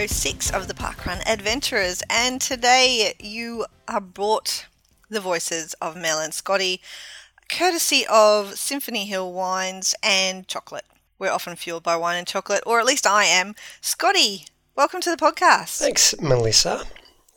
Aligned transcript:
episode 0.00 0.46
106 0.46 0.50
of 0.52 0.66
the 0.66 0.72
Parkrun 0.72 1.20
Adventurers. 1.26 2.02
And 2.08 2.40
today 2.40 3.12
you 3.20 3.66
are 3.86 4.00
brought 4.00 4.66
the 5.10 5.20
voices 5.20 5.74
of 5.74 5.94
Mel 5.94 6.18
and 6.18 6.32
Scotty, 6.32 6.80
courtesy 7.50 8.06
of 8.10 8.58
Symphony 8.58 9.04
Hill 9.04 9.30
Wines 9.30 9.94
and 10.02 10.48
Chocolate. 10.48 10.86
We're 11.18 11.30
often 11.30 11.54
fueled 11.54 11.82
by 11.82 11.96
wine 11.96 12.16
and 12.16 12.26
chocolate, 12.26 12.62
or 12.64 12.80
at 12.80 12.86
least 12.86 13.06
I 13.06 13.24
am. 13.24 13.54
Scotty, 13.82 14.46
welcome 14.74 15.02
to 15.02 15.10
the 15.10 15.18
podcast. 15.18 15.78
Thanks, 15.80 16.18
Melissa. 16.18 16.84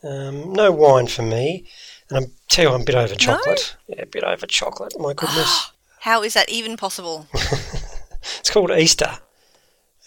Um, 0.01 0.53
no 0.53 0.71
wine 0.71 1.07
for 1.07 1.23
me. 1.23 1.65
And 2.09 2.19
I'm 2.19 2.31
tell 2.47 2.65
you, 2.65 2.71
I'm 2.75 2.81
a 2.81 2.85
bit 2.85 2.95
over 2.95 3.15
chocolate. 3.15 3.75
No? 3.89 3.95
Yeah, 3.95 4.03
a 4.03 4.05
bit 4.05 4.23
over 4.23 4.45
chocolate. 4.45 4.93
My 4.97 5.13
goodness. 5.13 5.71
How 5.99 6.23
is 6.23 6.33
that 6.35 6.47
even 6.47 6.77
possible? 6.77 7.27
it's 7.33 8.49
called 8.49 8.71
Easter 8.71 9.17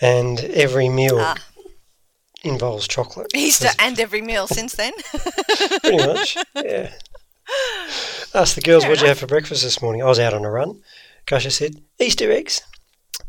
and 0.00 0.40
every 0.40 0.88
meal 0.88 1.18
ah. 1.18 1.36
Involves 2.48 2.88
chocolate. 2.88 3.28
Easter 3.34 3.68
and 3.78 3.98
every 3.98 4.22
meal 4.22 4.46
since 4.46 4.74
then. 4.74 4.92
pretty 5.82 5.96
much, 6.06 6.36
yeah. 6.54 6.92
Asked 8.34 8.56
the 8.56 8.60
girls, 8.62 8.84
what 8.84 8.94
did 8.94 9.02
you 9.02 9.08
have 9.08 9.18
for 9.18 9.26
breakfast 9.26 9.62
this 9.62 9.80
morning? 9.80 10.02
I 10.02 10.06
was 10.06 10.18
out 10.18 10.34
on 10.34 10.44
a 10.44 10.50
run. 10.50 10.82
I 11.30 11.38
said, 11.38 11.82
Easter 11.98 12.30
eggs. 12.30 12.62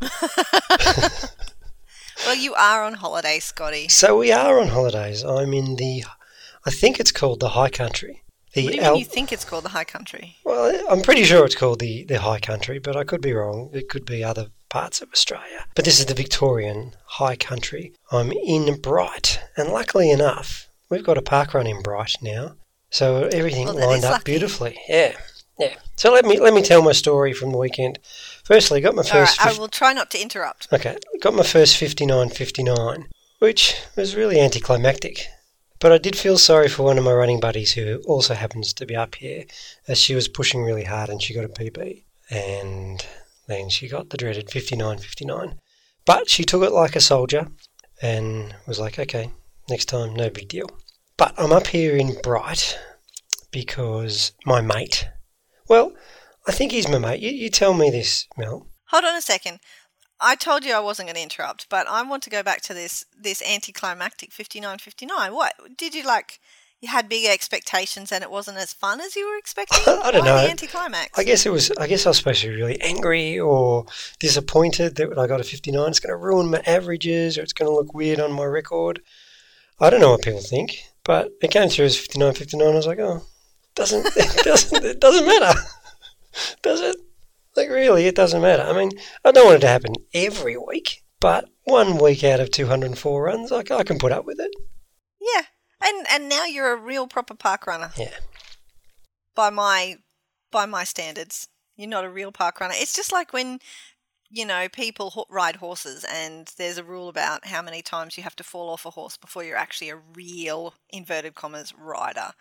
well, 2.26 2.34
you 2.36 2.54
are 2.54 2.84
on 2.84 2.94
holiday, 2.94 3.38
Scotty. 3.40 3.88
So 3.88 4.18
we 4.18 4.32
are 4.32 4.60
on 4.60 4.68
holidays. 4.68 5.24
I'm 5.24 5.52
in 5.52 5.76
the, 5.76 6.04
I 6.64 6.70
think 6.70 7.00
it's 7.00 7.12
called 7.12 7.40
the 7.40 7.50
High 7.50 7.70
Country. 7.70 8.22
The 8.54 8.64
what 8.64 8.72
do 8.72 8.76
you 8.76 8.82
Al- 8.82 8.96
you 8.96 9.04
think 9.04 9.32
it's 9.32 9.44
called 9.44 9.64
the 9.64 9.70
High 9.70 9.84
Country? 9.84 10.36
Well, 10.44 10.80
I'm 10.88 11.02
pretty 11.02 11.24
sure 11.24 11.44
it's 11.44 11.54
called 11.54 11.80
the, 11.80 12.04
the 12.04 12.20
High 12.20 12.40
Country, 12.40 12.78
but 12.78 12.96
I 12.96 13.04
could 13.04 13.20
be 13.20 13.32
wrong. 13.32 13.70
It 13.72 13.88
could 13.88 14.04
be 14.04 14.22
other 14.22 14.48
parts 14.68 15.00
of 15.00 15.10
Australia. 15.12 15.66
But 15.74 15.84
this 15.84 16.00
is 16.00 16.06
the 16.06 16.14
Victorian 16.14 16.94
High 17.06 17.36
Country. 17.36 17.92
I'm 18.10 18.32
in 18.32 18.80
Bright, 18.80 19.40
and 19.56 19.70
luckily 19.70 20.10
enough, 20.10 20.68
we've 20.88 21.04
got 21.04 21.18
a 21.18 21.22
park 21.22 21.54
run 21.54 21.66
in 21.66 21.82
Bright 21.82 22.16
now, 22.22 22.56
so 22.90 23.28
everything 23.32 23.66
well, 23.66 23.88
lined 23.88 24.04
up 24.04 24.12
lucky. 24.12 24.24
beautifully. 24.24 24.78
Yeah, 24.88 25.16
yeah. 25.58 25.74
So 25.96 26.12
let 26.12 26.24
me 26.24 26.38
let 26.38 26.54
me 26.54 26.62
tell 26.62 26.82
my 26.82 26.92
story 26.92 27.32
from 27.32 27.52
the 27.52 27.58
weekend. 27.58 27.98
Firstly, 28.44 28.80
got 28.80 28.94
my 28.94 29.02
first. 29.02 29.40
All 29.40 29.46
right, 29.46 29.56
I 29.56 29.60
will 29.60 29.68
try 29.68 29.92
not 29.92 30.10
to 30.12 30.22
interrupt. 30.22 30.68
Okay, 30.72 30.96
got 31.20 31.34
my 31.34 31.42
first 31.42 31.80
59.59, 31.80 33.06
which 33.40 33.76
was 33.96 34.16
really 34.16 34.40
anticlimactic. 34.40 35.26
But 35.80 35.92
I 35.92 35.98
did 35.98 36.16
feel 36.16 36.38
sorry 36.38 36.68
for 36.68 36.82
one 36.82 36.98
of 36.98 37.04
my 37.04 37.12
running 37.12 37.38
buddies 37.38 37.72
who 37.72 38.02
also 38.06 38.34
happens 38.34 38.72
to 38.72 38.86
be 38.86 38.96
up 38.96 39.14
here, 39.14 39.44
as 39.86 39.98
she 39.98 40.14
was 40.14 40.26
pushing 40.26 40.64
really 40.64 40.84
hard 40.84 41.08
and 41.08 41.22
she 41.22 41.34
got 41.34 41.44
a 41.44 41.48
PB. 41.48 42.02
And 42.30 43.06
then 43.48 43.68
she 43.68 43.88
got 43.88 44.10
the 44.10 44.16
dreaded 44.16 44.50
59 44.50 44.98
59. 44.98 45.58
But 46.06 46.30
she 46.30 46.44
took 46.44 46.62
it 46.62 46.72
like 46.72 46.94
a 46.94 47.00
soldier 47.00 47.48
and 48.00 48.54
was 48.66 48.78
like, 48.78 48.98
okay, 48.98 49.30
next 49.68 49.86
time, 49.86 50.14
no 50.14 50.30
big 50.30 50.48
deal. 50.48 50.70
But 51.16 51.34
I'm 51.36 51.52
up 51.52 51.66
here 51.66 51.96
in 51.96 52.20
Bright 52.22 52.78
because 53.50 54.32
my 54.46 54.60
mate, 54.60 55.08
well, 55.68 55.92
I 56.46 56.52
think 56.52 56.72
he's 56.72 56.88
my 56.88 56.98
mate. 56.98 57.20
You, 57.20 57.30
you 57.30 57.50
tell 57.50 57.74
me 57.74 57.90
this, 57.90 58.26
Mel. 58.36 58.68
Hold 58.90 59.04
on 59.04 59.16
a 59.16 59.20
second. 59.20 59.58
I 60.20 60.34
told 60.34 60.64
you 60.64 60.72
I 60.72 60.80
wasn't 60.80 61.08
going 61.08 61.16
to 61.16 61.22
interrupt, 61.22 61.68
but 61.68 61.86
I 61.88 62.02
want 62.02 62.22
to 62.24 62.30
go 62.30 62.42
back 62.42 62.62
to 62.62 62.74
this 62.74 63.04
this 63.16 63.42
anticlimactic 63.42 64.30
59-59. 64.30 65.32
What 65.32 65.54
did 65.76 65.94
you 65.94 66.02
like? 66.04 66.40
You 66.80 66.88
had 66.88 67.08
big 67.08 67.26
expectations 67.26 68.12
and 68.12 68.22
it 68.22 68.30
wasn't 68.30 68.58
as 68.58 68.72
fun 68.72 69.00
as 69.00 69.16
you 69.16 69.28
were 69.28 69.36
expecting. 69.38 69.80
I 69.86 70.10
don't 70.12 70.24
Why 70.24 70.26
know. 70.26 70.48
anticlimax. 70.50 71.18
I 71.18 71.24
guess 71.24 71.44
it 71.44 71.50
was. 71.50 71.72
I 71.72 71.86
guess 71.88 72.06
I 72.06 72.10
was 72.10 72.18
supposed 72.18 72.42
to 72.42 72.48
be 72.48 72.54
really 72.54 72.80
angry 72.80 73.38
or 73.38 73.86
disappointed 74.20 74.94
that 74.96 75.08
when 75.08 75.18
I 75.18 75.26
got 75.26 75.40
a 75.40 75.44
59, 75.44 75.88
it's 75.88 76.00
going 76.00 76.12
to 76.12 76.16
ruin 76.16 76.50
my 76.50 76.62
averages 76.66 77.36
or 77.36 77.42
it's 77.42 77.52
going 77.52 77.68
to 77.70 77.74
look 77.74 77.94
weird 77.94 78.20
on 78.20 78.32
my 78.32 78.44
record. 78.44 79.00
I 79.80 79.90
don't 79.90 80.00
know 80.00 80.10
what 80.12 80.22
people 80.22 80.40
think, 80.40 80.82
but 81.04 81.30
it 81.42 81.50
came 81.50 81.68
through 81.68 81.86
as 81.86 81.96
59, 81.96 82.34
59. 82.34 82.66
I 82.66 82.74
was 82.74 82.86
like, 82.86 82.98
oh, 83.00 83.22
doesn't 83.74 84.06
it 84.16 84.44
doesn't 84.44 84.84
it 84.84 85.00
doesn't 85.00 85.26
matter, 85.26 85.58
does 86.62 86.80
it? 86.80 86.96
Like, 87.56 87.70
really, 87.70 88.06
it 88.06 88.14
doesn't 88.14 88.42
matter. 88.42 88.62
I 88.62 88.72
mean, 88.72 88.92
I 89.24 89.32
don't 89.32 89.46
want 89.46 89.56
it 89.58 89.60
to 89.62 89.68
happen 89.68 89.94
every 90.14 90.56
week, 90.56 91.02
but 91.18 91.48
one 91.64 91.98
week 91.98 92.22
out 92.22 92.38
of 92.40 92.52
204 92.52 93.22
runs, 93.22 93.50
I, 93.50 93.64
I 93.70 93.82
can 93.82 93.98
put 93.98 94.12
up 94.12 94.24
with 94.24 94.38
it. 94.38 94.50
Yeah. 95.20 95.42
And 95.80 96.06
and 96.10 96.28
now 96.28 96.44
you're 96.44 96.72
a 96.72 96.76
real 96.76 97.06
proper 97.06 97.34
park 97.34 97.66
runner. 97.66 97.90
Yeah. 97.96 98.14
By 99.34 99.50
my 99.50 99.98
by 100.50 100.66
my 100.66 100.84
standards, 100.84 101.48
you're 101.76 101.88
not 101.88 102.04
a 102.04 102.10
real 102.10 102.32
park 102.32 102.60
runner. 102.60 102.74
It's 102.76 102.94
just 102.94 103.12
like 103.12 103.32
when 103.32 103.60
you 104.30 104.44
know 104.44 104.68
people 104.68 105.26
ride 105.30 105.56
horses, 105.56 106.04
and 106.10 106.52
there's 106.56 106.78
a 106.78 106.84
rule 106.84 107.08
about 107.08 107.46
how 107.46 107.62
many 107.62 107.82
times 107.82 108.16
you 108.16 108.22
have 108.22 108.36
to 108.36 108.44
fall 108.44 108.68
off 108.68 108.86
a 108.86 108.90
horse 108.90 109.16
before 109.16 109.44
you're 109.44 109.56
actually 109.56 109.90
a 109.90 110.00
real 110.14 110.74
inverted 110.90 111.34
commas 111.34 111.72
rider. 111.78 112.32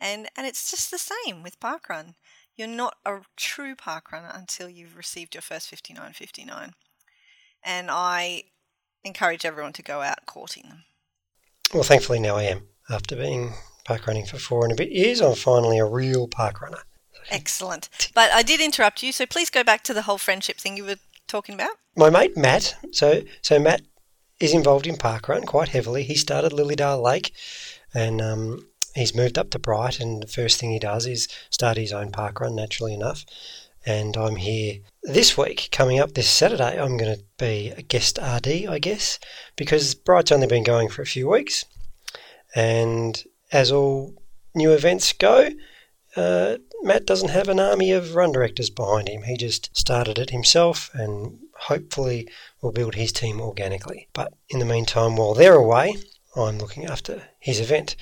And 0.00 0.28
and 0.36 0.46
it's 0.46 0.70
just 0.70 0.90
the 0.90 0.98
same 0.98 1.42
with 1.42 1.60
parkrun. 1.60 2.14
You're 2.54 2.68
not 2.68 2.96
a 3.06 3.20
true 3.36 3.74
park 3.74 4.12
runner 4.12 4.30
until 4.32 4.68
you've 4.68 4.96
received 4.96 5.34
your 5.34 5.42
first 5.42 5.70
59.59. 5.70 6.72
And 7.64 7.90
I 7.90 8.44
encourage 9.04 9.46
everyone 9.46 9.72
to 9.74 9.82
go 9.82 10.02
out 10.02 10.26
courting 10.26 10.64
them. 10.68 10.84
Well, 11.72 11.82
thankfully 11.82 12.20
now 12.20 12.36
I 12.36 12.42
am. 12.42 12.68
After 12.92 13.16
being 13.16 13.54
park 13.84 14.06
running 14.06 14.26
for 14.26 14.36
four 14.38 14.64
and 14.64 14.72
a 14.72 14.76
bit 14.76 14.90
years, 14.90 15.22
I'm 15.22 15.34
finally 15.34 15.78
a 15.78 15.84
real 15.86 16.28
park 16.28 16.60
runner. 16.60 16.82
Excellent. 17.30 17.88
But 18.14 18.30
I 18.32 18.42
did 18.42 18.60
interrupt 18.60 19.02
you, 19.02 19.12
so 19.12 19.24
please 19.24 19.48
go 19.48 19.64
back 19.64 19.82
to 19.84 19.94
the 19.94 20.02
whole 20.02 20.18
friendship 20.18 20.58
thing 20.58 20.76
you 20.76 20.84
were 20.84 20.96
talking 21.26 21.54
about. 21.54 21.76
My 21.96 22.10
mate 22.10 22.36
Matt, 22.36 22.76
so 22.92 23.22
so 23.40 23.58
Matt 23.58 23.80
is 24.40 24.52
involved 24.52 24.86
in 24.86 24.96
parkrun 24.96 25.46
quite 25.46 25.68
heavily. 25.68 26.02
He 26.02 26.16
started 26.16 26.52
Lilydale 26.52 27.02
Lake, 27.02 27.32
and 27.94 28.20
um, 28.20 28.68
he's 28.94 29.14
moved 29.14 29.38
up 29.38 29.50
to 29.50 29.58
Bright, 29.58 29.98
and 29.98 30.22
the 30.22 30.26
first 30.26 30.60
thing 30.60 30.70
he 30.70 30.78
does 30.78 31.06
is 31.06 31.28
start 31.48 31.78
his 31.78 31.92
own 31.92 32.10
park 32.10 32.40
run, 32.40 32.54
naturally 32.54 32.92
enough. 32.92 33.24
And 33.86 34.16
I'm 34.16 34.36
here 34.36 34.80
this 35.02 35.38
week, 35.38 35.68
coming 35.72 35.98
up 35.98 36.12
this 36.12 36.28
Saturday. 36.28 36.78
I'm 36.78 36.96
going 36.96 37.16
to 37.16 37.24
be 37.38 37.72
a 37.76 37.82
guest 37.82 38.18
RD, 38.18 38.66
I 38.68 38.78
guess, 38.78 39.18
because 39.56 39.94
Bright's 39.94 40.30
only 40.30 40.46
been 40.46 40.62
going 40.62 40.88
for 40.88 41.02
a 41.02 41.06
few 41.06 41.28
weeks. 41.28 41.64
And 42.54 43.22
as 43.50 43.72
all 43.72 44.14
new 44.54 44.72
events 44.72 45.12
go, 45.12 45.50
uh, 46.16 46.56
Matt 46.82 47.06
doesn't 47.06 47.30
have 47.30 47.48
an 47.48 47.60
army 47.60 47.92
of 47.92 48.14
run 48.14 48.32
directors 48.32 48.70
behind 48.70 49.08
him. 49.08 49.22
He 49.22 49.36
just 49.36 49.74
started 49.76 50.18
it 50.18 50.30
himself 50.30 50.90
and 50.94 51.38
hopefully 51.56 52.28
will 52.60 52.72
build 52.72 52.94
his 52.94 53.12
team 53.12 53.40
organically. 53.40 54.08
But 54.12 54.34
in 54.48 54.58
the 54.58 54.64
meantime, 54.64 55.16
while 55.16 55.34
they're 55.34 55.54
away, 55.54 55.96
I'm 56.36 56.58
looking 56.58 56.86
after 56.86 57.22
his 57.38 57.60
event. 57.60 57.96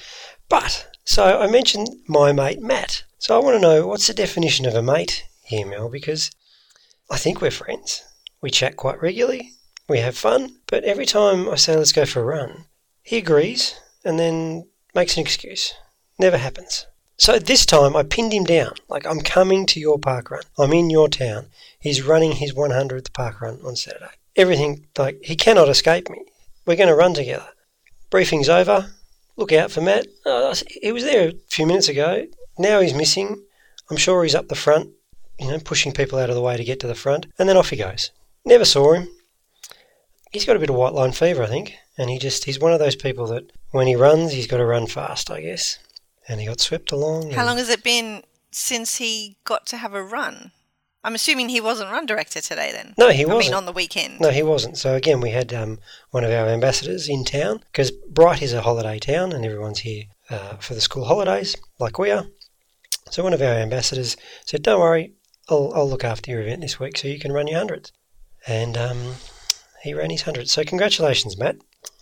But, 0.49 0.89
so 1.05 1.41
I 1.41 1.47
mentioned 1.47 1.89
my 2.09 2.33
mate 2.33 2.60
Matt. 2.60 3.05
So 3.19 3.37
I 3.37 3.44
want 3.44 3.56
to 3.56 3.60
know 3.60 3.87
what's 3.87 4.06
the 4.06 4.15
definition 4.15 4.66
of 4.66 4.75
a 4.75 4.83
mate 4.83 5.25
here, 5.43 5.66
Mel, 5.66 5.91
because 5.91 6.31
I 7.10 7.16
think 7.16 7.41
we're 7.41 7.50
friends. 7.50 8.03
We 8.41 8.50
chat 8.50 8.77
quite 8.77 9.03
regularly, 9.03 9.53
we 9.89 9.99
have 9.99 10.16
fun, 10.16 10.56
but 10.69 10.84
every 10.84 11.05
time 11.05 11.49
I 11.49 11.56
say 11.56 11.77
let's 11.77 11.93
go 11.93 12.06
for 12.06 12.21
a 12.21 12.25
run, 12.25 12.65
he 13.03 13.19
agrees 13.19 13.75
and 14.05 14.19
then 14.19 14.69
makes 14.94 15.16
an 15.16 15.22
excuse. 15.22 15.75
Never 16.19 16.38
happens. 16.38 16.87
So 17.16 17.38
this 17.38 17.66
time 17.66 17.97
I 17.97 18.03
pinned 18.03 18.33
him 18.33 18.44
down. 18.44 18.72
Like, 18.88 19.06
I'm 19.06 19.21
coming 19.21 19.66
to 19.66 19.81
your 19.81 19.99
park 19.99 20.31
run. 20.31 20.43
I'm 20.59 20.72
in 20.72 20.91
your 20.91 21.09
town. 21.09 21.47
He's 21.78 22.03
running 22.03 22.33
his 22.33 22.55
100th 22.55 23.12
park 23.12 23.41
run 23.41 23.60
on 23.65 23.77
Saturday. 23.77 24.12
Everything, 24.37 24.87
like, 24.97 25.21
he 25.22 25.37
cannot 25.37 25.69
escape 25.69 26.09
me. 26.09 26.25
We're 26.66 26.77
going 26.77 26.89
to 26.89 26.94
run 26.94 27.15
together. 27.15 27.49
Briefing's 28.10 28.48
over 28.48 28.91
look 29.41 29.53
out 29.53 29.71
for 29.71 29.80
Matt. 29.80 30.07
Uh, 30.25 30.54
he 30.83 30.92
was 30.92 31.03
there 31.03 31.30
a 31.30 31.34
few 31.48 31.66
minutes 31.66 31.89
ago. 31.89 32.27
Now 32.59 32.80
he's 32.80 32.95
missing. 32.95 33.42
I'm 33.91 33.97
sure 33.97 34.22
he's 34.22 34.34
up 34.34 34.48
the 34.48 34.54
front, 34.54 34.91
you 35.39 35.48
know, 35.48 35.59
pushing 35.59 35.92
people 35.92 36.19
out 36.19 36.28
of 36.28 36.36
the 36.36 36.42
way 36.42 36.57
to 36.57 36.63
get 36.63 36.78
to 36.80 36.86
the 36.86 36.95
front. 36.95 37.27
And 37.39 37.48
then 37.48 37.57
off 37.57 37.71
he 37.71 37.77
goes. 37.77 38.10
Never 38.45 38.65
saw 38.65 38.92
him. 38.92 39.09
He's 40.30 40.44
got 40.44 40.56
a 40.56 40.60
bit 40.60 40.71
of 40.71 40.77
white 40.77 40.94
line 40.94 41.12
fever, 41.12 41.42
I 41.42 41.47
think. 41.47 41.74
And 41.98 42.09
he 42.09 42.18
just, 42.18 42.44
he's 42.44 42.60
one 42.60 42.72
of 42.72 42.78
those 42.78 42.97
people 42.97 43.27
that 43.28 43.50
when 43.71 43.86
he 43.86 43.97
runs, 43.97 44.32
he's 44.32 44.47
got 44.47 44.59
to 44.59 44.65
run 44.65 44.86
fast, 44.86 45.30
I 45.30 45.41
guess. 45.41 45.78
And 46.28 46.41
he 46.41 46.47
got 46.47 46.60
swept 46.60 46.92
along. 46.92 47.32
How 47.32 47.44
long 47.44 47.59
has 47.59 47.68
it 47.68 47.82
been 47.82 48.22
since 48.50 48.97
he 48.97 49.36
got 49.44 49.66
to 49.66 49.77
have 49.77 49.94
a 49.94 50.03
run? 50.03 50.53
I'm 51.03 51.15
assuming 51.15 51.48
he 51.48 51.60
wasn't 51.60 51.91
run 51.91 52.04
director 52.06 52.41
today 52.41 52.72
then. 52.72 52.94
No, 52.98 53.09
he 53.09 53.24
wasn't. 53.24 53.47
I 53.47 53.48
mean, 53.48 53.54
on 53.54 53.66
the 53.66 53.72
weekend. 53.72 54.21
No, 54.21 54.30
he 54.30 54.42
wasn't. 54.42 54.77
So 54.77 54.94
again, 54.94 55.21
we 55.21 55.30
had 55.30 55.53
um, 55.54 55.78
one 56.10 56.24
of 56.24 56.30
our 56.30 56.47
ambassadors 56.48 57.09
in 57.09 57.24
town 57.24 57.65
because 57.72 57.91
Bright 57.91 58.42
is 58.42 58.53
a 58.53 58.60
holiday 58.60 58.98
town 58.98 59.32
and 59.32 59.44
everyone's 59.44 59.80
here 59.80 60.04
uh, 60.28 60.56
for 60.56 60.74
the 60.74 60.80
school 60.80 61.06
holidays, 61.06 61.56
like 61.78 61.98
we 61.98 62.10
are. 62.10 62.27
So 63.10 63.24
one 63.24 63.32
of 63.32 63.41
our 63.41 63.54
ambassadors 63.54 64.16
said, 64.44 64.62
"Don't 64.62 64.80
worry, 64.80 65.15
I'll, 65.48 65.72
I'll 65.74 65.88
look 65.88 66.04
after 66.04 66.30
your 66.30 66.42
event 66.42 66.60
this 66.60 66.78
week, 66.78 66.98
so 66.98 67.09
you 67.09 67.18
can 67.18 67.32
run 67.32 67.48
your 67.48 67.59
hundreds." 67.59 67.92
And 68.47 68.77
um, 68.77 69.15
he 69.82 69.94
ran 69.94 70.10
his 70.10 70.22
hundred. 70.22 70.48
So 70.48 70.65
congratulations, 70.65 71.38
Matt. 71.38 71.56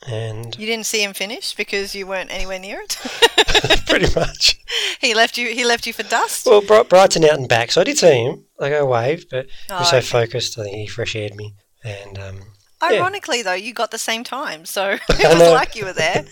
And 0.07 0.59
you 0.59 0.67
didn't 0.67 0.87
see 0.87 1.03
him 1.03 1.13
finish 1.13 1.55
because 1.55 1.95
you 1.95 2.07
weren't 2.07 2.33
anywhere 2.33 2.59
near 2.59 2.81
it. 2.81 2.97
pretty 3.87 4.13
much. 4.15 4.59
he 5.01 5.15
left 5.15 5.37
you. 5.39 5.49
He 5.49 5.65
left 5.65 5.87
you 5.87 5.93
for 5.93 6.03
dust. 6.05 6.47
Well, 6.47 6.63
Brighton 6.63 7.25
out 7.25 7.39
and 7.39 7.49
back, 7.49 7.73
so 7.73 7.81
I 7.81 7.85
did 7.85 7.99
see 7.99 8.25
him. 8.25 8.45
Like 8.59 8.73
I 8.73 8.83
waved, 8.83 9.29
but 9.31 9.47
oh, 9.71 9.75
he 9.77 9.81
was 9.81 9.91
so 9.91 9.97
okay. 9.99 10.07
focused. 10.07 10.59
I 10.59 10.65
think 10.65 10.77
he 10.77 10.87
fresh 10.87 11.15
aired 11.17 11.35
me, 11.35 11.55
and 11.85 12.19
um, 12.19 12.41
Ironically, 12.83 13.43
though, 13.43 13.55
you 13.55 13.73
got 13.73 13.91
the 13.91 13.99
same 13.99 14.25
time, 14.25 14.65
so 14.65 14.91
it 15.09 15.39
was 15.39 15.53
like 15.53 15.75
you 15.75 15.85
were 15.85 15.93
there. 15.93 16.25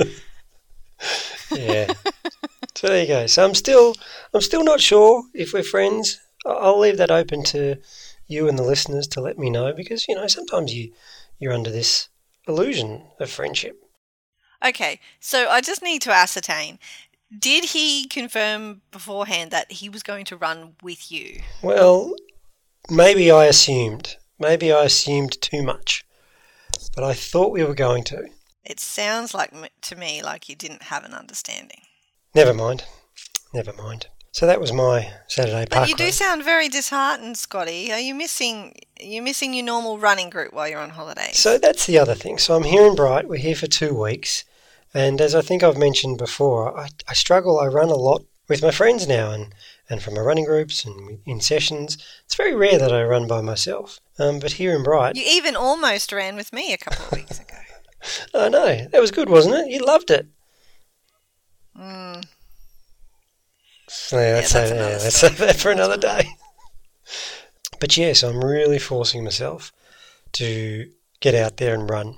Yeah. 1.50 1.92
so 2.74 2.86
there 2.86 3.02
you 3.02 3.08
go. 3.08 3.26
So 3.26 3.44
I'm 3.44 3.54
still, 3.54 3.94
I'm 4.32 4.40
still 4.40 4.64
not 4.64 4.80
sure 4.80 5.24
if 5.34 5.52
we're 5.52 5.62
friends. 5.62 6.20
I'll 6.46 6.78
leave 6.78 6.98
that 6.98 7.10
open 7.10 7.42
to 7.44 7.76
you 8.28 8.48
and 8.48 8.58
the 8.58 8.62
listeners 8.62 9.06
to 9.08 9.20
let 9.20 9.38
me 9.38 9.50
know 9.50 9.72
because 9.72 10.06
you 10.08 10.14
know 10.14 10.26
sometimes 10.26 10.72
you, 10.74 10.92
you're 11.38 11.52
under 11.52 11.70
this 11.70 12.08
illusion 12.46 13.02
of 13.20 13.30
friendship. 13.30 13.76
Okay, 14.64 15.00
so 15.20 15.48
I 15.48 15.60
just 15.60 15.82
need 15.82 16.02
to 16.02 16.12
ascertain. 16.12 16.78
Did 17.36 17.64
he 17.64 18.06
confirm 18.06 18.82
beforehand 18.90 19.50
that 19.50 19.72
he 19.72 19.88
was 19.88 20.02
going 20.02 20.24
to 20.26 20.36
run 20.36 20.76
with 20.82 21.10
you? 21.10 21.40
Well, 21.62 22.14
maybe 22.88 23.30
I 23.30 23.46
assumed. 23.46 24.16
Maybe 24.38 24.72
I 24.72 24.84
assumed 24.84 25.40
too 25.40 25.62
much. 25.62 26.04
But 26.94 27.04
I 27.04 27.14
thought 27.14 27.52
we 27.52 27.64
were 27.64 27.74
going 27.74 28.04
to. 28.04 28.28
It 28.64 28.80
sounds 28.80 29.34
like 29.34 29.52
to 29.82 29.96
me 29.96 30.22
like 30.22 30.48
you 30.48 30.56
didn't 30.56 30.84
have 30.84 31.04
an 31.04 31.14
understanding. 31.14 31.82
Never 32.34 32.54
mind. 32.54 32.84
Never 33.52 33.72
mind. 33.72 34.08
So 34.36 34.46
that 34.46 34.60
was 34.60 34.70
my 34.70 35.14
Saturday 35.28 35.64
park. 35.64 35.84
But 35.84 35.88
you 35.88 35.94
do 35.94 36.10
sound 36.10 36.44
very 36.44 36.68
disheartened, 36.68 37.38
Scotty. 37.38 37.90
Are 37.90 37.98
you 37.98 38.14
missing? 38.14 38.74
You're 39.00 39.24
missing 39.24 39.54
your 39.54 39.64
normal 39.64 39.98
running 39.98 40.28
group 40.28 40.52
while 40.52 40.68
you're 40.68 40.78
on 40.78 40.90
holiday. 40.90 41.30
So 41.32 41.56
that's 41.56 41.86
the 41.86 41.98
other 41.98 42.14
thing. 42.14 42.36
So 42.36 42.54
I'm 42.54 42.64
here 42.64 42.86
in 42.86 42.94
Bright. 42.94 43.30
We're 43.30 43.38
here 43.38 43.54
for 43.54 43.66
two 43.66 43.98
weeks. 43.98 44.44
And 44.92 45.22
as 45.22 45.34
I 45.34 45.40
think 45.40 45.62
I've 45.62 45.78
mentioned 45.78 46.18
before, 46.18 46.78
I, 46.78 46.88
I 47.08 47.14
struggle. 47.14 47.58
I 47.58 47.68
run 47.68 47.88
a 47.88 47.94
lot 47.94 48.24
with 48.46 48.60
my 48.60 48.70
friends 48.70 49.08
now 49.08 49.30
and, 49.30 49.54
and 49.88 50.02
from 50.02 50.12
my 50.12 50.20
running 50.20 50.44
groups 50.44 50.84
and 50.84 51.20
in 51.24 51.40
sessions. 51.40 51.96
It's 52.26 52.34
very 52.34 52.54
rare 52.54 52.78
that 52.78 52.92
I 52.92 53.04
run 53.04 53.26
by 53.26 53.40
myself. 53.40 54.00
Um, 54.18 54.38
but 54.38 54.52
here 54.52 54.76
in 54.76 54.82
Bright, 54.82 55.16
You 55.16 55.24
even 55.26 55.56
almost 55.56 56.12
ran 56.12 56.36
with 56.36 56.52
me 56.52 56.74
a 56.74 56.76
couple 56.76 57.06
of 57.06 57.12
weeks 57.12 57.40
ago. 57.40 57.56
I 58.34 58.50
know. 58.50 58.86
That 58.92 59.00
was 59.00 59.12
good, 59.12 59.30
wasn't 59.30 59.54
it? 59.54 59.70
You 59.70 59.82
loved 59.82 60.10
it. 60.10 60.26
Mm, 61.74 62.22
So 63.88 64.18
yeah, 64.18 64.34
let's, 64.34 64.52
that's 64.52 64.68
save, 64.70 64.76
another 64.76 64.90
yeah, 64.90 64.98
let's 64.98 65.38
that 65.38 65.56
for 65.56 65.70
another 65.70 65.96
day. 65.96 66.28
But 67.78 67.96
yes, 67.96 68.22
I'm 68.22 68.42
really 68.42 68.78
forcing 68.78 69.22
myself 69.22 69.70
to 70.32 70.90
get 71.20 71.34
out 71.34 71.58
there 71.58 71.74
and 71.74 71.88
run 71.88 72.16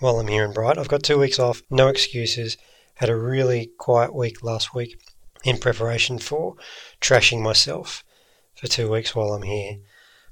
while 0.00 0.20
I'm 0.20 0.28
here 0.28 0.44
in 0.44 0.52
Bright. 0.52 0.76
I've 0.76 0.88
got 0.88 1.02
two 1.02 1.18
weeks 1.18 1.38
off, 1.38 1.62
no 1.70 1.88
excuses. 1.88 2.56
Had 2.94 3.08
a 3.08 3.16
really 3.16 3.70
quiet 3.78 4.14
week 4.14 4.42
last 4.42 4.74
week 4.74 5.00
in 5.44 5.58
preparation 5.58 6.18
for 6.18 6.56
trashing 7.00 7.42
myself 7.42 8.04
for 8.54 8.66
two 8.66 8.90
weeks 8.90 9.14
while 9.14 9.32
I'm 9.32 9.42
here. 9.42 9.78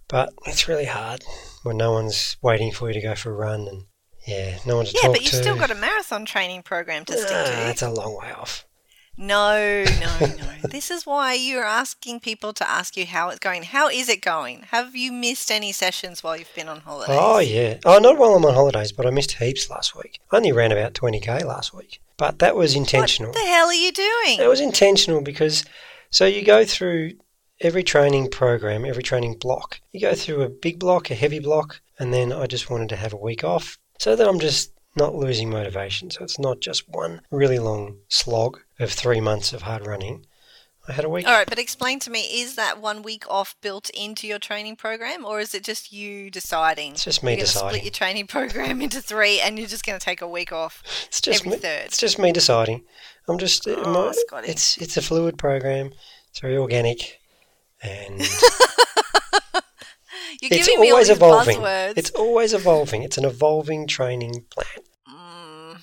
But 0.08 0.32
it's 0.46 0.68
really 0.68 0.84
hard 0.84 1.22
when 1.62 1.78
no 1.78 1.92
one's 1.92 2.36
waiting 2.42 2.70
for 2.70 2.88
you 2.88 2.94
to 2.94 3.00
go 3.00 3.14
for 3.14 3.30
a 3.30 3.34
run 3.34 3.66
and 3.66 3.84
yeah, 4.26 4.58
no 4.66 4.76
one 4.76 4.86
to 4.86 4.92
yeah, 4.94 5.00
talk 5.02 5.12
but 5.12 5.22
you've 5.22 5.30
to. 5.30 5.36
still 5.36 5.56
got 5.56 5.70
a 5.70 5.74
marathon 5.74 6.24
training 6.26 6.62
program 6.62 7.04
to 7.06 7.16
stick 7.16 7.30
Ah, 7.30 7.44
to. 7.44 7.50
That's 7.50 7.82
a 7.82 7.90
long 7.90 8.18
way 8.18 8.30
off. 8.32 8.66
No, 9.16 9.84
no, 9.84 10.18
no. 10.20 10.68
this 10.70 10.90
is 10.90 11.06
why 11.06 11.34
you're 11.34 11.64
asking 11.64 12.20
people 12.20 12.52
to 12.54 12.68
ask 12.68 12.96
you 12.96 13.06
how 13.06 13.28
it's 13.28 13.38
going. 13.38 13.62
How 13.62 13.88
is 13.88 14.08
it 14.08 14.20
going? 14.20 14.64
Have 14.70 14.96
you 14.96 15.12
missed 15.12 15.50
any 15.50 15.70
sessions 15.72 16.22
while 16.22 16.36
you've 16.36 16.54
been 16.54 16.68
on 16.68 16.80
holidays? 16.80 17.16
Oh 17.18 17.38
yeah. 17.38 17.78
Oh, 17.84 17.98
not 17.98 18.18
while 18.18 18.34
I'm 18.34 18.44
on 18.44 18.54
holidays, 18.54 18.92
but 18.92 19.06
I 19.06 19.10
missed 19.10 19.32
heaps 19.32 19.70
last 19.70 19.94
week. 19.94 20.18
I 20.32 20.36
only 20.36 20.52
ran 20.52 20.72
about 20.72 20.94
20k 20.94 21.44
last 21.44 21.72
week, 21.72 22.00
but 22.16 22.40
that 22.40 22.56
was 22.56 22.74
intentional. 22.74 23.30
What 23.30 23.40
the 23.40 23.48
hell 23.48 23.68
are 23.68 23.74
you 23.74 23.92
doing? 23.92 24.38
That 24.38 24.48
was 24.48 24.60
intentional 24.60 25.20
because 25.20 25.64
so 26.10 26.26
you 26.26 26.44
go 26.44 26.64
through 26.64 27.12
every 27.60 27.84
training 27.84 28.30
program, 28.30 28.84
every 28.84 29.02
training 29.02 29.36
block. 29.38 29.80
You 29.92 30.00
go 30.00 30.14
through 30.14 30.42
a 30.42 30.48
big 30.48 30.78
block, 30.78 31.10
a 31.10 31.14
heavy 31.14 31.38
block, 31.38 31.80
and 31.98 32.12
then 32.12 32.32
I 32.32 32.46
just 32.46 32.68
wanted 32.68 32.88
to 32.88 32.96
have 32.96 33.12
a 33.12 33.16
week 33.16 33.44
off 33.44 33.78
so 33.98 34.16
that 34.16 34.28
I'm 34.28 34.40
just 34.40 34.72
not 34.96 35.14
losing 35.14 35.50
motivation. 35.50 36.10
So 36.10 36.22
it's 36.24 36.38
not 36.38 36.60
just 36.60 36.88
one 36.88 37.20
really 37.30 37.58
long 37.58 37.98
slog 38.08 38.60
of 38.78 38.92
three 38.92 39.20
months 39.20 39.52
of 39.52 39.62
hard 39.62 39.86
running. 39.86 40.26
I 40.86 40.92
had 40.92 41.06
a 41.06 41.08
week. 41.08 41.26
All 41.26 41.32
right, 41.32 41.48
but 41.48 41.58
explain 41.58 41.98
to 42.00 42.10
me: 42.10 42.20
is 42.20 42.56
that 42.56 42.78
one 42.80 43.02
week 43.02 43.24
off 43.30 43.56
built 43.62 43.88
into 43.90 44.26
your 44.26 44.38
training 44.38 44.76
program, 44.76 45.24
or 45.24 45.40
is 45.40 45.54
it 45.54 45.64
just 45.64 45.92
you 45.92 46.30
deciding? 46.30 46.92
It's 46.92 47.04
just 47.04 47.22
me 47.22 47.32
you're 47.32 47.46
deciding. 47.46 47.68
Split 47.70 47.84
your 47.84 47.90
training 47.90 48.26
program 48.28 48.82
into 48.82 49.00
three, 49.00 49.40
and 49.40 49.58
you're 49.58 49.68
just 49.68 49.86
going 49.86 49.98
to 49.98 50.04
take 50.04 50.20
a 50.20 50.28
week 50.28 50.52
off. 50.52 50.82
It's 51.06 51.22
just 51.22 51.40
every 51.40 51.52
me, 51.52 51.56
third. 51.56 51.86
It's 51.86 51.98
just 51.98 52.18
me 52.18 52.32
deciding. 52.32 52.84
I'm 53.28 53.38
just. 53.38 53.66
Uh, 53.66 53.76
oh, 53.78 53.92
my- 53.92 54.12
Scotty. 54.12 54.48
it's 54.48 54.76
it's 54.76 54.96
a 54.98 55.02
fluid 55.02 55.38
program. 55.38 55.92
It's 56.28 56.40
very 56.40 56.58
organic, 56.58 57.18
and 57.82 58.20
You're 60.40 60.52
it's 60.52 60.66
giving 60.66 60.80
me 60.80 60.88
all 60.88 60.94
always 60.94 61.08
these 61.08 61.16
evolving. 61.16 61.58
buzzwords. 61.58 61.94
It's 61.96 62.10
always 62.10 62.52
evolving. 62.54 63.02
It's 63.02 63.18
an 63.18 63.24
evolving 63.24 63.86
training 63.86 64.44
plan. 64.50 64.66
Mm, 65.08 65.78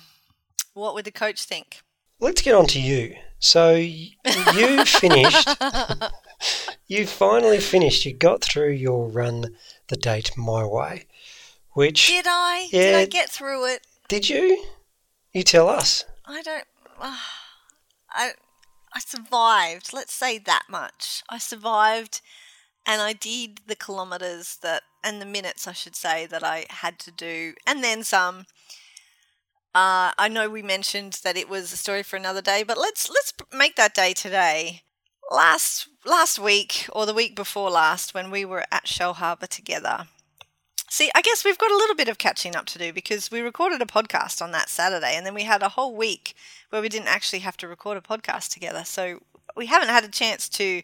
what 0.74 0.94
would 0.94 1.04
the 1.04 1.10
coach 1.12 1.44
think? 1.44 1.82
Let's 2.20 2.42
get 2.42 2.54
on 2.54 2.66
to 2.68 2.80
you. 2.80 3.16
So 3.38 3.74
you 3.74 4.14
finished. 4.84 5.48
you 6.86 7.06
finally 7.06 7.58
finished. 7.58 8.04
You 8.06 8.12
got 8.14 8.42
through 8.42 8.70
your 8.70 9.08
run 9.08 9.56
the 9.88 9.96
date 9.96 10.30
my 10.36 10.64
way, 10.64 11.06
which 11.72 12.06
Did 12.08 12.26
I? 12.28 12.68
Did 12.70 12.94
I 12.94 13.04
get 13.06 13.28
through 13.28 13.66
it? 13.66 13.86
did 14.08 14.28
you? 14.28 14.64
You 15.32 15.42
tell 15.42 15.68
us. 15.68 16.04
I 16.26 16.42
don't. 16.42 16.64
I 17.00 18.32
I 18.94 19.00
survived. 19.00 19.92
Let's 19.92 20.12
say 20.12 20.38
that 20.38 20.64
much. 20.68 21.22
I 21.28 21.38
survived, 21.38 22.20
and 22.86 23.00
I 23.00 23.12
did 23.12 23.60
the 23.66 23.76
kilometers 23.76 24.58
that 24.62 24.82
and 25.04 25.20
the 25.20 25.26
minutes 25.26 25.66
I 25.66 25.72
should 25.72 25.96
say 25.96 26.26
that 26.26 26.44
I 26.44 26.66
had 26.70 26.98
to 27.00 27.10
do, 27.10 27.54
and 27.66 27.82
then 27.82 28.04
some. 28.04 28.46
Uh, 29.74 30.12
I 30.18 30.28
know 30.28 30.50
we 30.50 30.60
mentioned 30.60 31.20
that 31.24 31.36
it 31.36 31.48
was 31.48 31.72
a 31.72 31.78
story 31.78 32.02
for 32.02 32.16
another 32.16 32.42
day, 32.42 32.62
but 32.62 32.78
let's 32.78 33.08
let's 33.08 33.32
make 33.52 33.76
that 33.76 33.94
day 33.94 34.12
today. 34.12 34.82
Last 35.30 35.88
last 36.04 36.38
week 36.38 36.86
or 36.92 37.06
the 37.06 37.14
week 37.14 37.34
before 37.34 37.70
last, 37.70 38.14
when 38.14 38.30
we 38.30 38.44
were 38.44 38.64
at 38.70 38.84
Shellharbour 38.84 39.48
together. 39.48 40.06
See, 40.90 41.10
I 41.14 41.22
guess 41.22 41.42
we've 41.42 41.56
got 41.56 41.70
a 41.70 41.76
little 41.76 41.96
bit 41.96 42.08
of 42.08 42.18
catching 42.18 42.54
up 42.54 42.66
to 42.66 42.78
do 42.78 42.92
because 42.92 43.30
we 43.30 43.40
recorded 43.40 43.80
a 43.80 43.86
podcast 43.86 44.42
on 44.42 44.50
that 44.50 44.68
Saturday, 44.68 45.16
and 45.16 45.24
then 45.24 45.32
we 45.32 45.44
had 45.44 45.62
a 45.62 45.70
whole 45.70 45.96
week 45.96 46.34
where 46.68 46.82
we 46.82 46.90
didn't 46.90 47.08
actually 47.08 47.38
have 47.38 47.56
to 47.58 47.68
record 47.68 47.96
a 47.96 48.02
podcast 48.02 48.50
together. 48.50 48.84
So 48.84 49.20
we 49.56 49.66
haven't 49.66 49.88
had 49.88 50.04
a 50.04 50.08
chance 50.08 50.50
to 50.50 50.82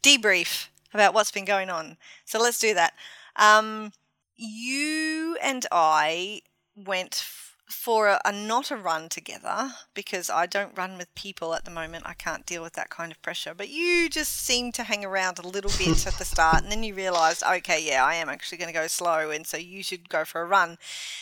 debrief 0.00 0.68
about 0.94 1.14
what's 1.14 1.30
been 1.30 1.44
going 1.44 1.70
on. 1.70 1.96
So 2.24 2.40
let's 2.40 2.58
do 2.58 2.74
that. 2.74 2.94
Um, 3.36 3.92
you 4.36 5.36
and 5.42 5.66
I 5.72 6.42
went 6.76 7.14
f- 7.14 7.56
for 7.68 8.08
a, 8.08 8.20
a 8.24 8.32
not 8.32 8.70
a 8.70 8.76
run 8.76 9.08
together 9.08 9.72
because 9.92 10.30
I 10.30 10.46
don't 10.46 10.76
run 10.76 10.96
with 10.96 11.14
people 11.14 11.54
at 11.54 11.64
the 11.64 11.70
moment. 11.70 12.04
I 12.06 12.14
can't 12.14 12.46
deal 12.46 12.62
with 12.62 12.72
that 12.74 12.88
kind 12.88 13.12
of 13.12 13.20
pressure. 13.20 13.52
But 13.54 13.68
you 13.68 14.08
just 14.08 14.32
seemed 14.32 14.74
to 14.74 14.84
hang 14.84 15.04
around 15.04 15.38
a 15.38 15.46
little 15.46 15.70
bit 15.76 16.06
at 16.06 16.14
the 16.14 16.24
start, 16.24 16.62
and 16.62 16.72
then 16.72 16.82
you 16.82 16.94
realised, 16.94 17.42
okay, 17.42 17.84
yeah, 17.84 18.04
I 18.04 18.14
am 18.14 18.28
actually 18.28 18.58
going 18.58 18.72
to 18.72 18.78
go 18.78 18.86
slow, 18.86 19.30
and 19.30 19.46
so 19.46 19.56
you 19.56 19.82
should 19.82 20.08
go 20.08 20.24
for 20.24 20.40
a 20.40 20.46
run. 20.46 20.78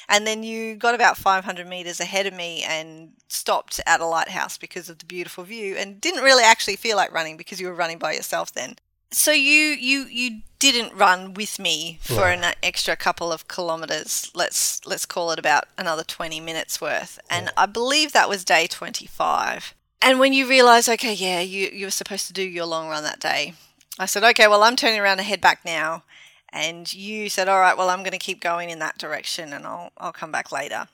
And 0.08 0.26
then 0.26 0.42
you 0.42 0.76
got 0.76 0.94
about 0.94 1.16
500 1.16 1.66
metres 1.66 2.00
ahead 2.00 2.26
of 2.26 2.34
me 2.34 2.62
and 2.62 3.12
stopped 3.28 3.80
at 3.86 4.00
a 4.00 4.06
lighthouse 4.06 4.56
because 4.56 4.88
of 4.88 4.98
the 4.98 5.06
beautiful 5.06 5.44
view, 5.44 5.74
and 5.76 6.00
didn't 6.00 6.22
really 6.22 6.44
actually 6.44 6.76
feel 6.76 6.96
like 6.96 7.12
running 7.12 7.36
because 7.36 7.60
you 7.60 7.66
were 7.66 7.74
running 7.74 7.98
by 7.98 8.12
yourself 8.12 8.52
then. 8.52 8.76
So 9.16 9.32
you 9.32 9.70
you 9.70 10.04
you 10.04 10.42
didn't 10.58 10.94
run 10.94 11.32
with 11.32 11.58
me 11.58 11.98
for 12.02 12.14
No. 12.16 12.24
an 12.24 12.54
extra 12.62 12.96
couple 12.96 13.32
of 13.32 13.48
kilometers. 13.48 14.30
Let's 14.34 14.84
let's 14.84 15.06
call 15.06 15.30
it 15.30 15.38
about 15.38 15.64
another 15.78 16.04
20 16.04 16.38
minutes 16.38 16.82
worth. 16.82 17.18
And 17.30 17.50
I 17.56 17.64
believe 17.64 18.12
that 18.12 18.28
was 18.28 18.44
day 18.44 18.66
25. 18.66 19.74
And 20.02 20.20
when 20.20 20.34
you 20.34 20.46
realize 20.46 20.86
okay, 20.86 21.14
yeah, 21.14 21.40
you 21.40 21.70
you 21.72 21.86
were 21.86 21.90
supposed 21.90 22.26
to 22.26 22.34
do 22.34 22.42
your 22.42 22.66
long 22.66 22.88
run 22.90 23.04
that 23.04 23.18
day. 23.18 23.54
I 23.98 24.04
said, 24.04 24.22
"Okay, 24.22 24.46
well, 24.48 24.62
I'm 24.62 24.76
turning 24.76 25.00
around 25.00 25.16
to 25.16 25.22
head 25.22 25.40
back 25.40 25.64
now." 25.64 26.04
And 26.50 26.92
you 26.92 27.30
said, 27.30 27.48
"All 27.48 27.58
right, 27.58 27.76
well, 27.76 27.88
I'm 27.88 28.02
going 28.02 28.12
to 28.12 28.18
keep 28.18 28.40
going 28.42 28.68
in 28.68 28.80
that 28.80 28.98
direction 28.98 29.54
and 29.54 29.66
I'll 29.66 29.92
I'll 29.96 30.12
come 30.12 30.30
back 30.30 30.52
later." 30.52 30.88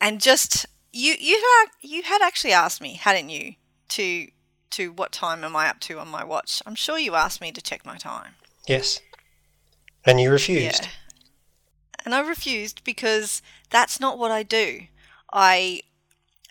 And 0.00 0.18
just 0.18 0.64
you 0.94 1.14
you 1.20 1.36
had 1.56 1.66
you 1.82 2.02
had 2.04 2.22
actually 2.22 2.54
asked 2.54 2.80
me, 2.80 2.94
hadn't 2.94 3.28
you, 3.28 3.54
to 3.90 4.28
to 4.70 4.92
what 4.92 5.12
time 5.12 5.44
am 5.44 5.56
I 5.56 5.68
up 5.68 5.80
to 5.80 5.98
on 5.98 6.08
my 6.08 6.24
watch? 6.24 6.62
I'm 6.66 6.74
sure 6.74 6.98
you 6.98 7.14
asked 7.14 7.40
me 7.40 7.52
to 7.52 7.62
check 7.62 7.84
my 7.84 7.96
time. 7.96 8.34
Yes. 8.66 9.00
And 10.04 10.20
you 10.20 10.30
refused. 10.30 10.84
Yeah. 10.84 10.90
And 12.04 12.14
I 12.14 12.20
refused 12.20 12.84
because 12.84 13.40
that's 13.70 13.98
not 13.98 14.18
what 14.18 14.30
I 14.30 14.42
do. 14.42 14.82
I 15.32 15.80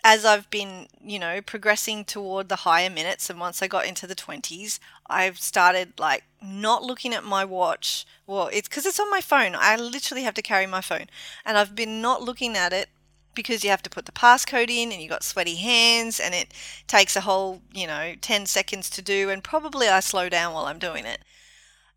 as 0.06 0.26
I've 0.26 0.50
been, 0.50 0.88
you 1.02 1.18
know, 1.18 1.40
progressing 1.40 2.04
toward 2.04 2.50
the 2.50 2.56
higher 2.56 2.90
minutes 2.90 3.30
and 3.30 3.40
once 3.40 3.62
I 3.62 3.68
got 3.68 3.86
into 3.86 4.06
the 4.06 4.14
20s, 4.14 4.78
I've 5.06 5.40
started 5.40 5.98
like 5.98 6.24
not 6.42 6.82
looking 6.82 7.14
at 7.14 7.24
my 7.24 7.42
watch. 7.44 8.04
Well, 8.26 8.50
it's 8.52 8.68
cuz 8.68 8.84
it's 8.84 9.00
on 9.00 9.10
my 9.10 9.22
phone. 9.22 9.54
I 9.54 9.76
literally 9.76 10.24
have 10.24 10.34
to 10.34 10.42
carry 10.42 10.66
my 10.66 10.82
phone. 10.82 11.06
And 11.44 11.56
I've 11.56 11.74
been 11.74 12.02
not 12.02 12.20
looking 12.20 12.54
at 12.56 12.72
it 12.72 12.90
because 13.34 13.64
you 13.64 13.70
have 13.70 13.82
to 13.82 13.90
put 13.90 14.06
the 14.06 14.12
passcode 14.12 14.70
in 14.70 14.92
and 14.92 15.00
you've 15.00 15.10
got 15.10 15.22
sweaty 15.22 15.56
hands 15.56 16.20
and 16.20 16.34
it 16.34 16.52
takes 16.86 17.16
a 17.16 17.22
whole, 17.22 17.62
you 17.72 17.86
know, 17.86 18.14
10 18.20 18.46
seconds 18.46 18.90
to 18.90 19.02
do 19.02 19.30
and 19.30 19.42
probably 19.44 19.88
I 19.88 20.00
slow 20.00 20.28
down 20.28 20.54
while 20.54 20.66
I'm 20.66 20.78
doing 20.78 21.04
it. 21.04 21.20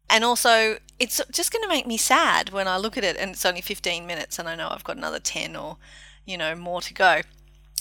And 0.09 0.23
also, 0.23 0.77
it's 0.99 1.21
just 1.31 1.51
going 1.51 1.63
to 1.63 1.69
make 1.69 1.85
me 1.85 1.97
sad 1.97 2.51
when 2.51 2.67
I 2.67 2.77
look 2.77 2.97
at 2.97 3.03
it 3.03 3.17
and 3.17 3.31
it's 3.31 3.45
only 3.45 3.61
15 3.61 4.07
minutes 4.07 4.39
and 4.39 4.47
I 4.47 4.55
know 4.55 4.69
I've 4.69 4.83
got 4.83 4.97
another 4.97 5.19
10 5.19 5.55
or, 5.55 5.77
you 6.25 6.37
know, 6.37 6.55
more 6.55 6.81
to 6.81 6.93
go. 6.93 7.21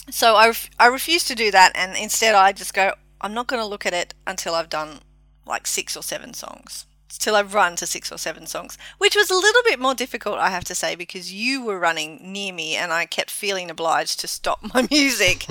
So 0.09 0.35
I, 0.35 0.53
I 0.79 0.87
refuse 0.87 1.23
to 1.25 1.35
do 1.35 1.51
that 1.51 1.71
and 1.75 1.95
instead 1.97 2.35
I 2.35 2.51
just 2.51 2.73
go, 2.73 2.93
I'm 3.21 3.33
not 3.33 3.47
going 3.47 3.61
to 3.61 3.67
look 3.67 3.85
at 3.85 3.93
it 3.93 4.13
until 4.25 4.55
I've 4.55 4.69
done 4.69 4.99
like 5.45 5.67
six 5.67 5.95
or 5.95 6.03
seven 6.03 6.33
songs. 6.33 6.85
Till 7.09 7.35
I've 7.35 7.53
run 7.53 7.75
to 7.77 7.85
six 7.85 8.11
or 8.11 8.17
seven 8.17 8.47
songs, 8.47 8.77
which 8.97 9.15
was 9.15 9.29
a 9.29 9.35
little 9.35 9.61
bit 9.63 9.79
more 9.79 9.95
difficult, 9.95 10.39
I 10.39 10.49
have 10.49 10.65
to 10.65 10.75
say, 10.75 10.95
because 10.95 11.33
you 11.33 11.63
were 11.63 11.79
running 11.79 12.19
near 12.21 12.53
me 12.53 12.75
and 12.75 12.91
I 12.91 13.05
kept 13.05 13.31
feeling 13.31 13.71
obliged 13.71 14.19
to 14.19 14.27
stop 14.27 14.59
my 14.73 14.87
music 14.91 15.47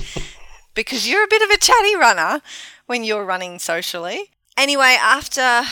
because 0.75 1.09
you're 1.09 1.25
a 1.25 1.29
bit 1.29 1.43
of 1.43 1.51
a 1.51 1.59
chatty 1.59 1.97
runner 1.97 2.43
when 2.87 3.03
you're 3.03 3.25
running 3.25 3.59
socially. 3.59 4.31
Anyway, 4.57 4.97
after 5.01 5.63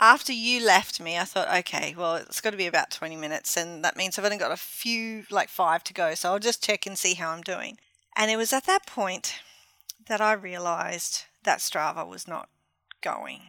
after 0.00 0.32
you 0.32 0.64
left 0.64 0.98
me, 0.98 1.18
I 1.18 1.24
thought, 1.24 1.54
okay, 1.58 1.94
well, 1.96 2.16
it's 2.16 2.40
got 2.40 2.50
to 2.50 2.56
be 2.56 2.66
about 2.66 2.90
20 2.90 3.16
minutes, 3.16 3.56
and 3.56 3.84
that 3.84 3.96
means 3.96 4.18
I've 4.18 4.24
only 4.24 4.38
got 4.38 4.50
a 4.50 4.56
few, 4.56 5.24
like 5.30 5.50
five 5.50 5.84
to 5.84 5.92
go, 5.92 6.14
so 6.14 6.32
I'll 6.32 6.38
just 6.38 6.64
check 6.64 6.86
and 6.86 6.98
see 6.98 7.14
how 7.14 7.30
I'm 7.30 7.42
doing. 7.42 7.78
And 8.16 8.30
it 8.30 8.36
was 8.36 8.52
at 8.52 8.64
that 8.64 8.86
point 8.86 9.40
that 10.08 10.20
I 10.20 10.32
realized 10.32 11.24
that 11.44 11.58
Strava 11.58 12.06
was 12.08 12.26
not 12.26 12.48
going. 13.02 13.42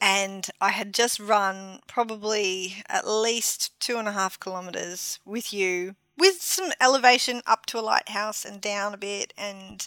And 0.00 0.46
I 0.60 0.70
had 0.70 0.94
just 0.94 1.20
run 1.20 1.80
probably 1.86 2.76
at 2.88 3.06
least 3.06 3.78
two 3.80 3.98
and 3.98 4.08
a 4.08 4.12
half 4.12 4.40
kilometers 4.40 5.18
with 5.26 5.52
you, 5.52 5.96
with 6.16 6.40
some 6.40 6.70
elevation 6.80 7.42
up 7.46 7.66
to 7.66 7.78
a 7.78 7.82
lighthouse 7.82 8.44
and 8.44 8.60
down 8.60 8.94
a 8.94 8.98
bit, 8.98 9.34
and 9.36 9.86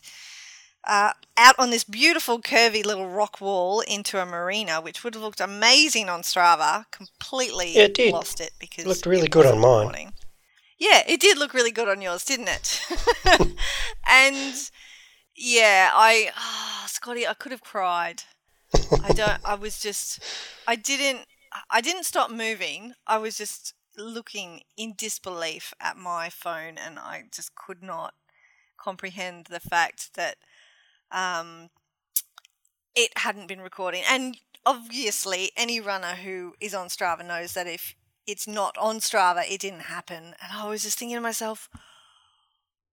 uh, 0.86 1.13
out 1.38 1.55
on 1.58 1.70
this 1.72 1.84
beautiful 1.84 2.39
curvy 2.41 2.86
little 2.86 3.08
rock 3.10 3.41
wall 3.41 3.79
into 3.82 4.22
a 4.22 4.25
marina, 4.25 4.79
which 4.82 5.03
would 5.03 5.15
have 5.15 5.24
looked 5.24 5.41
amazing 5.41 6.10
on 6.10 6.22
Strava. 6.22 6.86
Completely 6.91 7.74
Yeah, 7.74 7.84
it 7.84 7.93
did. 7.96 8.13
lost 8.13 8.39
it 8.39 8.51
because 8.60 8.86
It 8.86 8.88
looked 8.89 9.05
really 9.05 9.27
good 9.27 9.46
on 9.46 9.58
mine. 9.60 9.88
recording. 9.88 10.13
Yeah, 10.77 11.01
it 11.08 11.22
did 11.22 11.38
look 11.38 11.53
really 11.53 11.72
good 11.72 11.88
on 11.88 12.01
yours, 12.01 12.25
didn't 12.25 12.50
it? 12.50 12.82
and 14.08 14.70
yeah, 15.36 15.89
I, 15.93 16.29
ah, 16.36 16.86
Scotty, 16.88 17.25
I 17.25 17.34
could 17.34 17.51
have 17.51 17.62
cried. 17.63 18.24
I 19.03 19.13
don't. 19.13 19.39
I 19.46 19.56
was 19.56 19.80
just. 19.80 20.24
I 20.68 20.75
didn't. 20.75 21.25
I 21.70 21.82
didn't 21.82 22.06
stop 22.06 22.32
moving. 22.32 22.94
I 23.06 23.18
was 23.18 23.38
just 23.38 23.74
looking 23.98 24.62
in 24.77 24.94
disbelief 24.98 25.74
at 25.80 25.98
my 25.98 26.30
phone, 26.30 26.77
and 26.77 26.98
I 26.98 27.25
just 27.34 27.56
could 27.56 27.84
not 27.84 28.13
comprehend 28.77 29.46
the 29.46 29.60
fact 29.60 30.15
that 30.15 30.38
um, 31.12 31.70
it 32.96 33.12
hadn't 33.18 33.48
been 33.48 33.62
recording. 33.62 34.03
And 34.08 34.38
obviously, 34.65 35.51
any 35.56 35.80
runner 35.80 36.15
who 36.15 36.56
is 36.60 36.74
on 36.74 36.88
Strava 36.88 37.25
knows 37.25 37.53
that 37.53 37.68
if 37.68 37.96
it's 38.25 38.48
not 38.48 38.77
on 38.77 39.00
Strava, 39.00 39.44
it 39.50 39.62
didn't 39.62 39.82
happen. 39.82 40.36
And 40.42 40.51
I 40.53 40.68
was 40.68 40.84
just 40.84 40.98
thinking 40.98 41.18
to 41.18 41.22
myself, 41.22 41.70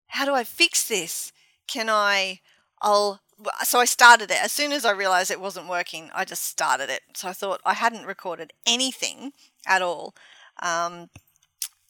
how 0.08 0.24
do 0.24 0.34
I 0.34 0.44
fix 0.44 0.86
this? 0.86 1.32
Can 1.66 1.88
I? 1.88 2.40
I'll. 2.82 3.20
So 3.62 3.80
I 3.80 3.84
started 3.84 4.30
it 4.30 4.42
as 4.42 4.52
soon 4.52 4.72
as 4.72 4.84
I 4.84 4.92
realized 4.92 5.30
it 5.30 5.40
wasn't 5.40 5.68
working. 5.68 6.10
I 6.14 6.24
just 6.24 6.44
started 6.44 6.90
it. 6.90 7.02
So 7.14 7.28
I 7.28 7.32
thought 7.32 7.60
I 7.64 7.74
hadn't 7.74 8.06
recorded 8.06 8.52
anything 8.66 9.32
at 9.66 9.82
all, 9.82 10.14
um, 10.62 11.10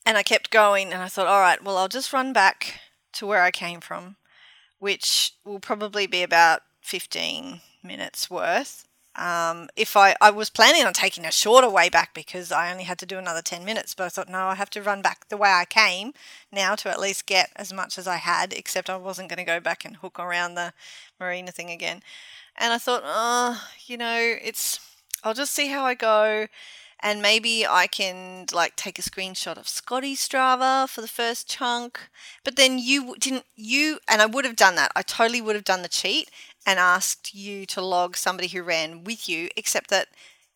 and 0.06 0.16
I 0.16 0.22
kept 0.22 0.50
going. 0.50 0.92
And 0.92 1.02
I 1.02 1.08
thought, 1.08 1.26
all 1.26 1.40
right, 1.40 1.62
well, 1.62 1.76
I'll 1.76 1.88
just 1.88 2.12
run 2.12 2.32
back 2.32 2.80
to 3.14 3.26
where 3.26 3.42
I 3.42 3.50
came 3.50 3.80
from, 3.80 4.16
which 4.78 5.32
will 5.44 5.60
probably 5.60 6.06
be 6.06 6.22
about 6.22 6.62
fifteen 6.82 7.60
minutes 7.82 8.30
worth. 8.30 8.86
Um, 9.20 9.68
if 9.76 9.98
I, 9.98 10.16
I 10.18 10.30
was 10.30 10.48
planning 10.48 10.82
on 10.86 10.94
taking 10.94 11.26
a 11.26 11.30
shorter 11.30 11.68
way 11.68 11.90
back 11.90 12.14
because 12.14 12.50
I 12.50 12.72
only 12.72 12.84
had 12.84 12.98
to 13.00 13.06
do 13.06 13.18
another 13.18 13.42
10 13.42 13.66
minutes, 13.66 13.94
but 13.94 14.04
I 14.04 14.08
thought, 14.08 14.30
no, 14.30 14.46
I 14.46 14.54
have 14.54 14.70
to 14.70 14.82
run 14.82 15.02
back 15.02 15.28
the 15.28 15.36
way 15.36 15.50
I 15.50 15.66
came 15.66 16.14
now 16.50 16.74
to 16.76 16.88
at 16.88 16.98
least 16.98 17.26
get 17.26 17.50
as 17.54 17.70
much 17.70 17.98
as 17.98 18.08
I 18.08 18.16
had, 18.16 18.54
except 18.54 18.88
I 18.88 18.96
wasn't 18.96 19.28
going 19.28 19.36
to 19.36 19.44
go 19.44 19.60
back 19.60 19.84
and 19.84 19.96
hook 19.96 20.18
around 20.18 20.54
the 20.54 20.72
marina 21.20 21.52
thing 21.52 21.68
again. 21.70 22.02
And 22.56 22.72
I 22.72 22.78
thought, 22.78 23.02
oh, 23.04 23.62
you 23.84 23.98
know, 23.98 24.36
it's, 24.42 24.80
I'll 25.22 25.34
just 25.34 25.52
see 25.52 25.68
how 25.68 25.84
I 25.84 25.92
go. 25.92 26.46
And 27.02 27.20
maybe 27.20 27.66
I 27.66 27.86
can 27.86 28.46
like 28.52 28.76
take 28.76 28.98
a 28.98 29.02
screenshot 29.02 29.58
of 29.58 29.68
Scotty 29.68 30.14
Strava 30.14 30.88
for 30.88 31.02
the 31.02 31.08
first 31.08 31.48
chunk. 31.48 32.00
But 32.42 32.56
then 32.56 32.78
you 32.78 33.16
didn't, 33.18 33.44
you, 33.54 33.98
and 34.08 34.22
I 34.22 34.26
would 34.26 34.46
have 34.46 34.56
done 34.56 34.76
that. 34.76 34.92
I 34.96 35.02
totally 35.02 35.42
would 35.42 35.56
have 35.56 35.64
done 35.64 35.82
the 35.82 35.88
cheat 35.88 36.30
and 36.66 36.78
asked 36.78 37.34
you 37.34 37.66
to 37.66 37.80
log 37.80 38.16
somebody 38.16 38.48
who 38.48 38.62
ran 38.62 39.04
with 39.04 39.28
you, 39.28 39.48
except 39.56 39.90
that 39.90 40.08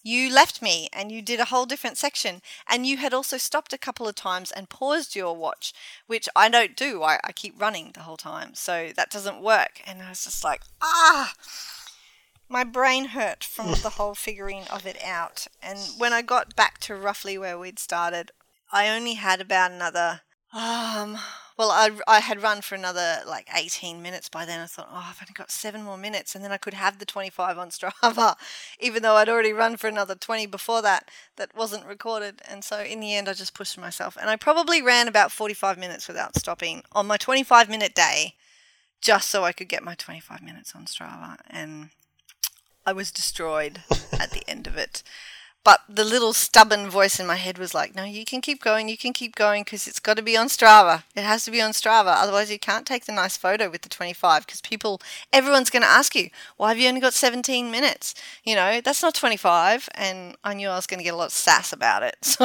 you 0.04 0.32
left 0.32 0.60
me 0.60 0.88
and 0.92 1.10
you 1.10 1.22
did 1.22 1.40
a 1.40 1.46
whole 1.46 1.64
different 1.64 1.96
section. 1.96 2.42
And 2.68 2.86
you 2.86 2.98
had 2.98 3.14
also 3.14 3.38
stopped 3.38 3.72
a 3.72 3.78
couple 3.78 4.06
of 4.06 4.14
times 4.14 4.52
and 4.52 4.68
paused 4.68 5.16
your 5.16 5.34
watch, 5.34 5.72
which 6.06 6.28
I 6.36 6.48
don't 6.48 6.76
do. 6.76 7.02
I, 7.02 7.18
I 7.24 7.32
keep 7.32 7.60
running 7.60 7.92
the 7.94 8.00
whole 8.02 8.18
time. 8.18 8.54
So 8.54 8.90
that 8.94 9.10
doesn't 9.10 9.40
work. 9.40 9.80
And 9.86 10.02
I 10.02 10.10
was 10.10 10.24
just 10.24 10.44
like, 10.44 10.60
ah, 10.82 11.32
my 12.48 12.64
brain 12.64 13.06
hurt 13.06 13.42
from 13.42 13.72
the 13.82 13.90
whole 13.96 14.14
figuring 14.14 14.64
of 14.70 14.86
it 14.86 15.02
out. 15.02 15.46
And 15.62 15.78
when 15.96 16.12
I 16.12 16.20
got 16.20 16.54
back 16.54 16.78
to 16.80 16.94
roughly 16.94 17.38
where 17.38 17.58
we'd 17.58 17.78
started, 17.78 18.30
I 18.70 18.88
only 18.88 19.14
had 19.14 19.40
about 19.40 19.70
another. 19.70 20.20
Um, 20.52 21.18
well, 21.56 21.70
I, 21.70 21.90
I 22.08 22.18
had 22.18 22.42
run 22.42 22.62
for 22.62 22.74
another 22.74 23.18
like 23.26 23.48
18 23.54 24.02
minutes 24.02 24.28
by 24.28 24.44
then. 24.44 24.60
I 24.60 24.66
thought, 24.66 24.88
oh, 24.90 25.06
I've 25.10 25.22
only 25.22 25.34
got 25.34 25.52
seven 25.52 25.84
more 25.84 25.96
minutes, 25.96 26.34
and 26.34 26.42
then 26.42 26.50
I 26.50 26.56
could 26.56 26.74
have 26.74 26.98
the 26.98 27.06
25 27.06 27.58
on 27.58 27.70
Strava, 27.70 28.34
even 28.80 29.02
though 29.02 29.14
I'd 29.14 29.28
already 29.28 29.52
run 29.52 29.76
for 29.76 29.86
another 29.86 30.16
20 30.16 30.46
before 30.46 30.82
that 30.82 31.10
that 31.36 31.56
wasn't 31.56 31.86
recorded. 31.86 32.42
And 32.48 32.64
so 32.64 32.80
in 32.80 32.98
the 32.98 33.14
end, 33.14 33.28
I 33.28 33.34
just 33.34 33.54
pushed 33.54 33.78
myself. 33.78 34.16
And 34.20 34.28
I 34.28 34.36
probably 34.36 34.82
ran 34.82 35.06
about 35.06 35.30
45 35.30 35.78
minutes 35.78 36.08
without 36.08 36.36
stopping 36.36 36.82
on 36.90 37.06
my 37.06 37.16
25 37.16 37.68
minute 37.68 37.94
day, 37.94 38.34
just 39.00 39.28
so 39.28 39.44
I 39.44 39.52
could 39.52 39.68
get 39.68 39.84
my 39.84 39.94
25 39.94 40.42
minutes 40.42 40.74
on 40.74 40.86
Strava. 40.86 41.36
And 41.48 41.90
I 42.84 42.92
was 42.92 43.12
destroyed 43.12 43.82
at 44.12 44.32
the 44.32 44.42
end 44.48 44.66
of 44.66 44.76
it. 44.76 45.04
But 45.64 45.80
the 45.88 46.04
little 46.04 46.34
stubborn 46.34 46.90
voice 46.90 47.18
in 47.18 47.26
my 47.26 47.36
head 47.36 47.56
was 47.56 47.72
like, 47.72 47.94
no, 47.94 48.04
you 48.04 48.26
can 48.26 48.42
keep 48.42 48.62
going, 48.62 48.90
you 48.90 48.98
can 48.98 49.14
keep 49.14 49.34
going 49.34 49.64
because 49.64 49.88
it's 49.88 49.98
got 49.98 50.18
to 50.18 50.22
be 50.22 50.36
on 50.36 50.48
Strava. 50.48 51.04
It 51.16 51.22
has 51.22 51.46
to 51.46 51.50
be 51.50 51.62
on 51.62 51.70
Strava. 51.70 52.14
Otherwise, 52.18 52.50
you 52.50 52.58
can't 52.58 52.86
take 52.86 53.06
the 53.06 53.12
nice 53.12 53.38
photo 53.38 53.70
with 53.70 53.80
the 53.80 53.88
25 53.88 54.46
because 54.46 54.60
people, 54.60 55.00
everyone's 55.32 55.70
going 55.70 55.82
to 55.82 55.88
ask 55.88 56.14
you, 56.14 56.28
why 56.58 56.68
have 56.68 56.78
you 56.78 56.86
only 56.86 57.00
got 57.00 57.14
17 57.14 57.70
minutes? 57.70 58.14
You 58.44 58.54
know, 58.56 58.82
that's 58.82 59.02
not 59.02 59.14
25. 59.14 59.88
And 59.94 60.36
I 60.44 60.52
knew 60.52 60.68
I 60.68 60.76
was 60.76 60.86
going 60.86 60.98
to 60.98 61.04
get 61.04 61.14
a 61.14 61.16
lot 61.16 61.26
of 61.26 61.32
sass 61.32 61.72
about 61.72 62.02
it. 62.02 62.16
So 62.34 62.44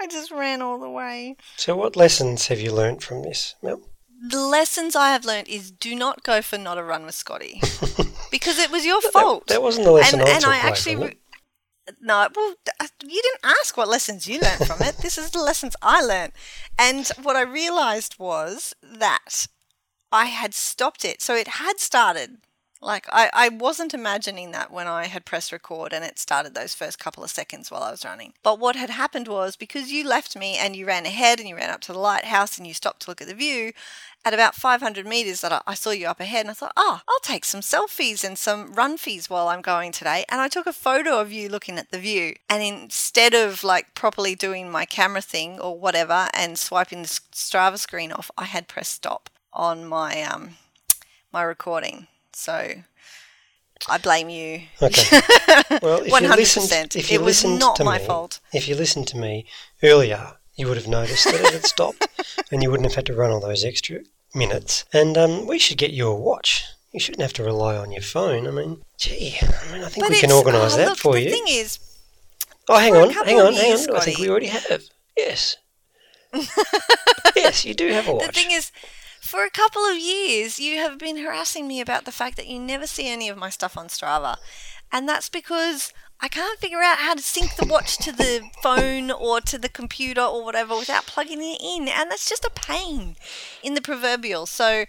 I 0.00 0.06
just 0.08 0.30
ran 0.30 0.60
all 0.60 0.78
the 0.78 0.90
way. 0.90 1.36
So, 1.56 1.76
what 1.76 1.94
lessons 1.94 2.48
have 2.48 2.60
you 2.60 2.72
learnt 2.72 3.02
from 3.02 3.22
this, 3.22 3.54
Mel? 3.62 3.80
The 4.24 4.40
lessons 4.40 4.94
I 4.96 5.12
have 5.12 5.24
learned 5.24 5.48
is 5.48 5.70
do 5.70 5.94
not 5.94 6.22
go 6.22 6.42
for 6.42 6.58
not 6.58 6.78
a 6.78 6.82
run 6.82 7.04
with 7.04 7.14
Scotty 7.14 7.60
because 8.30 8.58
it 8.58 8.70
was 8.70 8.84
your 8.84 9.00
fault. 9.00 9.46
That, 9.46 9.54
that 9.54 9.62
wasn't 9.62 9.86
the 9.86 9.92
lesson 9.92 10.20
and, 10.20 10.28
I 10.28 10.32
and 10.32 10.40
took 10.42 10.50
I 10.50 10.58
away 10.58 10.68
actually 10.68 11.06
it. 11.06 11.18
No, 12.00 12.28
well, 12.34 12.54
uh, 12.80 12.86
you 13.02 13.22
didn't 13.22 13.40
ask 13.60 13.76
what 13.76 13.88
lessons 13.88 14.26
you 14.26 14.40
learned 14.40 14.66
from 14.66 14.82
it. 14.82 14.98
This 14.98 15.18
is 15.18 15.30
the 15.30 15.40
lessons 15.40 15.76
I 15.82 16.02
learned. 16.02 16.32
And 16.78 17.08
what 17.22 17.36
I 17.36 17.42
realized 17.42 18.18
was 18.18 18.74
that 18.82 19.46
I 20.10 20.26
had 20.26 20.54
stopped 20.54 21.04
it. 21.04 21.22
So 21.22 21.34
it 21.34 21.48
had 21.48 21.80
started. 21.80 22.38
Like, 22.84 23.06
I, 23.12 23.30
I 23.32 23.48
wasn't 23.48 23.94
imagining 23.94 24.50
that 24.50 24.72
when 24.72 24.88
I 24.88 25.06
had 25.06 25.24
pressed 25.24 25.52
record 25.52 25.92
and 25.92 26.04
it 26.04 26.18
started 26.18 26.52
those 26.52 26.74
first 26.74 26.98
couple 26.98 27.22
of 27.22 27.30
seconds 27.30 27.70
while 27.70 27.84
I 27.84 27.92
was 27.92 28.04
running. 28.04 28.32
But 28.42 28.58
what 28.58 28.74
had 28.74 28.90
happened 28.90 29.28
was 29.28 29.54
because 29.54 29.92
you 29.92 30.06
left 30.06 30.36
me 30.36 30.56
and 30.56 30.74
you 30.74 30.84
ran 30.86 31.06
ahead 31.06 31.38
and 31.38 31.48
you 31.48 31.54
ran 31.54 31.70
up 31.70 31.80
to 31.82 31.92
the 31.92 32.00
lighthouse 32.00 32.58
and 32.58 32.66
you 32.66 32.74
stopped 32.74 33.02
to 33.02 33.10
look 33.10 33.22
at 33.22 33.28
the 33.28 33.34
view, 33.34 33.72
at 34.24 34.34
about 34.34 34.56
500 34.56 35.06
meters 35.06 35.40
that 35.42 35.62
I, 35.64 35.74
saw 35.74 35.90
you 35.90 36.06
up 36.06 36.18
ahead 36.18 36.40
and 36.42 36.50
I 36.50 36.54
thought, 36.54 36.72
oh, 36.76 37.00
I'll 37.08 37.20
take 37.22 37.44
some 37.44 37.60
selfies 37.60 38.24
and 38.24 38.36
some 38.36 38.72
run 38.72 38.96
fees 38.96 39.30
while 39.30 39.48
I'm 39.48 39.62
going 39.62 39.92
today. 39.92 40.24
And 40.28 40.40
I 40.40 40.48
took 40.48 40.66
a 40.66 40.72
photo 40.72 41.20
of 41.20 41.32
you 41.32 41.48
looking 41.48 41.78
at 41.78 41.92
the 41.92 41.98
view. 42.00 42.34
And 42.48 42.62
instead 42.62 43.32
of 43.32 43.62
like 43.62 43.94
properly 43.94 44.34
doing 44.34 44.70
my 44.70 44.86
camera 44.86 45.22
thing 45.22 45.60
or 45.60 45.78
whatever 45.78 46.28
and 46.34 46.58
swiping 46.58 47.02
the 47.02 47.08
Strava 47.08 47.78
screen 47.78 48.10
off, 48.10 48.30
I 48.36 48.44
had 48.44 48.66
pressed 48.66 48.92
stop 48.92 49.30
on 49.52 49.86
my 49.86 50.22
um 50.22 50.56
my 51.32 51.42
recording. 51.42 52.08
So 52.32 52.82
I 53.88 53.98
blame 53.98 54.28
you. 54.28 54.62
Okay. 54.80 55.20
Well, 55.82 56.02
if 56.02 56.08
you 56.08 56.28
100%. 56.28 56.36
listened, 56.36 56.96
if 56.96 57.10
you 57.10 57.18
It 57.18 57.22
was 57.22 57.42
listened 57.42 57.58
not 57.58 57.76
to 57.76 57.84
my 57.84 57.98
me, 57.98 58.04
fault. 58.04 58.40
if 58.52 58.68
you 58.68 58.74
listened 58.76 59.08
to 59.08 59.16
me 59.16 59.46
earlier, 59.82 60.34
you 60.54 60.68
would 60.68 60.76
have 60.76 60.86
noticed 60.86 61.24
that 61.24 61.40
it 61.40 61.52
had 61.52 61.64
stopped, 61.64 62.06
and 62.50 62.62
you 62.62 62.70
wouldn't 62.70 62.88
have 62.88 62.94
had 62.94 63.06
to 63.06 63.14
run 63.14 63.30
all 63.30 63.40
those 63.40 63.64
extra 63.64 64.00
minutes. 64.34 64.84
And 64.92 65.16
um, 65.16 65.46
we 65.46 65.58
should 65.58 65.78
get 65.78 65.92
you 65.92 66.08
a 66.08 66.14
watch. 66.14 66.64
You 66.92 67.00
shouldn't 67.00 67.22
have 67.22 67.32
to 67.34 67.42
rely 67.42 67.76
on 67.76 67.90
your 67.90 68.02
phone. 68.02 68.46
I 68.46 68.50
mean, 68.50 68.82
gee, 68.98 69.38
I 69.40 69.72
mean, 69.72 69.82
I 69.82 69.88
think 69.88 70.08
we 70.08 70.20
can 70.20 70.30
organise 70.30 70.74
oh, 70.74 70.76
that 70.76 70.88
look, 70.90 70.98
for 70.98 71.14
the 71.14 71.22
you. 71.22 71.30
thing 71.30 71.44
is, 71.48 71.78
oh, 72.68 72.78
hang 72.78 72.94
on, 72.94 73.10
hang 73.10 73.40
on, 73.40 73.54
hang 73.54 73.72
on. 73.72 73.96
I 73.96 74.00
think 74.00 74.18
we 74.18 74.28
already 74.28 74.48
have. 74.48 74.82
Yes. 75.16 75.56
yes, 77.34 77.64
you 77.64 77.74
do 77.74 77.88
have 77.88 78.08
a 78.08 78.12
watch. 78.12 78.26
The 78.26 78.32
thing 78.32 78.50
is, 78.50 78.70
for 79.32 79.44
a 79.46 79.50
couple 79.50 79.82
of 79.86 79.96
years, 79.96 80.60
you 80.60 80.76
have 80.76 80.98
been 80.98 81.16
harassing 81.16 81.66
me 81.66 81.80
about 81.80 82.04
the 82.04 82.12
fact 82.12 82.36
that 82.36 82.46
you 82.48 82.58
never 82.58 82.86
see 82.86 83.08
any 83.08 83.30
of 83.30 83.38
my 83.38 83.48
stuff 83.48 83.78
on 83.78 83.88
Strava. 83.88 84.36
And 84.92 85.08
that's 85.08 85.30
because 85.30 85.94
I 86.20 86.28
can't 86.28 86.60
figure 86.60 86.82
out 86.82 86.98
how 86.98 87.14
to 87.14 87.22
sync 87.22 87.56
the 87.56 87.64
watch 87.64 87.96
to 88.04 88.12
the 88.12 88.42
phone 88.62 89.10
or 89.10 89.40
to 89.40 89.56
the 89.56 89.70
computer 89.70 90.20
or 90.20 90.44
whatever 90.44 90.76
without 90.76 91.06
plugging 91.06 91.40
it 91.40 91.62
in. 91.62 91.88
And 91.88 92.10
that's 92.10 92.28
just 92.28 92.44
a 92.44 92.50
pain 92.50 93.16
in 93.62 93.72
the 93.72 93.80
proverbial. 93.80 94.44
So 94.44 94.84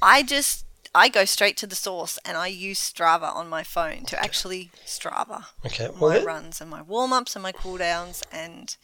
I 0.00 0.22
just 0.22 0.64
I 0.94 1.08
go 1.08 1.24
straight 1.24 1.56
to 1.56 1.66
the 1.66 1.74
source 1.74 2.20
and 2.24 2.36
I 2.36 2.46
use 2.46 2.78
Strava 2.78 3.34
on 3.34 3.48
my 3.48 3.64
phone 3.64 4.04
to 4.04 4.22
actually 4.22 4.70
Strava 4.86 5.46
Okay. 5.66 5.88
my 6.00 6.22
runs 6.22 6.60
and 6.60 6.70
my 6.70 6.82
warm 6.82 7.12
ups 7.12 7.34
and 7.34 7.42
my 7.42 7.50
cool 7.50 7.78
downs 7.78 8.22
and 8.30 8.76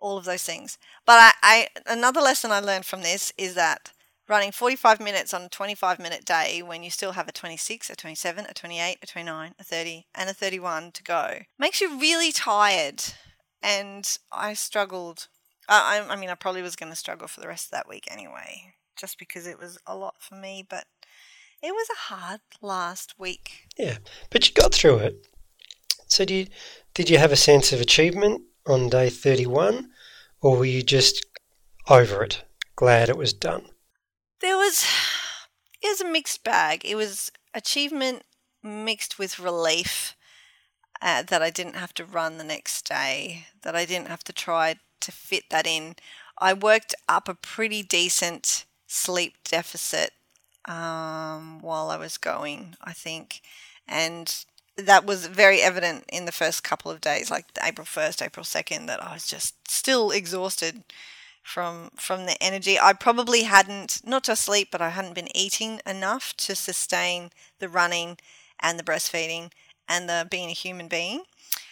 all 0.00 0.16
of 0.16 0.24
those 0.24 0.44
things. 0.44 0.78
But 1.04 1.18
I, 1.18 1.32
I 1.42 1.68
another 1.86 2.22
lesson 2.22 2.52
I 2.52 2.60
learned 2.60 2.86
from 2.86 3.02
this 3.02 3.30
is 3.36 3.54
that 3.56 3.90
running 4.28 4.52
45 4.52 5.00
minutes 5.00 5.34
on 5.34 5.42
a 5.42 5.48
25 5.48 5.98
minute 5.98 6.24
day 6.24 6.62
when 6.62 6.82
you 6.82 6.90
still 6.90 7.12
have 7.12 7.28
a 7.28 7.32
26, 7.32 7.90
a 7.90 7.96
27, 7.96 8.46
a 8.48 8.54
28, 8.54 8.98
a 9.02 9.06
29, 9.06 9.54
a 9.58 9.64
30, 9.64 10.06
and 10.14 10.30
a 10.30 10.34
31 10.34 10.92
to 10.92 11.02
go 11.02 11.38
makes 11.58 11.80
you 11.80 11.98
really 11.98 12.32
tired. 12.32 13.02
And 13.62 14.06
I 14.30 14.54
struggled. 14.54 15.28
I, 15.68 16.04
I 16.08 16.16
mean, 16.16 16.28
I 16.28 16.34
probably 16.34 16.62
was 16.62 16.76
going 16.76 16.92
to 16.92 16.96
struggle 16.96 17.28
for 17.28 17.40
the 17.40 17.48
rest 17.48 17.66
of 17.66 17.70
that 17.72 17.88
week 17.88 18.06
anyway, 18.10 18.74
just 18.96 19.18
because 19.18 19.46
it 19.46 19.58
was 19.58 19.78
a 19.86 19.96
lot 19.96 20.16
for 20.20 20.34
me. 20.34 20.66
But 20.68 20.84
it 21.62 21.72
was 21.72 21.88
a 21.90 22.14
hard 22.14 22.40
last 22.60 23.18
week. 23.18 23.68
yeah, 23.78 23.96
but 24.30 24.46
you 24.46 24.54
got 24.54 24.74
through 24.74 24.98
it. 24.98 25.26
So, 26.06 26.26
do 26.26 26.34
you, 26.34 26.46
did 26.92 27.08
you 27.08 27.16
have 27.16 27.32
a 27.32 27.36
sense 27.36 27.72
of 27.72 27.80
achievement 27.80 28.42
on 28.66 28.90
day 28.90 29.08
31, 29.08 29.88
or 30.42 30.58
were 30.58 30.66
you 30.66 30.82
just 30.82 31.24
over 31.88 32.22
it, 32.22 32.44
glad 32.76 33.08
it 33.08 33.16
was 33.16 33.32
done? 33.32 33.64
There 34.44 34.56
was 34.56 34.84
it 35.82 35.88
was 35.88 36.00
a 36.00 36.08
mixed 36.08 36.44
bag. 36.44 36.82
It 36.84 36.96
was 36.96 37.32
achievement 37.54 38.22
mixed 38.62 39.18
with 39.18 39.38
relief 39.38 40.16
uh, 41.02 41.22
that 41.22 41.42
I 41.42 41.50
didn't 41.50 41.76
have 41.76 41.94
to 41.94 42.04
run 42.04 42.38
the 42.38 42.44
next 42.44 42.86
day, 42.88 43.46
that 43.62 43.74
I 43.74 43.84
didn't 43.84 44.08
have 44.08 44.24
to 44.24 44.32
try 44.32 44.76
to 45.00 45.12
fit 45.12 45.44
that 45.50 45.66
in. 45.66 45.96
I 46.38 46.52
worked 46.52 46.94
up 47.08 47.28
a 47.28 47.34
pretty 47.34 47.82
decent 47.82 48.64
sleep 48.86 49.34
deficit 49.44 50.12
um, 50.66 51.60
while 51.60 51.90
I 51.90 51.96
was 51.96 52.16
going, 52.16 52.76
I 52.82 52.92
think, 52.92 53.42
and 53.86 54.34
that 54.76 55.04
was 55.04 55.26
very 55.26 55.60
evident 55.60 56.04
in 56.08 56.24
the 56.24 56.32
first 56.32 56.64
couple 56.64 56.90
of 56.90 57.00
days, 57.00 57.30
like 57.30 57.46
April 57.62 57.84
first, 57.84 58.22
April 58.22 58.44
second, 58.44 58.86
that 58.86 59.02
I 59.02 59.12
was 59.12 59.26
just 59.26 59.70
still 59.70 60.10
exhausted 60.10 60.82
from 61.44 61.90
from 61.96 62.26
the 62.26 62.42
energy. 62.42 62.80
I 62.80 62.94
probably 62.94 63.42
hadn't 63.44 64.00
not 64.04 64.24
just 64.24 64.42
sleep, 64.44 64.68
but 64.72 64.80
I 64.82 64.88
hadn't 64.88 65.14
been 65.14 65.34
eating 65.36 65.80
enough 65.86 66.34
to 66.38 66.54
sustain 66.56 67.30
the 67.60 67.68
running 67.68 68.16
and 68.60 68.78
the 68.78 68.82
breastfeeding 68.82 69.52
and 69.88 70.08
the 70.08 70.26
being 70.28 70.48
a 70.48 70.54
human 70.54 70.88
being. 70.88 71.22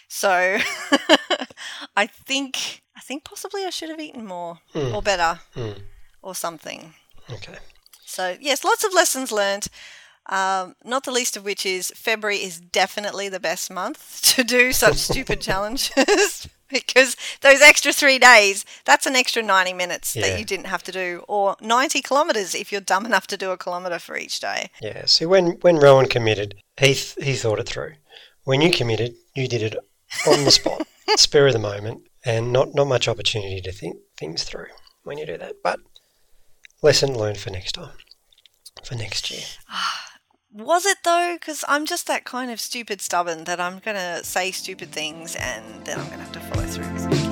So 0.07 0.29
I 1.97 2.05
think 2.07 2.83
I 2.95 3.01
think 3.01 3.23
possibly 3.23 3.65
I 3.65 3.71
should 3.71 3.89
have 3.89 3.99
eaten 3.99 4.25
more 4.25 4.59
or 4.75 5.01
better 5.01 5.39
Mm. 5.55 5.81
or 6.21 6.35
something. 6.35 6.93
Okay. 7.29 7.57
So 8.05 8.37
yes, 8.39 8.63
lots 8.63 8.83
of 8.83 8.93
lessons 8.93 9.31
learned. 9.31 9.67
Um, 10.27 10.75
not 10.85 11.03
the 11.03 11.11
least 11.11 11.35
of 11.35 11.43
which 11.43 11.65
is 11.65 11.91
February 11.95 12.37
is 12.37 12.57
definitely 12.59 13.27
the 13.27 13.41
best 13.41 13.69
month 13.69 14.21
to 14.35 14.43
do 14.43 14.71
such 14.71 14.95
stupid 14.97 15.41
challenges 15.49 16.47
because 16.81 17.15
those 17.41 17.61
extra 17.61 17.93
three 17.93 18.19
days, 18.19 18.65
that's 18.85 19.05
an 19.05 19.15
extra 19.15 19.41
90 19.41 19.73
minutes 19.73 20.15
Yeah. 20.15 20.27
that 20.27 20.39
you 20.39 20.45
didn't 20.45 20.65
have 20.67 20.83
to 20.83 20.91
do, 20.91 21.23
or 21.27 21.55
90 21.61 22.01
kilometres 22.01 22.53
if 22.55 22.71
you're 22.71 22.81
dumb 22.81 23.05
enough 23.05 23.27
to 23.27 23.37
do 23.37 23.51
a 23.51 23.57
kilometre 23.57 23.99
for 23.99 24.17
each 24.17 24.39
day. 24.39 24.69
Yeah. 24.81 25.05
See, 25.05 25.25
when 25.25 25.51
when 25.61 25.77
Rowan 25.77 26.07
committed, 26.07 26.55
he 26.77 26.93
th- 26.95 27.15
he 27.21 27.33
thought 27.35 27.59
it 27.59 27.67
through. 27.69 27.93
When 28.43 28.61
you 28.61 28.71
committed, 28.71 29.15
you 29.35 29.47
did 29.47 29.61
it 29.63 29.75
on 30.27 30.43
the 30.43 30.51
spot, 30.51 30.85
spur 31.15 31.47
of 31.47 31.53
the 31.53 31.59
moment, 31.59 32.01
and 32.25 32.51
not 32.51 32.73
not 32.75 32.87
much 32.87 33.07
opportunity 33.07 33.61
to 33.61 33.71
think 33.71 33.97
things 34.17 34.43
through 34.43 34.67
when 35.03 35.17
you 35.17 35.25
do 35.25 35.37
that. 35.37 35.55
But 35.63 35.79
lesson 36.81 37.17
learned 37.17 37.37
for 37.37 37.49
next 37.49 37.73
time, 37.73 37.95
for 38.83 38.95
next 38.95 39.31
year. 39.31 39.43
Ah, 39.69 40.02
Was 40.53 40.85
it 40.85 40.99
though? 41.03 41.35
Because 41.39 41.65
I'm 41.67 41.85
just 41.85 42.05
that 42.07 42.25
kind 42.25 42.51
of 42.51 42.59
stupid 42.59 43.01
stubborn 43.01 43.45
that 43.45 43.59
I'm 43.59 43.79
going 43.79 43.97
to 43.97 44.23
say 44.23 44.51
stupid 44.51 44.91
things 44.91 45.35
and 45.35 45.85
then 45.85 45.99
I'm 45.99 46.05
going 46.07 46.19
to 46.19 46.25
have 46.25 46.31
to 46.33 46.39
follow 46.41 46.65
through 46.67 47.22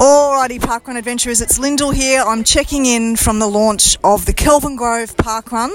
Alrighty, 0.00 0.58
Parkrun 0.58 0.96
Adventurers, 0.96 1.42
it's 1.42 1.58
Lyndell 1.58 1.92
here. 1.92 2.22
I'm 2.26 2.42
checking 2.42 2.86
in 2.86 3.16
from 3.16 3.38
the 3.38 3.46
launch 3.46 3.98
of 4.02 4.24
the 4.24 4.32
Kelvin 4.32 4.74
Grove 4.74 5.14
Parkrun, 5.14 5.68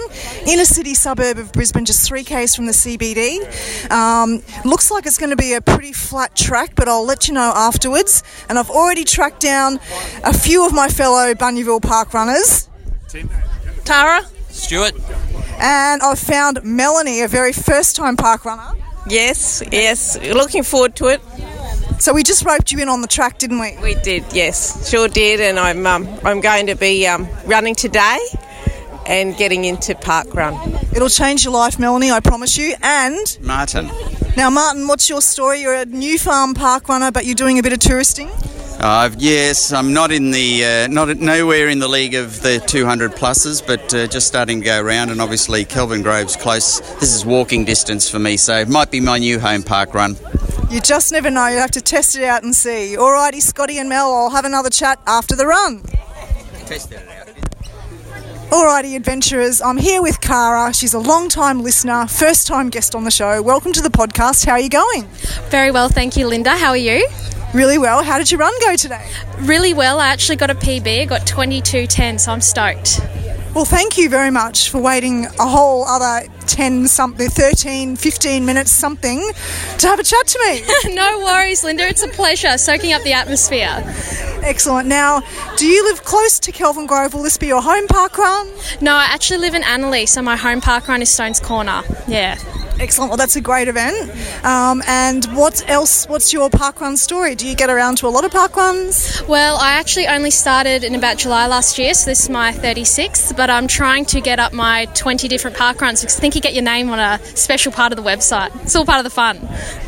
inner 0.48 0.66
city 0.66 0.96
suburb 0.96 1.38
of 1.38 1.54
Brisbane, 1.54 1.86
just 1.86 2.10
3k's 2.10 2.56
from 2.56 2.66
the 2.66 2.72
CBD. 2.72 3.92
Um, 3.92 4.42
looks 4.68 4.90
like 4.90 5.06
it's 5.06 5.20
going 5.20 5.30
to 5.30 5.36
be 5.36 5.54
a 5.54 5.62
pretty 5.62 5.94
flat 5.94 6.36
track, 6.36 6.72
but 6.74 6.88
I'll 6.88 7.06
let 7.06 7.28
you 7.28 7.36
know 7.36 7.54
afterwards. 7.56 8.24
And 8.50 8.58
I've 8.58 8.72
already 8.72 9.04
tracked 9.04 9.42
down 9.42 9.80
a 10.24 10.34
few 10.34 10.66
of 10.66 10.74
my 10.74 10.88
fellow 10.88 11.36
Bunyaville 11.36 11.84
Park 11.84 12.12
runners. 12.12 12.68
Tara. 13.84 14.24
Stuart? 14.50 14.94
And 15.60 16.02
I've 16.02 16.18
found 16.18 16.64
Melanie, 16.64 17.22
a 17.22 17.28
very 17.28 17.54
first 17.54 17.96
time 17.96 18.18
park 18.18 18.44
runner. 18.44 18.74
Yes, 19.08 19.62
yes. 19.72 20.20
Looking 20.20 20.64
forward 20.64 20.96
to 20.96 21.10
it. 21.10 21.22
So 22.06 22.14
we 22.14 22.22
just 22.22 22.46
roped 22.46 22.72
you 22.72 22.78
in 22.78 22.88
on 22.88 23.02
the 23.02 23.08
track, 23.08 23.40
didn't 23.40 23.60
we? 23.60 23.76
We 23.82 23.96
did, 23.96 24.26
yes, 24.32 24.88
sure 24.92 25.08
did. 25.08 25.42
And 25.42 25.58
I'm 25.58 25.88
um, 25.88 26.08
I'm 26.24 26.40
going 26.40 26.68
to 26.68 26.76
be 26.76 27.08
um, 27.08 27.28
running 27.48 27.74
today 27.74 28.20
and 29.08 29.36
getting 29.36 29.66
into 29.66 29.96
park 29.96 30.32
run. 30.36 30.54
It'll 30.96 31.10
change 31.10 31.44
your 31.44 31.54
life, 31.54 31.80
Melanie, 31.80 32.12
I 32.12 32.20
promise 32.20 32.58
you. 32.58 32.76
And 32.84 33.40
Martin. 33.42 33.90
Now, 34.38 34.52
Martin, 34.52 34.88
what's 34.88 35.10
your 35.10 35.20
story? 35.20 35.62
You're 35.62 35.74
a 35.74 35.86
new 35.88 36.20
farm 36.20 36.54
park 36.54 36.90
runner, 36.90 37.10
but 37.10 37.26
you're 37.26 37.34
doing 37.34 37.58
a 37.58 37.64
bit 37.64 37.74
of 37.74 37.80
touristing. 37.80 38.30
Uh, 38.78 39.10
yes, 39.18 39.74
I'm 39.74 39.92
not 39.92 40.12
in 40.12 40.30
the 40.30 40.64
uh, 40.64 40.88
not 40.88 41.08
nowhere 41.18 41.70
in 41.70 41.80
the 41.80 41.88
league 41.88 42.14
of 42.14 42.40
the 42.44 42.60
200 42.68 43.14
pluses, 43.14 43.66
but 43.66 43.92
uh, 43.96 44.06
just 44.06 44.28
starting 44.28 44.60
to 44.60 44.66
go 44.66 44.80
around. 44.80 45.10
And 45.10 45.20
obviously, 45.20 45.66
Kelvin 45.66 46.04
Grove's 46.04 46.36
close. 46.36 46.82
This 47.00 47.16
is 47.16 47.26
walking 47.26 47.66
distance 47.66 48.08
for 48.08 48.20
me, 48.20 48.38
so 48.38 48.58
it 48.58 48.70
might 48.70 48.92
be 48.92 49.00
my 49.00 49.18
new 49.18 49.40
home 49.40 49.64
park 49.64 49.96
run. 49.96 50.18
You 50.76 50.82
just 50.82 51.14
never 51.14 51.32
know. 51.32 51.48
You 51.48 51.60
have 51.60 51.72
to 51.72 51.80
test 51.80 52.18
it 52.18 52.26
out 52.26 52.44
and 52.44 52.54
see. 52.54 52.98
Alrighty, 53.00 53.42
Scotty 53.42 53.78
and 53.78 53.88
Mel, 53.88 54.14
I'll 54.14 54.30
have 54.32 54.44
another 54.44 54.70
chat 54.70 55.00
after 55.08 55.34
the 55.34 55.48
run. 55.48 55.82
Test 56.66 56.92
it 56.92 57.02
out. 57.08 57.30
Alrighty, 58.52 58.98
adventurers, 58.98 59.62
I'm 59.62 59.78
here 59.78 60.02
with 60.02 60.20
Cara. 60.20 60.74
She's 60.74 60.94
a 60.94 61.00
long 61.00 61.30
time 61.30 61.64
listener, 61.64 62.08
first 62.08 62.46
time 62.46 62.70
guest 62.70 62.94
on 62.94 63.06
the 63.06 63.10
show. 63.10 63.42
Welcome 63.42 63.72
to 63.72 63.82
the 63.82 63.88
podcast. 63.88 64.46
How 64.46 64.52
are 64.52 64.60
you 64.60 64.68
going? 64.68 65.06
Very 65.50 65.72
well, 65.72 65.88
thank 65.88 66.18
you, 66.18 66.28
Linda. 66.28 66.58
How 66.58 66.72
are 66.72 66.78
you? 66.78 67.08
Really 67.54 67.78
well. 67.78 68.04
How 68.04 68.18
did 68.18 68.30
your 68.30 68.42
run 68.42 68.54
go 68.60 68.76
today? 68.76 69.10
Really 69.44 69.74
well. 69.74 70.02
I 70.02 70.10
actually 70.10 70.36
got 70.36 70.50
a 70.50 70.56
PB. 70.56 71.04
I 71.04 71.06
got 71.06 71.22
22.10, 71.22 72.20
so 72.20 72.34
I'm 72.34 72.42
stoked. 72.42 73.00
Well, 73.56 73.64
thank 73.64 73.98
you 73.98 74.10
very 74.10 74.30
much 74.30 74.70
for 74.72 74.82
waiting 74.82 75.24
a 75.40 75.48
whole 75.48 75.86
other 75.86 76.28
10 76.48 76.88
something, 76.88 77.30
13, 77.30 77.96
15 77.96 78.46
minutes 78.46 78.72
something 78.72 79.20
to 79.78 79.88
have 79.88 80.00
a 80.00 80.04
chat 80.04 80.28
to 80.28 80.40
me. 80.40 80.96
no 80.96 81.20
worries, 81.20 81.64
Linda. 81.64 81.88
It's 81.88 82.04
a 82.04 82.08
pleasure 82.08 82.58
soaking 82.58 82.94
up 82.94 83.04
the 83.04 83.14
atmosphere. 83.14 83.84
Excellent. 84.44 84.88
Now, 84.88 85.22
do 85.58 85.66
you 85.66 85.84
live 85.86 86.04
close 86.04 86.40
to 86.40 86.52
Kelvin 86.52 86.86
Grove? 86.86 87.14
Will 87.14 87.24
this 87.24 87.38
be 87.38 87.48
your 87.48 87.62
home 87.62 87.88
park 87.88 88.18
run? 88.18 88.48
No, 88.82 88.94
I 88.94 89.06
actually 89.06 89.40
live 89.40 89.56
in 89.56 89.64
Annerley, 89.64 90.08
so 90.08 90.22
my 90.22 90.36
home 90.36 90.62
park 90.62 90.88
run 90.88 91.02
is 91.02 91.10
Stones 91.10 91.40
Corner. 91.40 91.82
Yeah. 92.08 92.38
Excellent. 92.80 93.10
Well, 93.10 93.18
that's 93.18 93.38
a 93.38 93.42
great 93.42 93.70
event. 93.70 94.12
Um, 94.44 94.84
and 94.86 95.26
what 95.28 95.68
else? 95.70 96.06
What's 96.08 96.34
your 96.34 96.50
park 96.50 96.82
run 96.82 96.98
story? 96.98 97.34
Do 97.34 97.48
you 97.48 97.56
get 97.56 97.70
around 97.70 97.98
to 98.00 98.08
a 98.08 98.10
lot 98.10 98.26
of 98.26 98.32
park 98.32 98.58
runs? 98.58 99.24
Well, 99.30 99.56
I 99.56 99.74
actually 99.74 100.08
only 100.08 100.30
started 100.30 100.84
in 100.84 100.94
about 100.94 101.18
July 101.18 101.48
last 101.48 101.80
year, 101.80 101.94
so 101.94 102.10
this 102.10 102.24
is 102.24 102.30
my 102.30 102.52
36th, 102.52 103.36
but 103.38 103.50
I'm 103.50 103.68
trying 103.68 104.04
to 104.06 104.20
get 104.20 104.40
up 104.40 104.52
my 104.52 104.86
20 104.94 105.28
different 105.30 105.56
park 105.56 105.80
runs 105.80 106.02
because 106.02 106.18
I 106.18 106.20
think 106.20 106.35
you 106.36 106.42
get 106.42 106.54
your 106.54 106.64
name 106.64 106.90
on 106.90 107.00
a 107.00 107.20
special 107.36 107.72
part 107.72 107.92
of 107.92 107.98
the 107.98 108.04
website. 108.04 108.56
It's 108.64 108.76
all 108.76 108.86
part 108.86 109.00
of 109.00 109.04
the 109.04 109.10
fun. 109.10 109.40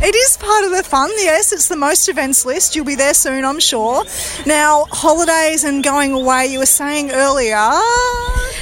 It 0.02 0.16
is 0.16 0.38
part 0.38 0.64
of 0.64 0.72
the 0.72 0.84
fun. 0.84 1.10
Yes, 1.18 1.52
it's 1.52 1.68
the 1.68 1.76
most 1.76 2.08
events 2.10 2.46
list. 2.46 2.76
You'll 2.76 2.86
be 2.86 2.96
there 2.96 3.14
soon, 3.14 3.46
I'm 3.46 3.60
sure. 3.60 4.04
Now, 4.46 4.86
holidays 4.86 5.64
and 5.64 5.84
going 5.84 6.14
away. 6.14 6.48
You 6.48 6.60
were 6.60 6.66
saying 6.66 7.12
earlier. 7.12 7.72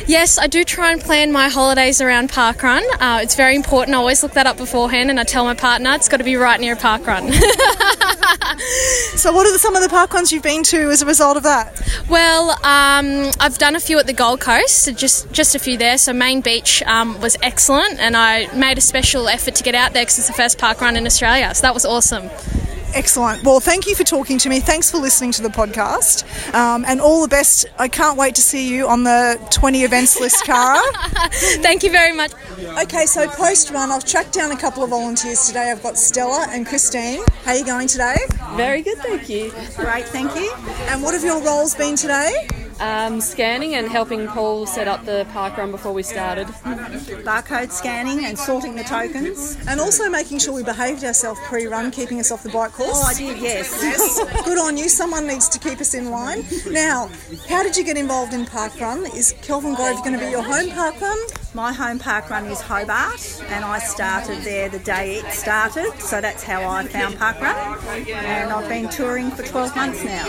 Yes, 0.08 0.38
I 0.38 0.48
do 0.48 0.64
try 0.64 0.92
and 0.92 1.02
plan 1.02 1.32
my 1.32 1.50
holidays 1.50 2.02
around 2.02 2.30
parkrun. 2.30 2.84
Uh, 3.00 3.20
it's 3.22 3.36
very 3.36 3.56
important. 3.56 3.96
I 3.96 4.00
always 4.00 4.22
look 4.22 4.34
that 4.34 4.46
up 4.46 4.58
beforehand 4.58 5.10
and 5.10 5.20
I 5.20 5.24
tell 5.24 5.46
my 5.46 5.56
partner 5.56 5.94
it's 5.94 6.10
got 6.10 6.18
to 6.18 6.24
be 6.24 6.36
right 6.36 6.60
near 6.60 6.74
a 6.74 6.78
parkrun. 6.78 7.32
So, 9.16 9.32
what 9.34 9.48
are 9.48 9.58
some 9.58 9.76
of 9.76 9.82
the 9.82 9.90
park 9.90 10.14
runs 10.14 10.32
you've 10.32 10.44
been 10.44 10.64
to 10.64 10.90
as 10.90 11.02
a 11.02 11.06
result 11.06 11.38
of 11.38 11.44
that? 11.44 11.82
well, 12.10 12.52
um, 12.64 13.32
I've 13.40 13.58
done 13.58 13.76
a 13.76 13.80
few 13.80 13.98
at 13.98 14.08
the 14.08 14.14
Gold 14.14 14.42
Coast, 14.42 14.96
just 14.96 15.32
just 15.32 15.56
a 15.56 15.60
few 15.60 15.78
there. 15.78 15.98
So 15.98 16.14
Main 16.14 16.42
Beach 16.42 16.84
um, 16.84 17.20
was 17.22 17.38
excellent, 17.42 18.00
and 18.00 18.16
I 18.16 18.54
made 18.56 18.78
a 18.78 18.82
special 18.82 19.28
effort 19.28 19.56
to 19.56 19.64
get 19.64 19.76
out 19.76 19.94
there 19.94 20.04
because 20.04 20.20
it's 20.20 20.28
the 20.28 20.34
first 20.34 20.58
park 20.58 20.82
run 20.82 20.96
in 20.96 21.06
Australia. 21.06 21.54
So 21.56 21.62
that 21.62 21.74
was 21.74 21.86
awesome. 21.86 22.30
Excellent. 22.94 23.44
Well, 23.44 23.60
thank 23.60 23.88
you 23.88 23.96
for 23.96 24.04
talking 24.04 24.38
to 24.40 24.50
me. 24.50 24.60
Thanks 24.60 24.90
for 24.90 24.98
listening 24.98 25.32
to 25.34 25.42
the 25.42 25.50
podcast. 25.50 26.24
Um, 26.54 26.86
and 26.88 27.02
all 27.02 27.22
the 27.22 27.28
best. 27.28 27.66
I 27.78 27.88
can't 27.88 28.18
wait 28.18 28.36
to 28.36 28.42
see 28.42 28.74
you 28.74 28.88
on 28.88 29.04
the 29.04 29.40
20 29.52 29.84
events 29.84 30.20
list, 30.20 30.44
Cara. 30.46 30.80
Thank 31.62 31.84
you 31.84 31.92
very 31.92 32.14
much. 32.14 32.32
okay, 32.84 33.06
so 33.06 33.28
post 33.28 33.72
run, 33.72 33.92
I've 33.92 34.06
tracked 34.06 34.34
down 34.34 34.52
a 34.52 34.58
couple 34.58 34.84
of 34.84 34.92
volunteers 34.92 35.46
today. 35.48 35.72
I've 35.72 35.84
got 35.84 35.98
Stella 35.98 36.46
and 36.50 36.66
Christine. 36.66 37.22
How 37.44 37.52
are 37.52 37.58
you 37.58 37.66
going 37.66 37.88
today? 37.88 38.16
Very 38.56 38.82
good, 38.82 38.98
thank 39.00 39.28
you. 39.30 39.52
Great, 39.76 40.06
thank 40.06 40.34
you. 40.36 40.52
And 40.88 41.02
what 41.02 41.14
have 41.14 41.24
your 41.24 41.42
roles 41.44 41.76
been 41.76 41.96
today? 41.96 42.48
Um, 42.80 43.22
scanning 43.22 43.76
and 43.76 43.88
helping 43.88 44.28
Paul 44.28 44.66
set 44.66 44.88
up 44.88 45.06
the 45.06 45.26
park 45.32 45.58
run 45.58 45.72
before 45.72 45.94
we 45.94 46.04
started. 46.04 46.48
barcode 46.48 47.72
scanning 47.72 48.26
and 48.26 48.38
sorting 48.38 48.76
the 48.76 48.84
tokens. 48.84 49.58
And 49.68 49.80
also 49.80 50.10
making 50.10 50.40
sure 50.40 50.54
we 50.54 50.64
behaved 50.64 51.04
ourselves 51.04 51.40
pre 51.44 51.68
run, 51.68 51.92
keeping 51.92 52.20
us 52.20 52.32
off 52.32 52.44
the 52.44 52.50
bike 52.50 52.74
course. 52.74 52.92
Oh, 52.94 53.04
I 53.04 53.14
did, 53.14 53.38
yes. 53.40 53.80
Yes, 53.82 54.44
good 54.46 54.58
on 54.58 54.76
you. 54.78 54.90
Someone 54.90 55.26
needs 55.26 55.48
to 55.50 55.60
keep 55.60 55.80
us 55.80 55.94
in 55.94 56.12
line. 56.12 56.44
Now, 56.70 57.10
how 57.48 57.64
did 57.64 57.78
you 57.78 57.84
get 57.84 57.98
involved 57.98 58.34
in 58.34 58.46
Park 58.46 58.80
Run? 58.80 59.06
Is 59.06 59.34
Kelvin 59.42 59.76
Grove 59.76 60.04
going 60.04 60.18
to 60.18 60.24
be 60.24 60.32
your 60.32 60.44
home 60.44 60.70
park 60.72 61.00
run? 61.00 61.18
My 61.54 61.72
home 61.72 62.00
park 62.00 62.30
run 62.30 62.48
is 62.48 62.60
Hobart, 62.60 63.42
and 63.48 63.64
I 63.64 63.80
started 63.80 64.42
there 64.42 64.68
the 64.68 64.80
day 64.80 65.16
it 65.16 65.32
started, 65.32 65.90
so 66.00 66.20
that's 66.20 66.44
how 66.44 66.70
I 66.70 66.86
found 66.86 67.18
park 67.18 67.40
run. 67.40 67.80
And 68.10 68.52
I've 68.52 68.68
been 68.68 68.90
touring 68.90 69.32
for 69.32 69.44
12 69.44 69.74
months 69.74 70.04
now. 70.04 70.26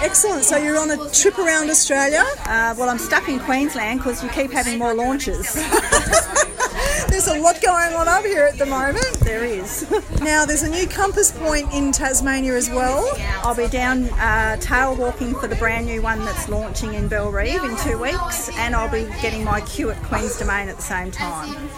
Excellent. 0.00 0.44
So 0.44 0.56
you're 0.58 0.78
on 0.78 0.92
a 0.92 1.10
trip 1.10 1.38
around 1.40 1.70
Australia. 1.80 2.22
Uh, 2.44 2.74
well, 2.76 2.90
I'm 2.90 2.98
stuck 2.98 3.26
in 3.30 3.40
Queensland 3.40 4.00
because 4.00 4.22
you 4.22 4.28
keep 4.28 4.50
having 4.52 4.78
more 4.78 4.92
launches. 4.92 5.54
There's 7.08 7.26
a 7.26 7.40
lot 7.40 7.62
going 7.62 7.94
on 7.94 8.06
up 8.06 8.22
here 8.22 8.44
at 8.44 8.58
the 8.58 8.66
moment. 8.66 9.06
there 9.20 9.44
is. 9.44 9.90
Now, 10.20 10.44
there's 10.44 10.62
a 10.62 10.68
new 10.68 10.86
compass 10.86 11.32
point 11.32 11.72
in 11.72 11.92
Tasmania 11.92 12.54
as 12.54 12.68
well. 12.68 13.10
I'll 13.42 13.54
be 13.54 13.68
down 13.68 14.10
uh, 14.10 14.58
tail 14.58 14.94
walking 14.94 15.34
for 15.34 15.46
the 15.48 15.56
brand 15.56 15.86
new 15.86 16.02
one 16.02 16.18
that's 16.18 16.50
launching 16.50 16.92
in 16.92 17.08
Bellerive 17.08 17.64
in 17.64 17.74
two 17.78 17.98
weeks, 17.98 18.50
and 18.58 18.76
I'll 18.76 18.90
be 18.92 19.04
getting 19.22 19.42
my 19.42 19.62
queue 19.62 19.88
at 19.90 20.02
Queen's 20.02 20.38
Domain 20.38 20.68
at 20.68 20.76
the 20.76 20.82
same 20.82 21.10
time. 21.10 21.70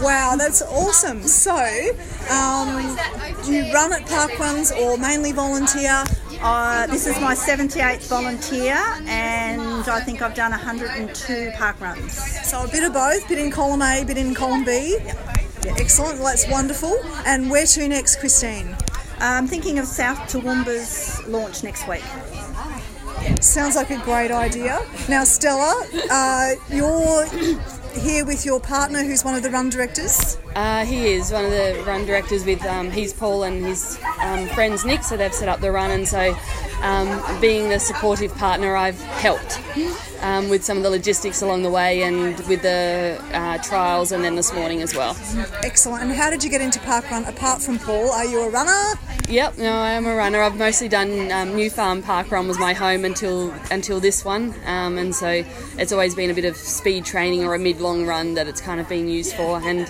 Wow, 0.00 0.36
that's 0.38 0.62
awesome. 0.62 1.22
So, 1.24 1.56
um, 2.30 2.96
do 3.44 3.52
you 3.52 3.74
run 3.74 3.92
at 3.92 4.06
park 4.06 4.38
runs 4.38 4.70
or 4.70 4.96
mainly 4.96 5.32
volunteer? 5.32 6.04
Uh, 6.42 6.86
this 6.86 7.06
is 7.06 7.20
my 7.20 7.34
78th 7.34 8.08
volunteer, 8.08 8.74
and 9.06 9.86
I 9.86 10.00
think 10.00 10.22
I've 10.22 10.34
done 10.34 10.52
102 10.52 11.50
park 11.54 11.78
runs. 11.80 12.14
So 12.48 12.64
a 12.64 12.68
bit 12.68 12.82
of 12.82 12.94
both, 12.94 13.28
bit 13.28 13.38
in 13.38 13.50
column 13.50 13.82
A, 13.82 14.04
bit 14.04 14.16
in 14.16 14.34
column 14.34 14.64
B. 14.64 14.96
Yeah, 15.04 15.74
excellent. 15.76 16.14
Well, 16.14 16.28
that's 16.28 16.48
wonderful. 16.48 16.98
And 17.26 17.50
where 17.50 17.66
to 17.66 17.88
next, 17.88 18.20
Christine? 18.20 18.74
I'm 19.18 19.46
thinking 19.46 19.78
of 19.78 19.84
South 19.84 20.16
Toowoomba's 20.32 21.26
launch 21.28 21.62
next 21.62 21.86
week. 21.86 22.02
Sounds 23.42 23.76
like 23.76 23.90
a 23.90 23.98
great 23.98 24.30
idea. 24.30 24.80
Now, 25.10 25.24
Stella, 25.24 25.86
uh, 26.10 26.52
you're 26.70 27.26
here 27.94 28.24
with 28.24 28.44
your 28.44 28.60
partner, 28.60 29.02
who's 29.02 29.24
one 29.24 29.34
of 29.34 29.42
the 29.42 29.50
run 29.50 29.70
directors. 29.70 30.38
Uh, 30.54 30.84
he 30.84 31.12
is 31.12 31.32
one 31.32 31.44
of 31.44 31.50
the 31.50 31.82
run 31.86 32.06
directors 32.06 32.44
with 32.44 32.64
um, 32.64 32.90
he's 32.90 33.12
Paul 33.12 33.44
and 33.44 33.64
his 33.64 33.98
um, 34.20 34.46
friends 34.48 34.84
Nick, 34.84 35.02
so 35.02 35.16
they've 35.16 35.32
set 35.34 35.48
up 35.48 35.60
the 35.60 35.70
run, 35.70 35.90
and 35.90 36.06
so 36.06 36.36
um, 36.82 37.40
being 37.40 37.68
the 37.68 37.78
supportive 37.78 38.34
partner, 38.36 38.76
I've 38.76 39.00
helped 39.00 39.60
um, 40.22 40.48
with 40.48 40.64
some 40.64 40.76
of 40.76 40.82
the 40.82 40.90
logistics 40.90 41.42
along 41.42 41.62
the 41.62 41.70
way 41.70 42.02
and 42.02 42.38
with 42.48 42.62
the 42.62 43.22
uh, 43.32 43.58
trials, 43.58 44.12
and 44.12 44.24
then 44.24 44.36
this 44.36 44.52
morning 44.52 44.82
as 44.82 44.94
well. 44.94 45.16
Excellent. 45.62 46.02
And 46.02 46.12
how 46.12 46.30
did 46.30 46.42
you 46.44 46.50
get 46.50 46.60
into 46.60 46.78
park 46.80 47.10
run 47.10 47.24
apart 47.24 47.62
from 47.62 47.78
Paul? 47.78 48.10
Are 48.10 48.24
you 48.24 48.42
a 48.42 48.50
runner? 48.50 48.98
Yep, 49.28 49.58
no, 49.58 49.70
I 49.70 49.92
am 49.92 50.06
a 50.06 50.14
runner. 50.16 50.42
I've 50.42 50.56
mostly 50.56 50.88
done 50.88 51.30
um, 51.30 51.54
New 51.54 51.70
Farm 51.70 52.02
Park 52.02 52.32
Run 52.32 52.48
was 52.48 52.58
my 52.58 52.72
home 52.72 53.04
until 53.04 53.52
until 53.70 54.00
this 54.00 54.24
one, 54.24 54.52
um, 54.66 54.98
and 54.98 55.14
so 55.14 55.44
it's 55.78 55.92
always 55.92 56.16
been 56.16 56.30
a 56.30 56.34
bit 56.34 56.44
of 56.44 56.56
speed 56.56 57.04
training 57.04 57.44
or 57.44 57.54
a 57.54 57.58
mid 57.58 57.80
long 57.80 58.06
run 58.06 58.34
that 58.34 58.48
it's 58.48 58.60
kind 58.60 58.80
of 58.80 58.88
been 58.88 59.08
used 59.08 59.36
for. 59.36 59.60
And 59.62 59.88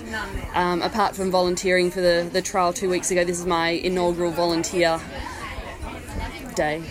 um, 0.55 0.83
apart 0.83 1.17
from 1.17 1.31
volunteering 1.31 1.91
for 1.91 2.03
the 2.03 2.29
the 2.31 2.43
trial 2.43 2.75
two 2.75 2.91
weeks 2.91 3.11
ago, 3.11 3.25
this 3.25 3.41
is 3.41 3.47
my 3.47 3.71
inaugural 3.71 4.31
volunteer 4.31 5.01
day. 6.55 6.83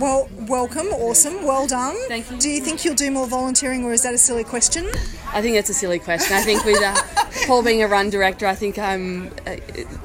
Well, 0.00 0.28
welcome, 0.48 0.86
awesome, 0.86 1.44
well 1.44 1.66
done. 1.66 1.96
Thank 2.08 2.30
you. 2.30 2.38
Do 2.38 2.50
you 2.50 2.60
think 2.60 2.84
you'll 2.84 2.94
do 2.94 3.10
more 3.10 3.26
volunteering, 3.26 3.84
or 3.84 3.92
is 3.92 4.02
that 4.02 4.14
a 4.14 4.18
silly 4.18 4.44
question? 4.44 4.86
I 5.32 5.42
think 5.42 5.56
it's 5.56 5.70
a 5.70 5.74
silly 5.74 5.98
question. 5.98 6.36
I 6.36 6.42
think 6.42 6.64
with 6.64 6.82
uh, 6.82 6.94
Paul 7.46 7.62
being 7.62 7.82
a 7.82 7.88
run 7.88 8.10
director, 8.10 8.46
I 8.46 8.54
think 8.54 8.78
I'm 8.78 9.30
uh, 9.46 9.56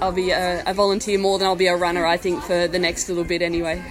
I'll 0.01 0.11
be 0.11 0.31
a, 0.31 0.63
a 0.65 0.73
volunteer 0.73 1.17
more 1.19 1.37
than 1.39 1.47
I'll 1.47 1.55
be 1.55 1.67
a 1.67 1.75
runner. 1.75 2.05
I 2.05 2.17
think 2.17 2.41
for 2.43 2.67
the 2.67 2.79
next 2.79 3.07
little 3.07 3.23
bit 3.23 3.41
anyway. 3.41 3.83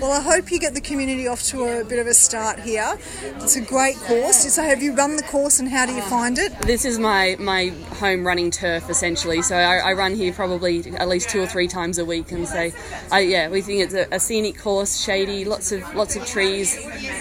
Well, 0.00 0.12
I 0.12 0.20
hope 0.20 0.50
you 0.50 0.58
get 0.58 0.74
the 0.74 0.80
community 0.80 1.26
off 1.28 1.42
to 1.44 1.80
a 1.80 1.84
bit 1.84 1.98
of 1.98 2.06
a 2.06 2.14
start 2.14 2.60
here. 2.60 2.98
It's 3.36 3.56
a 3.56 3.60
great 3.60 3.96
course. 3.96 4.52
So, 4.52 4.62
have 4.62 4.82
you 4.82 4.94
run 4.94 5.16
the 5.16 5.22
course, 5.22 5.60
and 5.60 5.68
how 5.68 5.86
do 5.86 5.92
you 5.94 6.02
find 6.02 6.38
it? 6.38 6.52
This 6.60 6.84
is 6.84 6.98
my, 6.98 7.36
my 7.38 7.68
home 7.96 8.26
running 8.26 8.50
turf 8.50 8.90
essentially. 8.90 9.42
So 9.42 9.56
I, 9.56 9.78
I 9.78 9.92
run 9.92 10.14
here 10.14 10.32
probably 10.32 10.94
at 10.96 11.08
least 11.08 11.30
two 11.30 11.40
or 11.40 11.46
three 11.46 11.68
times 11.68 11.98
a 11.98 12.04
week, 12.04 12.32
and 12.32 12.46
so 12.46 12.70
I, 13.12 13.20
yeah, 13.20 13.48
we 13.48 13.62
think 13.62 13.82
it's 13.82 13.94
a, 13.94 14.06
a 14.14 14.20
scenic 14.46 14.62
course, 14.62 15.00
shady, 15.00 15.44
lots 15.44 15.72
of 15.72 15.82
lots 15.94 16.16
of 16.16 16.24
trees, 16.26 16.76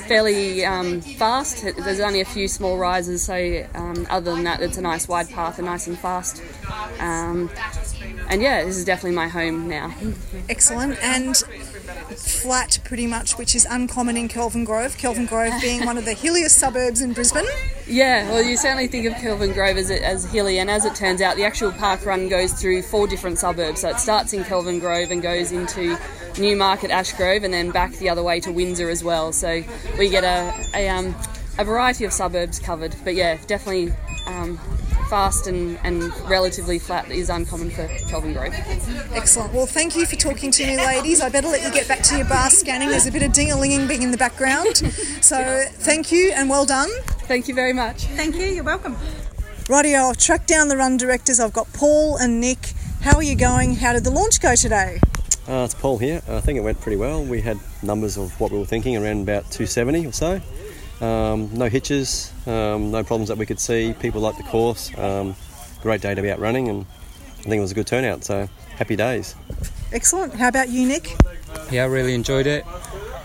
fairly 0.07 0.65
um, 0.65 1.01
fast. 1.01 1.63
There's 1.63 1.99
only 1.99 2.21
a 2.21 2.25
few 2.25 2.47
small 2.47 2.77
rises, 2.77 3.23
so 3.23 3.67
um, 3.73 4.05
other 4.09 4.33
than 4.33 4.43
that, 4.43 4.61
it's 4.61 4.77
a 4.77 4.81
nice 4.81 5.07
wide 5.07 5.29
path 5.29 5.57
and 5.57 5.65
nice 5.65 5.87
and 5.87 5.97
fast. 5.97 6.43
Um, 6.99 7.49
and 8.29 8.41
yeah, 8.41 8.63
this 8.63 8.77
is 8.77 8.85
definitely 8.85 9.15
my 9.15 9.27
home 9.27 9.67
now. 9.67 9.93
Excellent. 10.49 10.97
And 11.01 11.37
flat, 12.17 12.79
pretty 12.83 13.07
much, 13.07 13.37
which 13.37 13.55
is 13.55 13.65
uncommon 13.69 14.17
in 14.17 14.27
Kelvin 14.27 14.63
Grove. 14.63 14.97
Kelvin 14.97 15.25
Grove 15.25 15.53
being 15.61 15.85
one 15.85 15.97
of 15.97 16.05
the 16.05 16.13
hilliest 16.13 16.57
suburbs 16.57 17.01
in 17.01 17.13
Brisbane. 17.13 17.45
Yeah, 17.87 18.29
well, 18.29 18.43
you 18.43 18.57
certainly 18.57 18.87
think 18.87 19.05
of 19.05 19.13
Kelvin 19.15 19.53
Grove 19.53 19.77
as, 19.77 19.91
as 19.91 20.25
hilly, 20.25 20.59
and 20.59 20.69
as 20.69 20.85
it 20.85 20.95
turns 20.95 21.21
out, 21.21 21.35
the 21.35 21.43
actual 21.43 21.71
park 21.71 22.05
run 22.05 22.29
goes 22.29 22.53
through 22.53 22.83
four 22.83 23.07
different 23.07 23.37
suburbs. 23.37 23.81
So 23.81 23.89
it 23.89 23.99
starts 23.99 24.33
in 24.33 24.43
Kelvin 24.43 24.79
Grove 24.79 25.11
and 25.11 25.21
goes 25.21 25.51
into 25.51 25.97
Newmarket, 26.37 26.91
Ashgrove, 26.91 27.43
and 27.43 27.53
then 27.53 27.71
back 27.71 27.93
the 27.93 28.09
other 28.09 28.23
way 28.23 28.39
to 28.41 28.51
Windsor 28.51 28.89
as 28.89 29.03
well. 29.03 29.31
So 29.31 29.63
we 29.97 30.09
get 30.09 30.23
a 30.23 30.53
a, 30.73 30.89
um, 30.89 31.15
a 31.57 31.63
variety 31.63 32.05
of 32.05 32.13
suburbs 32.13 32.59
covered. 32.59 32.95
But 33.03 33.15
yeah, 33.15 33.37
definitely 33.47 33.93
um, 34.27 34.57
fast 35.09 35.47
and, 35.47 35.79
and 35.83 36.03
relatively 36.27 36.79
flat 36.79 37.09
is 37.11 37.29
uncommon 37.29 37.69
for 37.69 37.87
Kelvin 38.09 38.33
Grove. 38.33 38.53
Excellent. 39.13 39.53
Well, 39.53 39.65
thank 39.65 39.95
you 39.95 40.05
for 40.05 40.15
talking 40.15 40.51
to 40.51 40.65
me, 40.65 40.77
ladies. 40.77 41.21
I 41.21 41.29
better 41.29 41.47
let 41.47 41.63
you 41.63 41.71
get 41.71 41.87
back 41.87 42.01
to 42.03 42.17
your 42.17 42.25
bar 42.25 42.49
scanning. 42.49 42.89
There's 42.89 43.05
a 43.05 43.11
bit 43.11 43.23
of 43.23 43.31
ding-a-linging 43.31 43.87
being 43.87 44.01
in 44.01 44.11
the 44.11 44.17
background. 44.17 44.77
So 45.21 45.65
thank 45.73 46.11
you 46.11 46.31
and 46.35 46.49
well 46.49 46.65
done. 46.65 46.89
Thank 47.27 47.47
you 47.47 47.53
very 47.53 47.73
much. 47.73 48.05
Thank 48.05 48.35
you, 48.35 48.45
you're 48.45 48.63
welcome. 48.63 48.95
Rightio, 49.65 50.09
I've 50.09 50.17
tracked 50.17 50.47
down 50.47 50.67
the 50.67 50.77
run 50.77 50.97
directors. 50.97 51.39
I've 51.39 51.53
got 51.53 51.71
Paul 51.73 52.17
and 52.17 52.41
Nick. 52.41 52.73
How 53.01 53.15
are 53.15 53.23
you 53.23 53.35
going? 53.35 53.75
How 53.75 53.93
did 53.93 54.03
the 54.03 54.11
launch 54.11 54.41
go 54.41 54.55
today? 54.55 54.99
Uh, 55.47 55.63
it's 55.63 55.75
Paul 55.75 55.99
here. 55.99 56.23
I 56.27 56.41
think 56.41 56.57
it 56.57 56.61
went 56.61 56.81
pretty 56.81 56.97
well. 56.97 57.23
We 57.23 57.39
had 57.39 57.59
numbers 57.83 58.17
of 58.17 58.39
what 58.39 58.51
we 58.51 58.57
were 58.57 58.65
thinking 58.65 58.97
around 58.97 59.21
about 59.21 59.43
270 59.51 60.07
or 60.07 60.11
so. 60.11 60.41
Um, 61.01 61.51
no 61.53 61.69
hitches, 61.69 62.31
um, 62.47 62.89
no 62.89 63.03
problems 63.03 63.29
that 63.29 63.37
we 63.37 63.45
could 63.45 63.59
see. 63.59 63.93
People 63.99 64.21
liked 64.21 64.37
the 64.37 64.43
course. 64.43 64.97
Um, 64.97 65.35
great 65.81 66.01
day 66.01 66.15
to 66.15 66.21
be 66.21 66.31
out 66.31 66.39
running, 66.39 66.67
and 66.67 66.85
I 67.39 67.43
think 67.43 67.55
it 67.55 67.61
was 67.61 67.71
a 67.71 67.75
good 67.75 67.85
turnout. 67.85 68.23
So 68.23 68.49
happy 68.77 68.95
days. 68.95 69.35
Excellent. 69.91 70.33
How 70.33 70.47
about 70.47 70.69
you, 70.69 70.87
Nick? 70.87 71.15
Yeah, 71.71 71.83
I 71.83 71.87
really 71.87 72.15
enjoyed 72.15 72.47
it. 72.47 72.65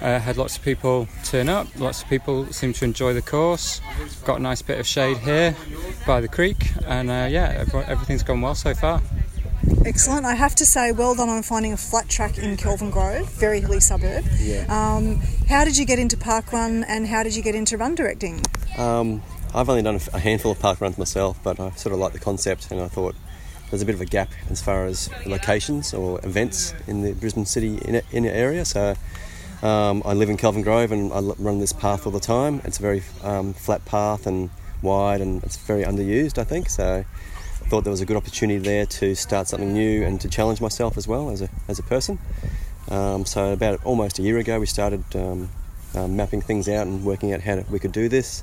Uh, 0.03 0.19
had 0.19 0.37
lots 0.37 0.57
of 0.57 0.63
people 0.63 1.09
turn 1.25 1.49
up. 1.49 1.69
Lots 1.79 2.03
of 2.03 2.09
people 2.09 2.47
seem 2.53 2.75
to 2.75 2.85
enjoy 2.85 3.15
the 3.15 3.23
course. 3.23 3.81
Got 4.25 4.41
a 4.41 4.43
nice 4.43 4.61
bit 4.61 4.79
of 4.79 4.87
shade 4.87 5.17
here 5.19 5.57
by 6.07 6.21
the 6.21 6.29
creek, 6.29 6.71
and 6.87 7.11
uh, 7.11 7.29
yeah, 7.31 7.65
everything's 7.87 8.23
gone 8.23 8.43
well 8.43 8.55
so 8.55 8.75
far. 8.75 9.01
Excellent. 9.85 10.27
I 10.27 10.35
have 10.35 10.55
to 10.57 10.67
say, 10.67 10.93
well 10.93 11.15
done 11.15 11.29
on 11.29 11.43
finding 11.43 11.73
a 11.73 11.77
flat 11.77 12.09
track 12.09 12.39
in 12.39 12.57
Kelvin 12.57 12.91
Grove, 12.91 13.31
very 13.33 13.61
hilly 13.61 13.81
suburb. 13.81 14.25
Yeah. 14.39 14.65
Um, 14.69 15.17
how 15.49 15.65
did 15.65 15.77
you 15.77 15.85
get 15.85 15.99
into 15.99 16.17
park 16.17 16.53
run 16.53 16.85
and 16.85 17.07
how 17.07 17.23
did 17.23 17.35
you 17.35 17.43
get 17.43 17.55
into 17.55 17.77
run 17.77 17.95
directing? 17.95 18.41
Um, 18.79 19.23
I've 19.55 19.69
only 19.69 19.83
done 19.83 20.01
a 20.13 20.19
handful 20.19 20.53
of 20.53 20.61
park 20.61 20.81
runs 20.81 20.97
myself, 20.97 21.41
but 21.43 21.59
I 21.59 21.71
sort 21.73 21.93
of 21.93 21.99
like 21.99 22.13
the 22.13 22.21
concept, 22.21 22.71
and 22.71 22.81
I 22.81 22.89
thought 22.89 23.17
there's 23.71 23.83
a 23.83 23.87
bit 23.87 23.95
of 23.95 24.01
a 24.01 24.07
gap 24.07 24.31
as 24.49 24.63
far 24.63 24.87
as 24.87 25.11
locations 25.27 25.93
or 25.93 26.25
events 26.25 26.73
in 26.87 27.03
the 27.03 27.13
Brisbane 27.13 27.47
city 27.47 27.79
in 27.85 28.01
inner 28.13 28.31
area. 28.31 28.65
So 28.65 28.95
um, 29.63 30.03
I 30.05 30.13
live 30.13 30.31
in 30.31 30.37
Kelvin 30.37 30.63
Grove, 30.63 30.93
and 30.93 31.13
I 31.13 31.21
run 31.21 31.59
this 31.59 31.73
path 31.73 32.07
all 32.07 32.13
the 32.13 32.21
time. 32.21 32.61
It's 32.65 32.79
a 32.79 32.83
very 32.83 33.03
um, 33.23 33.53
flat 33.53 33.85
path 33.85 34.27
and 34.27 34.51
wide, 34.83 35.21
and 35.21 35.43
it's 35.43 35.57
very 35.57 35.83
underused, 35.83 36.39
I 36.39 36.45
think. 36.45 36.71
So 36.71 37.05
thought 37.71 37.85
there 37.85 37.93
was 37.93 38.01
a 38.01 38.05
good 38.05 38.17
opportunity 38.17 38.59
there 38.59 38.85
to 38.85 39.15
start 39.15 39.47
something 39.47 39.73
new 39.73 40.03
and 40.05 40.21
to 40.21 40.29
challenge 40.29 40.61
myself 40.61 40.99
as 40.99 41.07
well 41.07 41.31
as 41.31 41.41
a 41.41 41.49
as 41.69 41.79
a 41.79 41.85
person. 41.85 42.19
Um, 42.91 43.25
so 43.25 43.53
about 43.53 43.79
almost 43.85 44.19
a 44.19 44.23
year 44.23 44.39
ago, 44.39 44.59
we 44.59 44.67
started 44.67 45.05
um, 45.15 45.49
um, 45.95 46.17
mapping 46.17 46.41
things 46.41 46.69
out 46.69 46.89
and 46.89 47.05
working 47.05 47.33
out 47.33 47.43
how 47.43 47.55
to, 47.55 47.65
we 47.71 47.79
could 47.79 47.93
do 47.93 48.09
this. 48.09 48.43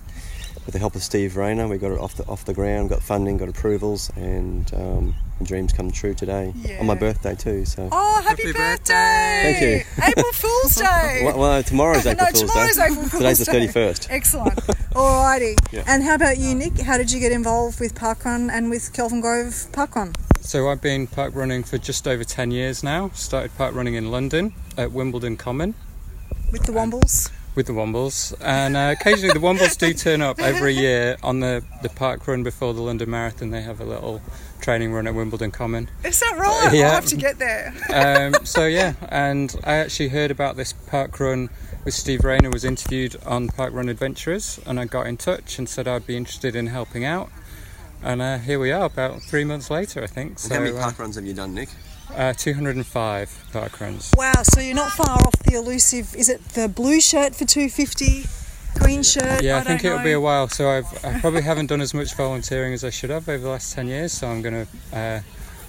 With 0.67 0.73
the 0.73 0.79
help 0.79 0.95
of 0.95 1.01
Steve 1.01 1.35
Rayner, 1.37 1.65
we 1.67 1.77
got 1.77 1.91
it 1.93 1.99
off 1.99 2.15
the 2.15 2.25
off 2.27 2.43
the 2.45 2.53
ground, 2.53 2.89
got 2.89 3.01
funding, 3.01 3.37
got 3.37 3.47
approvals, 3.49 4.11
and 4.17 4.69
um, 4.75 5.15
dreams 5.41 5.71
come 5.71 5.89
true 5.91 6.13
today 6.13 6.53
Yeah. 6.57 6.79
on 6.81 6.85
my 6.85 6.93
birthday 6.93 7.35
too. 7.35 7.63
So 7.65 7.87
Oh, 7.91 8.21
happy, 8.21 8.51
birthday! 8.51 9.55
Thank 9.57 9.61
you. 9.61 10.03
April 10.05 10.31
Fool's 10.33 10.75
Day. 10.75 11.21
well, 11.23 11.39
well, 11.39 11.63
tomorrow's 11.63 12.05
April 12.05 12.17
no, 12.17 12.31
Fool's 12.31 12.51
tomorrow's 12.51 12.75
Day. 12.75 12.83
April 12.83 12.95
Fool's 12.97 13.11
Today's 13.11 13.39
the 13.39 13.45
thirty 13.45 13.67
first. 13.67 14.07
Excellent. 14.11 14.55
Alrighty. 14.91 15.55
Yeah. 15.71 15.83
And 15.87 16.03
how 16.03 16.15
about 16.15 16.37
you, 16.37 16.53
Nick? 16.53 16.77
How 16.81 16.97
did 16.97 17.11
you 17.13 17.19
get 17.21 17.31
involved 17.31 17.79
with 17.79 17.95
Parkrun 17.95 18.51
and 18.51 18.69
with 18.69 18.91
Kelvin 18.93 19.21
Grove 19.21 19.53
Parkrun? 19.71 20.13
So 20.41 20.67
I've 20.69 20.81
been 20.81 21.07
park 21.07 21.33
running 21.35 21.63
for 21.63 21.77
just 21.77 22.07
over 22.07 22.23
10 22.25 22.51
years 22.51 22.83
now. 22.83 23.09
Started 23.13 23.55
park 23.57 23.73
running 23.73 23.95
in 23.95 24.11
London 24.11 24.53
at 24.77 24.91
Wimbledon 24.91 25.35
Common 25.37 25.75
With 26.51 26.63
the 26.65 26.71
Wombles? 26.73 27.31
With 27.57 27.65
the 27.65 27.73
Wombles. 27.73 28.33
And 28.39 28.77
uh, 28.77 28.93
occasionally 28.97 29.33
the 29.33 29.39
Wombles 29.39 29.77
do 29.77 29.91
turn 29.91 30.21
up 30.21 30.39
every 30.39 30.73
year 30.75 31.17
on 31.23 31.39
the, 31.39 31.63
the 31.81 31.89
park 31.89 32.27
run 32.27 32.43
before 32.43 32.73
the 32.73 32.81
London 32.81 33.09
Marathon. 33.09 33.49
They 33.49 33.63
have 33.63 33.81
a 33.81 33.83
little 33.83 34.21
training 34.61 34.93
run 34.93 35.07
at 35.07 35.15
Wimbledon 35.15 35.49
Common. 35.51 35.89
Is 36.05 36.19
that 36.19 36.37
right? 36.37 36.69
Yeah. 36.71 36.85
I'll 36.85 36.91
have 36.91 37.07
to 37.07 37.17
get 37.17 37.39
there. 37.39 37.73
um, 37.91 38.45
so 38.45 38.67
yeah, 38.67 38.93
and 39.09 39.53
I 39.63 39.77
actually 39.77 40.09
heard 40.09 40.29
about 40.29 40.55
this 40.55 40.71
park 40.71 41.19
run 41.19 41.49
with 41.83 41.95
Steve 41.95 42.23
Rayner 42.23 42.51
was 42.51 42.63
interviewed 42.63 43.15
on 43.25 43.47
Park 43.47 43.73
Run 43.73 43.89
Adventurers, 43.89 44.59
and 44.65 44.79
I 44.79 44.85
got 44.85 45.07
in 45.07 45.17
touch 45.17 45.57
and 45.57 45.67
said 45.67 45.87
I'd 45.87 46.05
be 46.05 46.15
interested 46.15 46.55
in 46.55 46.67
helping 46.67 47.05
out. 47.05 47.31
And 48.03 48.21
uh, 48.21 48.37
here 48.37 48.59
we 48.59 48.71
are, 48.71 48.85
about 48.85 49.23
three 49.23 49.43
months 49.43 49.71
later, 49.71 50.03
I 50.03 50.07
think. 50.07 50.37
So 50.37 50.53
how 50.53 50.61
many 50.61 50.77
uh, 50.77 50.79
park 50.79 50.99
runs 50.99 51.15
have 51.15 51.25
you 51.25 51.33
done, 51.33 51.55
Nick? 51.55 51.69
Uh, 52.15 52.33
205 52.33 53.45
park 53.53 53.79
runs. 53.81 54.11
Wow, 54.17 54.33
so 54.43 54.59
you're 54.61 54.75
not 54.75 54.91
far 54.91 55.17
off 55.17 55.33
the 55.45 55.55
elusive. 55.55 56.15
Is 56.15 56.29
it 56.29 56.43
the 56.49 56.67
blue 56.67 57.01
shirt 57.01 57.35
for 57.35 57.45
250? 57.45 58.23
Green 58.79 59.01
shirt? 59.03 59.41
Yeah, 59.43 59.57
I, 59.57 59.59
I 59.59 59.63
think 59.63 59.83
it'll 59.83 60.03
be 60.03 60.11
a 60.11 60.19
while. 60.21 60.47
So 60.47 60.69
I've 60.69 61.05
I 61.05 61.19
probably 61.19 61.41
haven't 61.41 61.67
done 61.67 61.81
as 61.81 61.93
much 61.93 62.13
volunteering 62.15 62.73
as 62.73 62.83
I 62.83 62.89
should 62.91 63.09
have 63.09 63.27
over 63.27 63.43
the 63.43 63.49
last 63.49 63.73
10 63.73 63.87
years. 63.87 64.13
So 64.13 64.27
I'm 64.27 64.41
going 64.41 64.65
to 64.65 64.97
uh, 64.97 65.19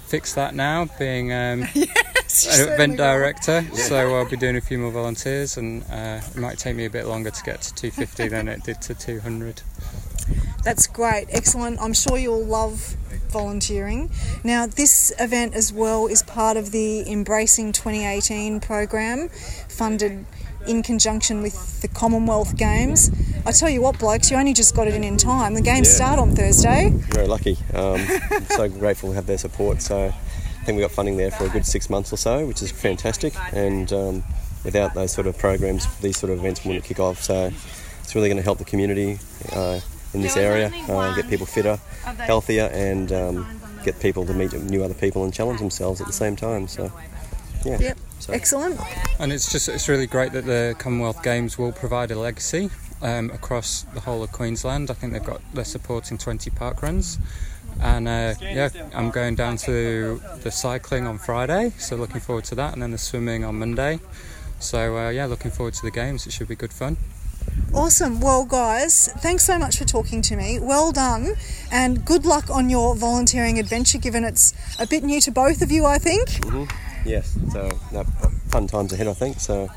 fix 0.07 0.33
that 0.35 0.53
now, 0.53 0.87
being 0.99 1.33
um, 1.33 1.65
Yes, 1.73 2.59
an 2.59 2.73
event 2.73 2.91
will. 2.91 2.97
director. 2.97 3.63
So 3.73 4.15
I'll 4.15 4.29
be 4.29 4.37
doing 4.37 4.57
a 4.57 4.61
few 4.61 4.77
more 4.77 4.91
volunteers, 4.91 5.57
and 5.57 5.83
uh, 5.91 6.21
it 6.23 6.35
might 6.37 6.59
take 6.59 6.75
me 6.75 6.85
a 6.85 6.89
bit 6.89 7.05
longer 7.07 7.31
to 7.31 7.43
get 7.43 7.61
to 7.63 7.73
250 7.73 8.27
than 8.27 8.47
it 8.47 8.63
did 8.63 8.81
to 8.83 8.93
200. 8.93 9.61
That's 10.63 10.85
great, 10.87 11.27
excellent. 11.31 11.81
I'm 11.81 11.93
sure 11.93 12.17
you'll 12.17 12.45
love 12.45 12.95
volunteering. 13.31 14.09
Now, 14.43 14.65
this 14.65 15.11
event 15.19 15.53
as 15.55 15.71
well 15.71 16.07
is 16.07 16.23
part 16.23 16.57
of 16.57 16.71
the 16.71 17.09
Embracing 17.09 17.71
2018 17.71 18.59
program, 18.59 19.29
funded 19.67 20.25
in 20.67 20.83
conjunction 20.83 21.41
with 21.41 21.81
the 21.81 21.87
Commonwealth 21.87 22.57
Games. 22.57 23.09
I 23.45 23.51
tell 23.53 23.69
you 23.69 23.81
what, 23.81 23.97
blokes, 23.97 24.29
you 24.29 24.37
only 24.37 24.53
just 24.53 24.75
got 24.75 24.87
it 24.87 24.93
in 24.93 25.03
in 25.03 25.17
time. 25.17 25.53
The 25.53 25.61
games 25.61 25.87
Yeah. 25.87 25.95
start 25.95 26.19
on 26.19 26.35
Thursday. 26.35 26.89
Very 26.89 27.27
lucky. 27.27 27.57
Um, 27.73 28.05
I'm 28.31 28.45
so 28.49 28.67
grateful 28.69 29.09
to 29.09 29.15
have 29.15 29.25
their 29.25 29.37
support. 29.37 29.81
So 29.81 30.07
I 30.07 30.63
think 30.65 30.75
we 30.75 30.81
got 30.81 30.91
funding 30.91 31.15
there 31.17 31.31
for 31.31 31.45
a 31.45 31.49
good 31.49 31.65
six 31.65 31.89
months 31.89 32.11
or 32.11 32.17
so, 32.17 32.45
which 32.45 32.61
is 32.61 32.71
fantastic. 32.71 33.33
And 33.53 33.91
um, 33.93 34.23
without 34.65 34.93
those 34.93 35.13
sort 35.13 35.27
of 35.27 35.37
programs, 35.37 35.87
these 35.99 36.17
sort 36.17 36.31
of 36.33 36.39
events 36.39 36.65
wouldn't 36.65 36.83
kick 36.83 36.99
off. 36.99 37.23
So 37.23 37.51
it's 38.03 38.13
really 38.13 38.27
going 38.27 38.37
to 38.37 38.43
help 38.43 38.57
the 38.57 38.65
community 38.65 39.17
uh, 39.53 39.79
in 40.13 40.21
this 40.21 40.37
area, 40.37 40.71
uh, 40.89 41.15
get 41.15 41.27
people 41.29 41.45
fitter, 41.45 41.77
healthier, 42.17 42.69
and 42.73 43.11
um, 43.11 43.61
get 43.83 43.99
people 43.99 44.25
to 44.25 44.33
meet 44.33 44.53
new 44.53 44.83
other 44.83 44.93
people 44.93 45.23
and 45.23 45.33
challenge 45.33 45.59
themselves 45.59 46.01
at 46.01 46.07
the 46.07 46.13
same 46.13 46.35
time. 46.35 46.67
So 46.67 46.91
yeah. 47.65 47.77
Yep, 47.79 47.97
So- 48.19 48.33
excellent. 48.33 48.79
And 49.19 49.31
it's 49.33 49.51
just 49.51 49.69
it's 49.69 49.87
really 49.89 50.07
great 50.07 50.31
that 50.33 50.45
the 50.45 50.75
Commonwealth 50.79 51.21
Games 51.23 51.57
will 51.57 51.71
provide 51.71 52.09
a 52.11 52.15
legacy 52.17 52.69
um, 53.01 53.29
across 53.31 53.83
the 53.93 53.99
whole 54.01 54.23
of 54.23 54.31
Queensland. 54.31 54.89
I 54.89 54.93
think 54.93 55.13
they've 55.13 55.23
got 55.23 55.41
they're 55.53 55.65
supporting 55.65 56.17
20 56.17 56.49
park 56.51 56.81
runs. 56.81 57.19
And 57.81 58.07
uh, 58.07 58.33
yeah, 58.41 58.69
I'm 58.93 59.09
going 59.09 59.35
down 59.35 59.55
to 59.57 60.21
the 60.41 60.51
cycling 60.51 61.07
on 61.07 61.17
Friday, 61.17 61.71
so 61.77 61.95
looking 61.95 62.19
forward 62.19 62.43
to 62.45 62.55
that, 62.55 62.73
and 62.73 62.81
then 62.81 62.91
the 62.91 62.97
swimming 62.97 63.45
on 63.45 63.59
Monday. 63.59 63.99
So 64.59 64.97
uh, 64.97 65.09
yeah, 65.11 65.27
looking 65.27 65.51
forward 65.51 65.75
to 65.75 65.81
the 65.83 65.91
games. 65.91 66.27
It 66.27 66.33
should 66.33 66.47
be 66.49 66.55
good 66.55 66.73
fun. 66.73 66.97
Awesome. 67.73 68.19
Well, 68.19 68.45
guys, 68.45 69.09
thanks 69.19 69.45
so 69.45 69.57
much 69.57 69.77
for 69.77 69.85
talking 69.85 70.21
to 70.23 70.35
me. 70.35 70.59
Well 70.59 70.91
done, 70.91 71.35
and 71.71 72.03
good 72.03 72.25
luck 72.25 72.49
on 72.49 72.69
your 72.69 72.95
volunteering 72.95 73.59
adventure, 73.59 73.97
given 73.97 74.23
it's 74.23 74.53
a 74.79 74.87
bit 74.87 75.03
new 75.03 75.21
to 75.21 75.31
both 75.31 75.61
of 75.61 75.71
you, 75.71 75.85
I 75.85 75.97
think. 75.97 76.29
Mm-hmm. 76.29 77.07
Yes, 77.07 77.37
so 77.51 77.69
no, 77.91 78.03
fun 78.49 78.67
times 78.67 78.91
ahead, 78.93 79.07
I 79.07 79.13
think. 79.13 79.39
So 79.39 79.69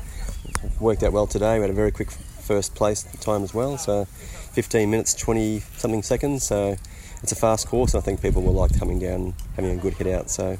worked 0.79 1.03
out 1.03 1.13
well 1.13 1.27
today. 1.27 1.55
We 1.55 1.61
had 1.61 1.69
a 1.69 1.73
very 1.73 1.91
quick 1.91 2.11
first 2.11 2.75
place 2.75 3.03
time 3.21 3.43
as 3.43 3.53
well. 3.53 3.77
So 3.77 4.05
15 4.05 4.89
minutes, 4.89 5.13
20 5.13 5.59
something 5.77 6.03
seconds. 6.03 6.43
So 6.43 6.75
it's 7.21 7.31
a 7.31 7.35
fast 7.35 7.67
course. 7.67 7.93
and 7.93 8.01
I 8.01 8.05
think 8.05 8.21
people 8.21 8.41
will 8.41 8.53
like 8.53 8.77
coming 8.77 8.99
down, 8.99 9.33
having 9.55 9.71
a 9.71 9.81
good 9.81 9.93
hit 9.93 10.07
out. 10.07 10.29
So 10.29 10.57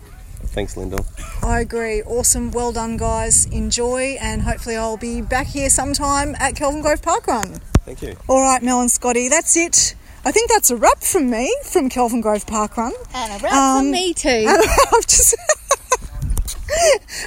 thanks, 0.47 0.75
Lyndell. 0.75 1.05
I 1.43 1.59
agree. 1.61 2.01
Awesome. 2.03 2.51
Well 2.51 2.71
done, 2.71 2.97
guys. 2.97 3.45
Enjoy, 3.47 4.17
and 4.21 4.41
hopefully, 4.43 4.75
I'll 4.75 4.97
be 4.97 5.21
back 5.21 5.47
here 5.47 5.69
sometime 5.69 6.35
at 6.39 6.55
Kelvin 6.55 6.81
Grove 6.81 7.01
Park 7.01 7.27
Run. 7.27 7.59
Thank 7.85 8.01
you. 8.01 8.15
All 8.27 8.41
right, 8.41 8.61
Mel 8.63 8.79
and 8.81 8.89
Scotty, 8.91 9.27
that's 9.29 9.55
it. 9.57 9.95
I 10.25 10.31
think 10.31 10.49
that's 10.49 10.69
a 10.71 10.77
wrap 10.77 11.01
from 11.03 11.29
me 11.29 11.53
from 11.63 11.89
Kelvin 11.89 12.21
Grove 12.21 12.47
Park 12.47 12.77
Run. 12.77 12.93
And 13.13 13.33
a 13.33 13.43
wrap 13.43 13.53
Um, 13.53 13.83
from 13.85 13.91
me 13.91 14.13
too. 14.13 14.45
I've 14.47 15.07
just. 15.07 15.35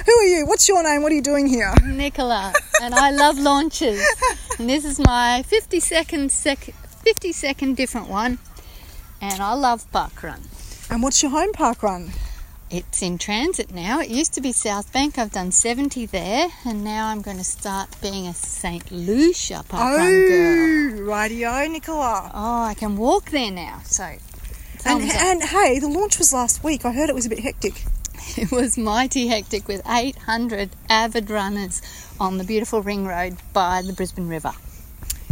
Who 0.05 0.11
are 0.11 0.23
you? 0.23 0.45
What's 0.45 0.67
your 0.67 0.83
name? 0.83 1.01
What 1.03 1.11
are 1.11 1.15
you 1.15 1.21
doing 1.21 1.47
here? 1.47 1.73
Nicola, 1.85 2.53
and 2.81 2.93
I 2.93 3.11
love 3.11 3.37
launches. 3.37 4.05
And 4.59 4.67
this 4.67 4.85
is 4.85 4.97
my 4.99 5.43
50 5.43 5.79
second, 5.79 6.31
sec- 6.31 6.73
50 7.03 7.31
second 7.31 7.77
different 7.77 8.09
one. 8.09 8.39
And 9.21 9.39
I 9.39 9.53
love 9.53 9.85
park 9.91 10.23
run. 10.23 10.41
And 10.89 11.03
what's 11.03 11.21
your 11.21 11.29
home 11.29 11.53
park 11.53 11.83
run? 11.83 12.09
It's 12.69 13.01
in 13.01 13.17
transit 13.17 13.73
now. 13.73 14.01
It 14.01 14.09
used 14.09 14.33
to 14.33 14.41
be 14.41 14.51
South 14.51 14.91
Bank. 14.91 15.17
I've 15.17 15.31
done 15.31 15.53
70 15.53 16.05
there, 16.07 16.49
and 16.65 16.83
now 16.83 17.07
I'm 17.07 17.21
going 17.21 17.37
to 17.37 17.43
start 17.43 17.95
being 18.01 18.27
a 18.27 18.33
St. 18.33 18.91
Lucia 18.91 19.63
park 19.69 19.97
run 19.97 20.11
girl. 20.11 20.99
Oh, 20.99 21.09
rightio, 21.09 21.71
Nicola. 21.71 22.29
Oh, 22.33 22.63
I 22.63 22.73
can 22.73 22.97
walk 22.97 23.29
there 23.29 23.51
now. 23.51 23.79
So, 23.85 24.03
And, 24.85 25.01
and 25.01 25.43
hey, 25.43 25.79
the 25.79 25.87
launch 25.87 26.17
was 26.17 26.33
last 26.33 26.61
week. 26.61 26.83
I 26.83 26.91
heard 26.91 27.07
it 27.09 27.15
was 27.15 27.25
a 27.25 27.29
bit 27.29 27.39
hectic. 27.39 27.83
It 28.35 28.51
was 28.51 28.77
mighty 28.77 29.27
hectic 29.27 29.67
with 29.67 29.81
800 29.87 30.71
avid 30.89 31.29
runners 31.29 31.81
on 32.19 32.37
the 32.37 32.43
beautiful 32.43 32.81
ring 32.81 33.07
road 33.07 33.37
by 33.53 33.81
the 33.81 33.93
Brisbane 33.93 34.27
River. 34.27 34.51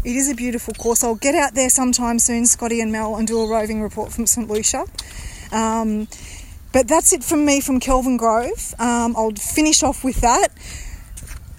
It 0.04 0.16
is 0.16 0.30
a 0.30 0.34
beautiful 0.34 0.74
course. 0.74 1.04
I'll 1.04 1.16
get 1.16 1.36
out 1.36 1.56
there 1.56 1.70
sometime 1.70 2.20
soon, 2.20 2.46
Scotty 2.46 2.80
and 2.80 2.92
Mel, 2.92 3.16
and 3.18 3.28
do 3.28 3.40
a 3.42 3.48
roving 3.48 3.82
report 3.82 4.14
from 4.14 4.26
St 4.26 4.50
Lucia. 4.50 4.86
Um, 5.52 6.08
but 6.76 6.90
that's 6.90 7.14
it 7.14 7.24
from 7.24 7.46
me 7.46 7.62
from 7.62 7.80
Kelvin 7.80 8.18
Grove. 8.18 8.76
Um, 8.78 9.16
I'll 9.16 9.32
finish 9.32 9.82
off 9.82 10.04
with 10.04 10.20
that. 10.20 10.50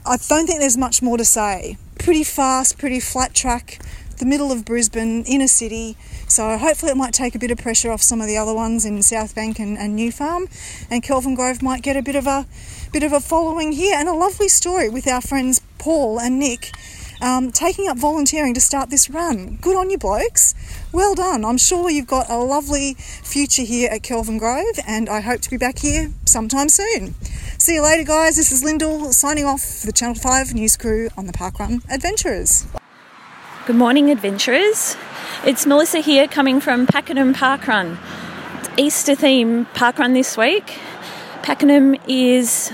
I 0.05 0.19
don't 0.19 0.47
think 0.47 0.61
there's 0.61 0.77
much 0.77 1.01
more 1.01 1.17
to 1.17 1.25
say. 1.25 1.79
Pretty 1.99 2.23
fast, 2.23 2.77
pretty 2.77 3.01
flat 3.01 3.33
track, 3.33 3.79
the 4.19 4.27
middle 4.27 4.53
of 4.53 4.67
Brisbane, 4.67 5.25
inner 5.25 5.47
city. 5.47 5.97
So 6.29 6.59
hopefully 6.59 6.93
it 6.93 6.99
might 6.99 7.15
take 7.15 7.35
a 7.35 7.39
bit 7.39 7.51
of 7.51 7.57
pressure 7.57 7.91
off 7.91 8.03
some 8.03 8.21
of 8.21 8.27
the 8.27 8.37
other 8.37 8.53
ones 8.53 8.85
in 8.85 9.03
South 9.03 9.35
Bank 9.35 9.59
and, 9.59 9.79
and 9.79 9.97
New 9.97 10.13
Farm, 10.13 10.49
and 10.91 11.03
Kelvin 11.03 11.35
Grove 11.35 11.63
might 11.63 11.81
get 11.83 11.97
a 11.97 12.03
bit 12.03 12.15
of 12.15 12.27
a 12.27 12.45
bit 12.93 13.03
of 13.03 13.15
a 13.15 13.21
following 13.21 13.73
here, 13.73 13.97
and 13.99 14.11
a 14.11 14.13
lovely 14.13 14.49
story 14.49 14.91
with 14.91 15.09
our 15.09 15.23
friends 15.23 15.63
Paul 15.79 16.21
and 16.21 16.39
Nick 16.39 16.73
um, 17.21 17.53
taking 17.53 17.89
up 17.89 17.99
volunteering 17.99 18.55
to 18.55 18.61
start 18.61 18.91
this 18.91 19.11
run. 19.11 19.57
Good 19.61 19.77
on 19.77 19.91
you, 19.91 19.99
blokes. 19.99 20.55
Well 20.93 21.15
done. 21.15 21.45
I'm 21.45 21.59
sure 21.59 21.91
you've 21.91 22.07
got 22.07 22.31
a 22.31 22.37
lovely 22.37 22.95
future 22.95 23.63
here 23.63 23.91
at 23.91 24.03
Kelvin 24.03 24.39
Grove, 24.39 24.79
and 24.87 25.09
I 25.09 25.21
hope 25.21 25.41
to 25.43 25.51
be 25.51 25.57
back 25.57 25.79
here 25.79 26.13
sometime 26.25 26.69
soon. 26.69 27.15
See 27.59 27.75
you 27.75 27.83
later, 27.83 28.05
guys. 28.05 28.37
This 28.37 28.53
is 28.53 28.63
Lyndell 28.63 29.13
signing 29.13 29.45
off 29.45 29.63
for 29.63 29.87
the 29.87 29.93
Channel 29.93 30.15
5 30.15 30.55
news 30.55 30.77
crew 30.77 31.09
on 31.17 31.27
the 31.27 31.33
Parkrun 31.33 31.83
Adventurers. 31.91 32.67
Good 33.67 33.77
morning, 33.77 34.11
adventurers. 34.11 34.97
It's 35.45 35.67
Melissa 35.67 35.99
here 35.99 36.29
coming 36.29 36.61
from 36.61 36.87
Pakenham 36.87 37.35
Parkrun. 37.35 37.99
Easter 38.77 39.15
theme 39.15 39.67
parkrun 39.75 40.13
this 40.13 40.37
week. 40.37 40.79
Pakenham 41.43 41.97
is 42.07 42.71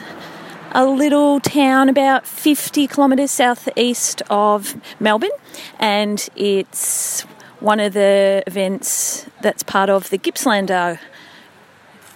a 0.75 0.87
little 0.87 1.39
town 1.39 1.89
about 1.89 2.27
50 2.27 2.87
kilometres 2.87 3.31
southeast 3.31 4.23
of 4.31 4.75
Melbourne, 4.99 5.31
and 5.79 6.29
it's 6.35 7.23
one 7.61 7.79
of 7.79 7.93
the 7.93 8.43
events 8.47 9.27
that's 9.43 9.63
part 9.63 9.91
of 9.91 10.09
the 10.09 10.19
Gippslander 10.19 10.99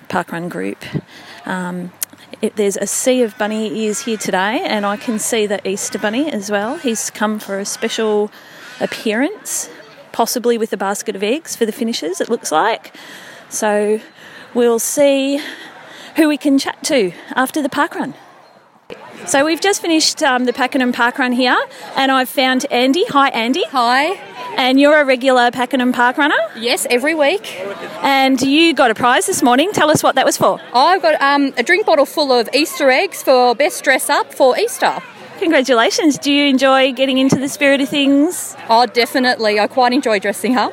Parkrun 0.09 0.49
group. 0.49 0.83
Um, 1.45 1.93
it, 2.41 2.57
there's 2.57 2.79
a 2.79 2.87
sea 2.87 3.23
of 3.23 3.37
bunny 3.37 3.85
ears 3.85 4.01
here 4.01 4.17
today, 4.17 4.61
and 4.65 4.87
I 4.87 4.97
can 4.97 5.19
see 5.19 5.47
the 5.47 5.67
Easter 5.69 5.99
bunny 5.99 6.33
as 6.33 6.51
well. 6.51 6.79
He's 6.79 7.11
come 7.11 7.39
for 7.39 7.59
a 7.59 7.65
special 7.67 8.31
appearance, 8.81 9.69
possibly 10.13 10.57
with 10.57 10.73
a 10.73 10.79
basket 10.79 11.15
of 11.15 11.23
eggs 11.23 11.57
for 11.57 11.67
the 11.67 11.73
finishers, 11.73 12.21
it 12.23 12.31
looks 12.31 12.51
like. 12.51 12.97
So 13.51 14.01
we'll 14.55 14.79
see 14.79 15.41
who 16.17 16.29
we 16.29 16.39
can 16.39 16.59
chat 16.59 16.83
to 16.85 17.13
after 17.35 17.61
the 17.63 17.69
parkrun. 17.69 18.15
So 19.27 19.45
we've 19.45 19.61
just 19.61 19.83
finished 19.83 20.23
um, 20.23 20.45
the 20.45 20.53
Pakenham 20.53 20.93
Park 20.93 21.19
Run 21.19 21.33
here, 21.33 21.59
and 21.97 22.13
I've 22.13 22.29
found 22.29 22.65
Andy. 22.71 23.05
Hi, 23.09 23.29
Andy. 23.31 23.65
Hi. 23.71 24.13
And 24.57 24.79
you're 24.79 25.01
a 25.01 25.05
regular 25.05 25.51
Pakenham 25.51 25.93
Park 25.93 26.17
runner? 26.17 26.37
Yes, 26.57 26.87
every 26.91 27.15
week. 27.17 27.59
And 28.03 28.41
you 28.41 28.73
got 28.73 28.93
a 28.93 28.95
prize 28.95 29.27
this 29.27 29.43
morning. 29.43 29.73
Tell 29.73 29.91
us 29.91 30.01
what 30.01 30.15
that 30.15 30.25
was 30.25 30.37
for. 30.37 30.61
I've 30.73 31.03
got 31.03 31.21
um, 31.21 31.53
a 31.57 31.65
drink 31.65 31.87
bottle 31.87 32.07
full 32.07 32.33
of 32.33 32.49
Easter 32.55 32.89
eggs 32.89 33.21
for 33.25 33.57
best 33.57 33.83
dress 33.83 34.09
up 34.09 34.33
for 34.33 34.57
Easter. 34.57 35.03
Congratulations. 35.41 36.19
Do 36.19 36.33
you 36.33 36.47
enjoy 36.47 36.93
getting 36.93 37.19
into 37.19 37.37
the 37.37 37.49
spirit 37.49 37.81
of 37.81 37.89
things? 37.89 38.57
Oh, 38.71 38.87
definitely. 38.87 39.59
I 39.59 39.67
quite 39.67 39.93
enjoy 39.93 40.21
dressing 40.21 40.57
up. 40.57 40.73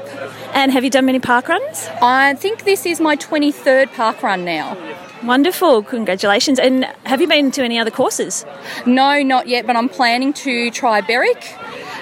And 0.53 0.71
have 0.71 0.83
you 0.83 0.91
done 0.91 1.05
many 1.07 1.19
park 1.19 1.49
runs? 1.49 1.89
I 2.01 2.35
think 2.35 2.65
this 2.65 2.85
is 2.85 3.01
my 3.01 3.15
23rd 3.17 3.93
park 3.93 4.21
run 4.21 4.45
now. 4.45 4.77
Wonderful. 5.23 5.83
Congratulations. 5.83 6.59
And 6.59 6.85
have 7.05 7.21
you 7.21 7.27
been 7.27 7.51
to 7.51 7.63
any 7.63 7.79
other 7.79 7.91
courses? 7.91 8.45
No, 8.85 9.21
not 9.23 9.47
yet, 9.47 9.65
but 9.65 9.75
I'm 9.75 9.89
planning 9.89 10.33
to 10.33 10.69
try 10.71 11.01
Berwick. 11.01 11.55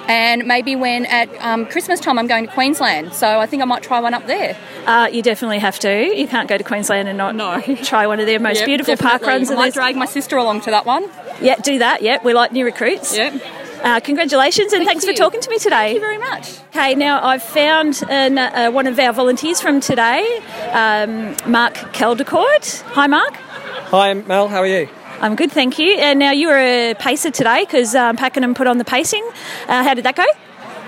And 0.08 0.46
maybe 0.46 0.74
when 0.74 1.06
at 1.06 1.28
um, 1.40 1.64
Christmas 1.66 2.00
time 2.00 2.18
I'm 2.18 2.26
going 2.26 2.48
to 2.48 2.52
Queensland, 2.52 3.14
so 3.14 3.38
I 3.38 3.46
think 3.46 3.62
I 3.62 3.66
might 3.66 3.84
try 3.84 4.00
one 4.00 4.14
up 4.14 4.26
there. 4.26 4.56
Uh, 4.84 5.08
you 5.12 5.22
definitely 5.22 5.60
have 5.60 5.78
to. 5.80 6.04
You 6.16 6.26
can't 6.26 6.48
go 6.48 6.58
to 6.58 6.64
Queensland 6.64 7.08
and 7.08 7.16
not 7.16 7.36
No. 7.36 7.60
try 7.84 8.08
one 8.08 8.18
of 8.18 8.26
their 8.26 8.40
most 8.40 8.58
Yep, 8.58 8.66
beautiful 8.66 8.96
park 8.96 9.20
definitely. 9.22 9.32
runs. 9.34 9.50
I 9.52 9.54
might 9.54 9.72
drag 9.74 9.96
my 9.96 10.06
sister 10.06 10.36
along 10.36 10.62
to 10.62 10.70
that 10.72 10.84
one. 10.86 11.08
Yeah, 11.40 11.54
do 11.56 11.78
that. 11.78 12.02
Yeah, 12.02 12.18
we 12.24 12.34
like 12.34 12.50
new 12.50 12.64
recruits. 12.64 13.16
Yep. 13.16 13.40
Uh, 13.82 13.98
congratulations 13.98 14.72
and 14.72 14.80
Thank 14.80 14.88
thanks 14.88 15.04
you. 15.04 15.12
for 15.12 15.16
talking 15.16 15.40
to 15.40 15.50
me 15.50 15.58
today. 15.58 15.76
Thank 15.76 15.94
you 15.94 16.00
very 16.00 16.18
much. 16.18 16.58
Okay, 16.68 16.94
now 16.94 17.24
I've 17.24 17.42
found 17.42 18.02
an, 18.08 18.38
uh, 18.38 18.70
one 18.70 18.86
of 18.86 18.96
our 18.98 19.12
volunteers 19.12 19.60
from 19.60 19.80
today, 19.80 20.38
um, 20.70 21.34
Mark 21.50 21.74
Keldecourt. 21.92 22.82
Hi, 22.82 23.08
Mark. 23.08 23.34
Hi, 23.34 24.14
Mel. 24.14 24.46
How 24.46 24.58
are 24.58 24.66
you? 24.66 24.88
I'm 25.20 25.34
good, 25.34 25.50
thank 25.50 25.78
you. 25.78 25.94
And 25.94 26.18
now 26.18 26.30
you 26.30 26.48
were 26.48 26.58
a 26.58 26.94
pacer 26.94 27.30
today 27.30 27.64
because 27.64 27.94
um, 27.94 28.16
Pakenham 28.16 28.54
put 28.54 28.66
on 28.66 28.78
the 28.78 28.84
pacing. 28.84 29.28
Uh, 29.68 29.82
how 29.82 29.94
did 29.94 30.04
that 30.04 30.16
go? 30.16 30.24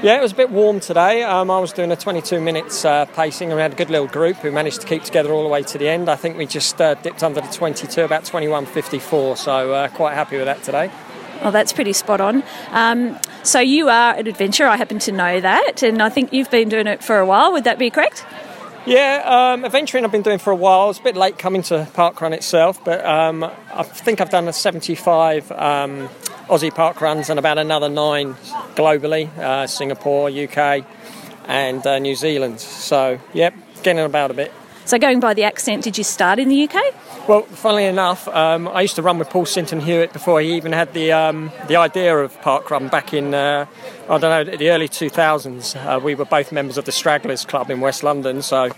Yeah, 0.03 0.19
it 0.19 0.23
was 0.23 0.33
a 0.33 0.37
bit 0.37 0.51
warm 0.51 0.81
today. 0.81 1.23
Um, 1.23 1.51
I 1.51 1.59
was 1.59 1.73
doing 1.73 1.91
a 1.91 1.97
22 1.97 2.41
minutes 2.41 2.85
uh, 2.85 3.07
pacing, 3.07 3.49
and 3.49 3.57
we 3.57 3.63
had 3.63 3.73
a 3.73 3.77
good 3.77 3.91
little 3.91 4.07
group 4.07 4.37
who 4.37 4.53
managed 4.53 4.83
to 4.83 4.87
keep 4.87 5.03
together 5.03 5.33
all 5.33 5.43
the 5.43 5.49
way 5.49 5.63
to 5.63 5.79
the 5.79 5.89
end. 5.89 6.09
I 6.09 6.17
think 6.17 6.37
we 6.37 6.47
just 6.47 6.81
uh, 6.81 6.95
dipped 6.95 7.23
under 7.23 7.41
the 7.41 7.49
22, 7.49 8.03
about 8.03 8.25
21.54, 8.25 9.39
so 9.39 9.73
uh, 9.73 9.89
quite 9.89 10.15
happy 10.15 10.37
with 10.37 10.47
that 10.47 10.63
today. 10.63 10.91
Well, 11.45 11.53
that's 11.53 11.75
pretty 11.75 11.93
spot 11.93 12.23
on. 12.23 12.43
Um, 12.71 13.21
so 13.43 13.61
you 13.61 13.91
are 13.91 14.15
an 14.15 14.27
adventurer. 14.27 14.67
I 14.67 14.79
happen 14.79 14.99
to 15.01 15.13
know 15.13 15.43
that, 15.43 15.83
and 15.83 16.03
I 16.03 16.09
think 16.09 16.33
you've 16.33 16.51
been 16.51 16.71
doing 16.71 16.87
it 16.87 17.05
for 17.05 17.19
a 17.19 17.27
while. 17.27 17.53
Would 17.53 17.65
that 17.65 17.79
be 17.79 17.91
correct? 17.91 18.25
Yeah, 18.87 19.53
um, 19.53 19.63
adventuring 19.63 20.07
I've 20.07 20.11
been 20.13 20.23
doing 20.23 20.39
for 20.39 20.53
a 20.53 20.57
while. 20.57 20.89
It's 20.89 21.01
a 21.01 21.03
bit 21.03 21.17
late 21.17 21.39
coming 21.39 21.63
to 21.65 21.87
parkrun 21.93 22.33
itself, 22.33 22.83
but 22.83 23.05
um, 23.05 23.45
I 23.45 23.83
think 23.83 24.23
I've 24.23 24.31
done 24.31 24.49
a 24.49 24.55
75 24.55 25.53
um, 25.53 26.09
Aussie 26.49 26.75
park 26.75 27.03
runs 27.03 27.29
and 27.29 27.39
about 27.39 27.59
another 27.59 27.91
nine 27.91 28.35
globally 28.75 29.29
uh, 29.37 29.67
Singapore, 29.67 30.31
UK, 30.31 30.87
and 31.47 31.87
uh, 31.87 31.99
New 31.99 32.15
Zealand. 32.15 32.59
So, 32.59 33.21
yep, 33.35 33.55
getting 33.83 34.03
about 34.03 34.31
a 34.31 34.35
bit. 34.35 34.51
So, 34.87 34.99
going 34.99 35.19
by 35.19 35.33
the 35.33 35.45
accent, 35.45 35.83
did 35.83 35.97
you 35.97 36.05
start 36.05 36.39
in 36.39 36.51
the 36.51 36.69
UK? 36.69 36.95
Well, 37.27 37.43
funnily 37.43 37.87
enough, 37.87 38.29
um, 38.29 38.69
I 38.69 38.83
used 38.83 38.97
to 38.97 39.03
run 39.03 39.19
with 39.19 39.31
Paul 39.31 39.47
Sinton 39.47 39.81
Hewitt 39.81 40.13
before 40.13 40.43
he 40.43 40.55
even 40.57 40.73
had 40.73 40.93
the 40.93 41.11
um, 41.11 41.51
the 41.69 41.77
idea 41.77 42.15
of 42.19 42.39
parkrun 42.43 42.91
back 42.91 43.15
in 43.15 43.33
uh, 43.33 43.65
I 44.11 44.19
don't 44.19 44.49
know 44.49 44.57
the 44.57 44.69
early 44.69 44.91
2000s. 44.91 45.75
Uh, 45.75 46.01
we 46.01 46.15
were 46.15 46.27
both 46.27 46.53
members 46.53 46.77
of 46.77 46.85
the 46.85 46.93
Stragglers 46.93 47.47
Club 47.47 47.71
in 47.71 47.81
West 47.81 48.03
London, 48.03 48.43
so 48.43 48.73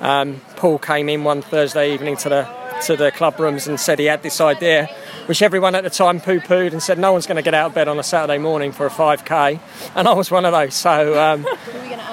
um, 0.00 0.40
Paul 0.56 0.78
came 0.78 1.10
in 1.10 1.24
one 1.24 1.42
Thursday 1.42 1.92
evening 1.92 2.16
to 2.18 2.30
the 2.30 2.48
to 2.86 2.96
the 2.96 3.10
club 3.10 3.38
rooms 3.38 3.66
and 3.66 3.78
said 3.78 3.98
he 3.98 4.06
had 4.06 4.22
this 4.22 4.40
idea, 4.40 4.86
which 5.26 5.42
everyone 5.42 5.74
at 5.74 5.84
the 5.84 5.90
time 5.90 6.18
poo-pooed 6.20 6.72
and 6.72 6.82
said 6.82 6.98
no 6.98 7.12
one's 7.12 7.26
going 7.26 7.36
to 7.36 7.42
get 7.42 7.52
out 7.52 7.66
of 7.66 7.74
bed 7.74 7.88
on 7.88 7.98
a 7.98 8.02
Saturday 8.02 8.38
morning 8.38 8.72
for 8.72 8.86
a 8.86 8.90
5k, 8.90 9.60
and 9.94 10.08
I 10.08 10.14
was 10.14 10.30
one 10.30 10.46
of 10.46 10.52
those. 10.52 10.74
So 10.74 11.20
um, 11.20 11.46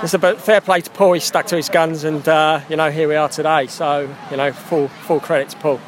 it's 0.03 0.13
a 0.13 0.36
fair 0.36 0.62
play 0.62 0.81
to 0.81 0.89
Paul. 0.91 1.13
He 1.13 1.19
stuck 1.19 1.47
to 1.47 1.55
his 1.55 1.69
guns, 1.69 2.03
and 2.03 2.27
uh, 2.27 2.62
you 2.69 2.75
know 2.75 2.91
here 2.91 3.07
we 3.07 3.15
are 3.15 3.29
today. 3.29 3.67
So 3.67 4.13
you 4.31 4.38
know 4.38 4.51
full 4.51 4.88
full 4.88 5.19
credit 5.19 5.49
to 5.49 5.57
Paul. 5.57 5.79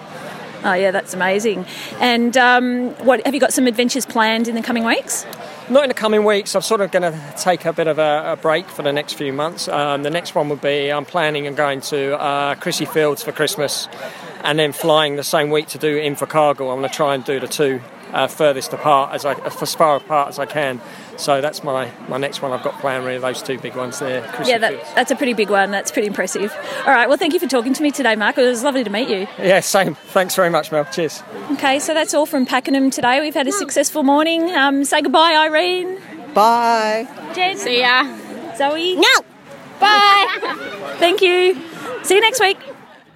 Oh, 0.61 0.73
yeah, 0.73 0.91
that's 0.91 1.13
amazing. 1.13 1.65
And 2.01 2.35
um, 2.35 2.89
what 3.05 3.25
have 3.25 3.33
you 3.33 3.39
got 3.39 3.53
some 3.53 3.65
adventures 3.65 4.05
planned 4.05 4.49
in 4.49 4.55
the 4.55 4.61
coming 4.61 4.83
weeks? 4.83 5.25
Not 5.69 5.83
in 5.83 5.87
the 5.87 5.93
coming 5.93 6.25
weeks. 6.25 6.53
I'm 6.53 6.61
sort 6.61 6.81
of 6.81 6.91
going 6.91 7.13
to 7.13 7.33
take 7.37 7.63
a 7.63 7.71
bit 7.71 7.87
of 7.87 7.97
a, 7.97 8.33
a 8.33 8.35
break 8.35 8.67
for 8.67 8.83
the 8.83 8.91
next 8.91 9.13
few 9.13 9.31
months. 9.31 9.69
Um, 9.69 10.03
the 10.03 10.09
next 10.09 10.35
one 10.35 10.49
would 10.49 10.59
be 10.59 10.91
I'm 10.91 11.05
planning 11.05 11.47
on 11.47 11.55
going 11.55 11.79
to 11.81 12.19
uh, 12.19 12.55
Crissy 12.55 12.87
Fields 12.87 13.23
for 13.23 13.31
Christmas, 13.31 13.87
and 14.43 14.59
then 14.59 14.73
flying 14.73 15.15
the 15.15 15.23
same 15.23 15.49
week 15.49 15.67
to 15.69 15.77
do 15.77 15.97
Invercargill. 15.97 16.73
I'm 16.73 16.79
going 16.79 16.89
to 16.89 16.95
try 16.95 17.15
and 17.15 17.23
do 17.23 17.39
the 17.39 17.47
two 17.47 17.81
uh, 18.13 18.27
furthest 18.27 18.73
apart 18.73 19.13
as 19.13 19.25
I 19.25 19.33
as 19.33 19.75
far 19.75 19.95
apart 19.95 20.29
as 20.29 20.39
I 20.39 20.45
can. 20.45 20.81
So 21.17 21.41
that's 21.41 21.65
my, 21.65 21.91
my 22.07 22.17
next 22.17 22.41
one 22.41 22.53
I've 22.53 22.63
got 22.63 22.79
planned. 22.79 23.05
Really, 23.05 23.19
those 23.19 23.43
two 23.43 23.59
big 23.59 23.75
ones 23.75 23.99
there. 23.99 24.21
Crissy 24.21 24.47
yeah, 24.47 24.57
that, 24.59 24.95
that's 24.95 25.11
a 25.11 25.15
pretty 25.15 25.33
big 25.33 25.49
one. 25.49 25.69
That's 25.69 25.91
pretty 25.91 26.07
impressive. 26.07 26.55
All 26.85 26.93
right, 26.93 27.09
well, 27.09 27.17
thank 27.17 27.33
you 27.33 27.39
for 27.39 27.47
talking 27.47 27.73
to 27.73 27.83
me 27.83 27.91
today, 27.91 28.15
Mark. 28.15 28.37
It 28.37 28.43
was 28.43 28.63
lovely 28.63 28.85
to 28.85 28.89
meet 28.89 29.09
you. 29.09 29.27
Yeah, 29.37 29.59
same. 29.59 29.95
Thanks 29.95 30.35
very 30.35 30.49
much, 30.49 30.71
Mel. 30.71 30.85
Cheers. 30.85 31.21
Okay, 31.51 31.79
so 31.79 31.93
that's 31.93 32.13
all 32.13 32.25
from 32.25 32.45
Pakenham 32.45 32.89
today. 32.89 33.19
We've 33.19 33.33
had 33.33 33.47
a 33.47 33.51
successful 33.51 34.03
morning. 34.03 34.49
Um, 34.51 34.85
say 34.85 35.01
goodbye, 35.01 35.35
Irene. 35.35 35.99
Bye. 36.33 37.07
Jen. 37.35 37.57
See 37.57 37.81
ya. 37.81 38.05
Zoe. 38.55 38.95
No. 38.95 39.21
Bye. 39.79 40.95
Thank 40.99 41.21
you. 41.21 41.61
See 42.03 42.15
you 42.15 42.21
next 42.21 42.39
week. 42.39 42.57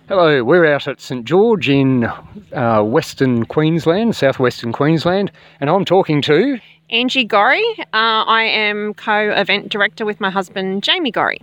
Hello, 0.09 0.43
we're 0.43 0.65
out 0.65 0.85
at 0.89 0.99
St 0.99 1.23
George 1.23 1.69
in 1.69 2.03
uh, 2.51 2.83
Western 2.83 3.45
Queensland, 3.45 4.17
southwestern 4.17 4.73
Queensland, 4.73 5.31
and 5.61 5.69
I'm 5.69 5.85
talking 5.85 6.21
to. 6.23 6.59
Angie 6.89 7.23
Gorry. 7.23 7.63
Uh, 7.79 8.27
I 8.27 8.43
am 8.43 8.93
co 8.95 9.31
event 9.31 9.69
director 9.69 10.03
with 10.03 10.19
my 10.19 10.29
husband, 10.29 10.83
Jamie 10.83 11.09
Gorry. 11.11 11.39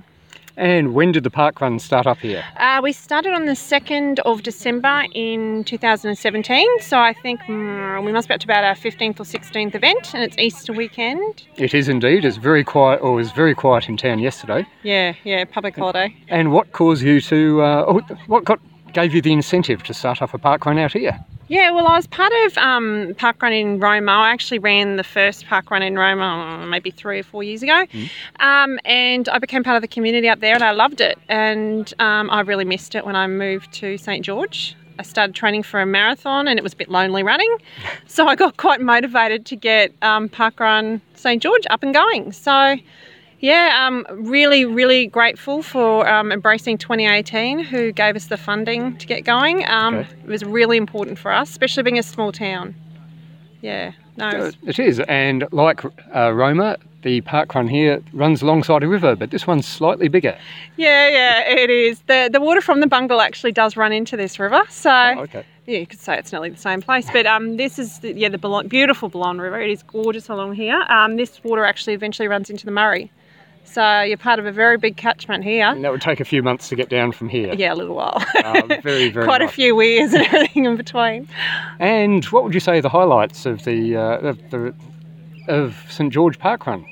And 0.57 0.95
when 0.95 1.13
did 1.13 1.25
the 1.25 1.31
park 1.31 1.61
run 1.61 1.79
start 1.79 2.07
up 2.07 2.19
here? 2.19 2.45
Uh, 2.57 2.81
we 2.83 2.93
started 2.93 3.33
on 3.33 3.47
the 3.47 3.53
2nd 3.53 4.19
of 4.21 4.43
December 4.43 5.05
in 5.15 5.65
2017, 5.65 6.67
so 6.81 6.99
I 6.99 7.13
think 7.13 7.41
mm, 7.43 8.05
we 8.05 8.13
must 8.13 8.29
be 8.29 8.35
up 8.35 8.41
to 8.41 8.47
about 8.47 8.65
our 8.65 8.75
15th 8.75 9.21
or 9.21 9.25
16th 9.25 9.75
event, 9.75 10.15
and 10.15 10.23
it's 10.23 10.39
Easter 10.39 10.73
weekend. 10.73 11.45
It 11.57 11.75
is 11.75 11.89
indeed. 11.89 12.25
It's 12.25 12.37
very 12.37 12.65
quiet, 12.65 13.01
or 13.01 13.13
it 13.13 13.17
was 13.17 13.33
very 13.33 13.55
quiet 13.55 13.89
in 13.89 13.97
town 13.97 14.19
yesterday. 14.19 14.67
Yeah, 14.83 15.15
yeah, 15.25 15.45
public 15.45 15.77
holiday. 15.77 16.15
And 16.29 16.53
what 16.53 16.73
caused 16.73 17.03
you 17.03 17.21
to? 17.23 17.63
Uh, 17.63 17.85
oh, 17.87 18.01
what 18.27 18.45
got 18.45 18.61
gave 18.93 19.15
you 19.15 19.23
the 19.23 19.33
incentive 19.33 19.83
to 19.85 19.95
start 19.95 20.23
up 20.23 20.35
a 20.35 20.39
park 20.39 20.67
run 20.67 20.79
out 20.79 20.93
here? 20.93 21.19
Yeah, 21.49 21.73
well, 21.73 21.89
I 21.89 21.97
was 21.97 22.07
part 22.07 22.33
of 22.47 22.57
um, 22.59 23.13
Park 23.19 23.43
Run 23.43 23.53
in 23.53 23.81
Roma. 23.81 24.13
I 24.13 24.31
actually 24.31 24.61
ran 24.61 24.95
the 24.95 25.03
first 25.03 25.47
Park 25.47 25.69
Run 25.73 25.83
in 25.83 25.99
Roma 25.99 26.61
uh, 26.63 26.67
maybe 26.67 26.93
three 26.93 27.19
or 27.19 27.23
four 27.25 27.43
years 27.43 27.61
ago. 27.65 27.87
Um, 28.39 28.79
and 28.85 29.29
I 29.29 29.39
became 29.39 29.65
part 29.65 29.75
of 29.75 29.83
the 29.83 29.89
community 29.89 30.29
up 30.29 30.39
there 30.39 30.55
and 30.55 30.63
I 30.63 30.71
loved 30.71 31.01
it. 31.01 31.19
And 31.29 31.93
um, 31.99 32.31
I 32.31 32.43
really 32.43 32.65
missed 32.65 32.95
it 32.95 33.05
when 33.05 33.17
I 33.17 33.27
moved 33.27 33.73
to 33.73 33.99
St. 33.99 34.25
George. 34.25 34.77
I 35.01 35.03
started 35.03 35.35
training 35.35 35.65
for 35.65 35.81
a 35.81 35.87
marathon 35.87 36.47
and 36.47 36.57
it 36.57 36.63
was 36.63 36.75
a 36.75 36.77
bit 36.77 36.89
lonely 36.89 37.25
running. 37.25 37.55
So 38.07 38.27
I 38.27 38.35
got 38.35 38.57
quite 38.57 38.81
motivated 38.81 39.47
to 39.47 39.57
get 39.57 39.93
um, 40.03 40.29
Park 40.29 40.61
Run 40.61 41.01
St. 41.15 41.41
George 41.41 41.63
up 41.71 41.83
and 41.83 41.95
going. 41.95 42.33
So 42.33 42.77
yeah, 43.41 43.87
um, 43.87 44.07
really, 44.13 44.65
really 44.65 45.07
grateful 45.07 45.63
for 45.63 46.09
um, 46.09 46.31
Embracing 46.33 46.79
2018, 46.79 47.59
who 47.59 47.91
gave 47.93 48.15
us 48.17 48.27
the 48.27 48.37
funding 48.37 48.97
to 48.99 49.07
get 49.07 49.25
going. 49.25 49.67
Um, 49.69 49.95
Okay. 49.97 50.09
It 50.25 50.29
was 50.29 50.45
really 50.45 50.77
important 50.77 51.19
for 51.19 51.33
us, 51.33 51.51
especially 51.51 51.83
being 51.83 51.99
a 51.99 52.03
small 52.03 52.33
town. 52.33 52.75
Yeah, 53.63 53.93
no, 54.17 54.29
it 54.31 54.39
was- 54.39 54.57
It 54.67 54.79
is, 54.79 55.01
and 55.01 55.47
like 55.53 55.85
uh, 56.15 56.33
Roma, 56.33 56.77
the 57.03 57.21
park 57.23 57.55
run 57.55 57.67
here 57.69 58.03
runs 58.13 58.43
alongside 58.43 58.83
a 58.83 58.89
river, 58.89 59.17
but 59.17 59.31
this 59.31 59.47
one's 59.47 59.67
slightly 59.67 60.09
bigger. 60.09 60.37
yeah, 60.77 61.09
yeah, 61.09 61.49
it 61.49 61.71
is. 61.71 62.01
The 62.07 62.29
the 62.33 62.41
water 62.41 62.61
from 62.61 62.81
the 62.81 62.87
Bungil 62.87 63.21
actually 63.23 63.53
does 63.53 63.77
run 63.77 63.93
into 63.93 64.17
this 64.17 64.39
river, 64.39 64.63
so 64.69 64.93
okay. 65.21 65.45
yeah, 65.67 65.79
you 65.79 65.87
could 65.87 65.99
say 66.01 66.17
it's 66.19 66.31
nearly 66.33 66.51
the 66.51 66.57
same 66.59 66.81
place. 66.83 67.07
But 67.13 67.27
um, 67.27 67.57
this 67.57 67.79
is 67.79 67.99
the, 68.01 68.13
yeah 68.13 68.29
the 68.29 68.65
beautiful 68.69 69.09
Balonne 69.11 69.41
River. 69.41 69.59
It 69.61 69.71
is 69.71 69.83
gorgeous 69.83 70.29
along 70.29 70.55
here. 70.55 70.83
Um, 70.89 71.17
this 71.17 71.43
water 71.43 71.65
actually 71.65 71.95
eventually 71.95 72.29
runs 72.29 72.51
into 72.51 72.65
the 72.67 72.71
Murray, 72.73 73.11
so 73.71 74.03
you're 74.03 74.17
part 74.17 74.39
of 74.39 74.47
a 74.47 74.53
very 74.53 74.77
big 74.77 74.97
catchment 74.97 75.45
here. 75.45 75.67
And 75.67 75.85
that 75.85 75.93
would 75.93 76.01
take 76.01 76.19
a 76.21 76.25
few 76.25 76.43
months 76.43 76.69
to 76.71 76.77
get 76.77 76.89
down 76.89 77.13
from 77.13 77.29
here. 77.29 77.55
Yeah, 77.55 77.73
a 77.73 77.77
little 77.77 77.95
while. 77.95 78.23
Uh, 78.45 78.63
very, 78.83 79.09
very 79.11 79.25
Quite 79.25 79.43
a 79.43 79.49
few 79.49 79.77
weirs 79.77 80.13
and 80.13 80.27
everything 80.33 80.65
in 80.65 80.77
between. 80.77 81.29
And 81.79 82.25
what 82.27 82.43
would 82.45 82.55
you 82.55 82.61
say 82.61 82.81
the 82.81 82.89
highlights 82.89 83.47
of 83.47 83.65
the 83.65 83.97
uh, 83.97 84.19
of 84.19 84.51
the 84.51 84.75
of 85.49 85.85
St 85.89 86.13
George 86.13 86.39
Park 86.39 86.67
Run? 86.67 86.85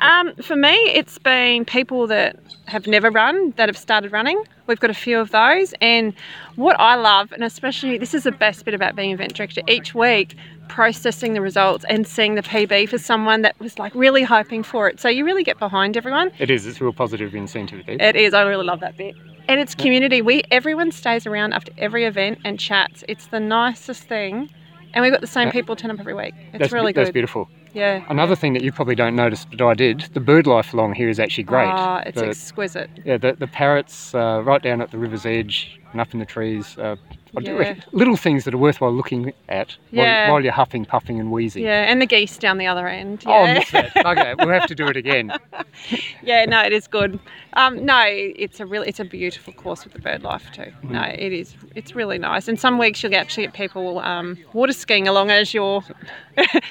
Um, 0.00 0.34
for 0.36 0.56
me, 0.56 0.72
it's 0.94 1.18
been 1.18 1.64
people 1.66 2.06
that 2.06 2.36
have 2.66 2.86
never 2.86 3.10
run 3.10 3.52
that 3.56 3.68
have 3.68 3.76
started 3.76 4.12
running. 4.12 4.42
We've 4.66 4.80
got 4.80 4.90
a 4.90 4.94
few 4.94 5.18
of 5.18 5.30
those, 5.30 5.74
and 5.80 6.14
what 6.56 6.78
I 6.80 6.94
love, 6.94 7.32
and 7.32 7.44
especially 7.44 7.98
this 7.98 8.14
is 8.14 8.24
the 8.24 8.32
best 8.32 8.64
bit 8.64 8.72
about 8.72 8.96
being 8.96 9.10
event 9.10 9.34
director, 9.34 9.62
each 9.68 9.94
week 9.94 10.36
processing 10.70 11.34
the 11.34 11.40
results 11.40 11.84
and 11.88 12.06
seeing 12.06 12.36
the 12.36 12.42
PB 12.42 12.88
for 12.88 12.96
someone 12.96 13.42
that 13.42 13.58
was 13.58 13.76
like 13.78 13.92
really 13.92 14.22
hoping 14.22 14.62
for 14.62 14.88
it. 14.88 15.00
So 15.00 15.08
you 15.08 15.24
really 15.24 15.42
get 15.42 15.58
behind 15.58 15.96
everyone. 15.96 16.30
It 16.38 16.48
is. 16.48 16.64
It's 16.64 16.80
a 16.80 16.84
real 16.84 16.92
positive 16.92 17.34
incentive. 17.34 17.84
There. 17.86 17.96
It 18.00 18.14
is. 18.14 18.32
I 18.34 18.42
really 18.42 18.64
love 18.64 18.78
that 18.80 18.96
bit. 18.96 19.16
And 19.48 19.58
it's 19.58 19.74
community. 19.74 20.22
We 20.22 20.44
everyone 20.52 20.92
stays 20.92 21.26
around 21.26 21.54
after 21.54 21.72
every 21.76 22.04
event 22.04 22.38
and 22.44 22.58
chats. 22.58 23.02
It's 23.08 23.26
the 23.26 23.40
nicest 23.40 24.04
thing, 24.04 24.48
and 24.94 25.02
we've 25.02 25.10
got 25.12 25.20
the 25.22 25.26
same 25.26 25.48
Yeah. 25.48 25.52
people 25.52 25.74
turn 25.74 25.90
up 25.90 25.98
every 25.98 26.14
week. 26.14 26.34
It's 26.52 26.60
that's, 26.60 26.72
really 26.72 26.92
good. 26.92 27.00
That's 27.06 27.12
beautiful. 27.12 27.48
Yeah. 27.72 28.04
Another 28.08 28.36
thing 28.36 28.52
that 28.52 28.62
you 28.62 28.70
probably 28.70 28.94
don't 28.94 29.16
notice, 29.16 29.44
but 29.44 29.60
I 29.60 29.74
did, 29.74 30.00
the 30.12 30.20
bird 30.20 30.46
life 30.46 30.72
along 30.72 30.94
here 30.94 31.08
is 31.08 31.18
actually 31.20 31.44
great. 31.44 31.66
Ah, 31.68 32.02
it's 32.06 32.20
The- 32.20 32.26
exquisite. 32.28 32.90
Yeah, 33.04 33.16
the, 33.16 33.32
the 33.32 33.46
parrots 33.46 34.14
uh, 34.14 34.42
right 34.44 34.62
down 34.62 34.80
at 34.80 34.90
the 34.92 34.98
river's 34.98 35.24
edge 35.26 35.78
and 35.92 36.00
up 36.00 36.12
in 36.12 36.18
the 36.20 36.26
trees. 36.26 36.76
Uh, 36.78 36.96
I 37.36 37.40
do 37.40 37.54
Yeah. 37.56 37.74
little 37.92 38.16
things 38.16 38.44
that 38.44 38.54
are 38.54 38.58
worthwhile 38.58 38.92
looking 38.92 39.32
at 39.48 39.76
while, 39.90 40.04
Yeah. 40.04 40.30
while 40.30 40.42
you're 40.42 40.52
huffing, 40.52 40.84
puffing, 40.84 41.20
and 41.20 41.30
wheezing. 41.30 41.62
Yeah, 41.62 41.90
and 41.90 42.00
the 42.02 42.06
geese 42.06 42.36
down 42.38 42.58
the 42.58 42.66
other 42.66 42.88
end. 42.88 43.22
Oh, 43.26 43.32
I 43.32 43.46
Yeah. 43.46 43.54
missed 43.54 43.72
that. 43.72 43.92
Okay, 44.10 44.34
we'll 44.38 44.48
have 44.48 44.66
to 44.66 44.74
do 44.74 44.86
it 44.88 44.96
again. 44.96 45.32
yeah, 46.22 46.44
no, 46.46 46.62
it 46.62 46.72
is 46.72 46.86
good. 46.86 47.18
Um, 47.54 47.84
no, 47.84 48.02
it's 48.06 48.60
a 48.60 48.66
really, 48.66 48.88
it's 48.88 49.00
a 49.00 49.04
beautiful 49.04 49.52
course 49.52 49.84
with 49.84 49.92
the 49.92 49.98
bird 49.98 50.22
life 50.22 50.50
too. 50.52 50.72
Mhm. 50.84 50.90
No, 50.90 51.02
it 51.02 51.32
is, 51.32 51.54
it's 51.74 51.94
really 51.94 52.18
nice. 52.18 52.48
And 52.48 52.58
some 52.58 52.78
weeks 52.78 53.02
you'll 53.02 53.14
actually 53.14 53.44
get 53.46 53.54
people 53.54 53.98
um, 54.00 54.36
water 54.52 54.72
skiing 54.72 55.06
along 55.08 55.30
as 55.30 55.52
you're, 55.54 55.82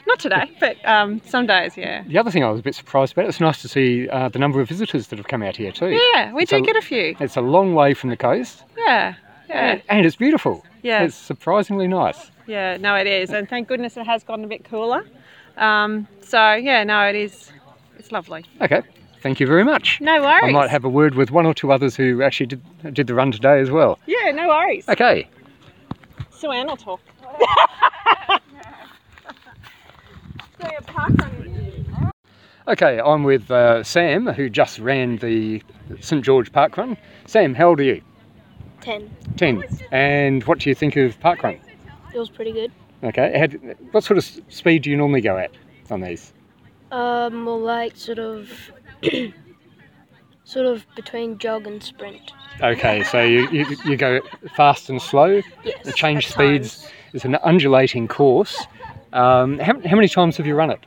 not 0.08 0.20
today, 0.20 0.52
but 0.60 0.78
um, 0.88 1.22
some 1.26 1.46
days, 1.46 1.78
yeah. 1.78 2.04
The 2.08 2.18
other 2.18 2.32
thing 2.32 2.44
I 2.44 2.50
was 2.50 2.60
a 2.60 2.64
bit 2.64 2.76
surprised 2.76 3.14
about, 3.14 3.28
it's 3.28 3.40
nice 3.40 3.62
to 3.62 3.68
see 3.68 4.08
uh, 4.10 4.30
the 4.30 4.40
number 4.40 4.60
of 4.62 4.68
visitors 4.68 5.08
that 5.08 5.18
have 5.20 5.28
come 5.28 5.44
out 5.44 5.58
here 5.58 5.72
too. 5.72 5.90
Yeah, 6.14 6.34
we 6.34 6.44
It's 6.44 6.52
do 6.52 6.62
get 6.62 6.76
a 6.76 6.82
few. 6.82 7.16
It's 7.20 7.36
a 7.38 7.42
long 7.42 7.74
way 7.76 7.94
from 7.94 8.10
the 8.10 8.18
coast. 8.18 8.64
Yeah, 8.78 9.16
yeah, 9.50 9.82
And, 9.90 10.06
it's 10.06 10.16
beautiful. 10.16 10.64
Yeah. 10.82 11.04
It's 11.04 11.16
surprisingly 11.16 11.88
nice. 11.88 12.32
yeah. 12.48 12.78
No, 12.78 12.96
it 12.96 13.08
is, 13.08 13.32
and 13.32 13.50
thank 13.50 13.68
goodness 13.68 13.98
it 13.98 14.06
has 14.06 14.24
gotten 14.24 14.46
a 14.46 14.48
bit 14.48 14.64
cooler. 14.64 15.04
Um, 15.58 16.08
so 16.22 16.54
yeah, 16.54 16.84
no, 16.84 17.02
it 17.08 17.16
is, 17.16 17.52
it's 17.98 18.12
lovely. 18.12 18.46
Okay. 18.62 18.82
Thank 19.22 19.42
you 19.42 19.48
very 19.48 19.66
much. 19.66 20.00
No 20.00 20.22
worries. 20.22 20.44
I 20.46 20.52
might 20.52 20.70
have 20.70 20.86
a 20.86 20.90
word 20.90 21.16
with 21.16 21.30
one 21.32 21.46
or 21.46 21.54
two 21.54 21.74
others 21.74 21.98
who 21.98 22.22
actually 22.24 22.46
did, 22.46 22.94
did 22.94 23.08
the 23.08 23.14
run 23.14 23.32
today 23.34 23.60
as 23.60 23.70
well. 23.70 24.00
Yeah, 24.06 24.32
no 24.32 24.48
worries. 24.48 24.88
Okay. 24.88 25.28
So 26.32 26.52
Anne 26.54 26.68
will 26.68 26.78
talk. 26.78 27.02
so 30.62 30.72
your 30.72 30.82
park 30.82 31.12
running. 31.20 31.86
Okay, 32.70 33.02
I'm 33.04 33.24
with 33.24 33.50
uh, 33.52 33.84
Sam, 33.84 34.28
who 34.28 34.48
just 34.50 34.80
ran 34.80 35.18
the 35.18 35.62
St 36.00 36.24
George 36.24 36.52
Park 36.52 36.78
Run. 36.78 36.96
Sam, 37.26 37.56
how 37.56 37.70
old 37.70 37.80
are 37.80 37.84
you? 37.84 38.02
10. 38.82 39.10
10. 39.38 39.64
And 39.92 40.44
what 40.46 40.60
do 40.60 40.70
you 40.70 40.76
think 40.76 40.96
of 40.96 41.20
parkrun? 41.20 41.60
It 42.14 42.18
was 42.18 42.30
pretty 42.30 42.52
good. 42.52 42.72
Okay, 43.04 43.38
how 43.38 43.46
d- 43.48 43.58
what 43.92 44.04
sort 44.04 44.18
of 44.18 44.26
speed 44.50 44.84
do 44.84 44.90
you 44.90 44.98
normally 44.98 45.22
go 45.22 45.38
at 45.38 45.52
on 45.90 46.02
these? 46.02 46.34
Uh, 46.92 47.30
more 47.32 47.58
like 47.60 47.96
sort 47.96 48.20
of, 48.20 48.50
sort 50.44 50.66
of 50.66 50.86
between 50.96 51.38
jog 51.38 51.68
and 51.68 51.82
sprint. 51.84 52.32
Okay, 52.62 53.04
so 53.04 53.22
you, 53.24 53.48
you, 53.52 53.66
you 53.86 53.96
go 53.96 54.20
fast 54.56 54.90
and 54.90 55.02
slow. 55.02 55.42
Yes, 55.64 55.86
The 55.86 55.94
change 55.94 56.28
speeds 56.28 56.90
is 57.14 57.24
an 57.26 57.36
undulating 57.44 58.08
course. 58.08 58.66
Um, 59.14 59.60
how, 59.60 59.80
how 59.88 59.96
many 59.96 60.10
times 60.10 60.36
have 60.38 60.46
you 60.46 60.56
run 60.56 60.72
it? 60.72 60.86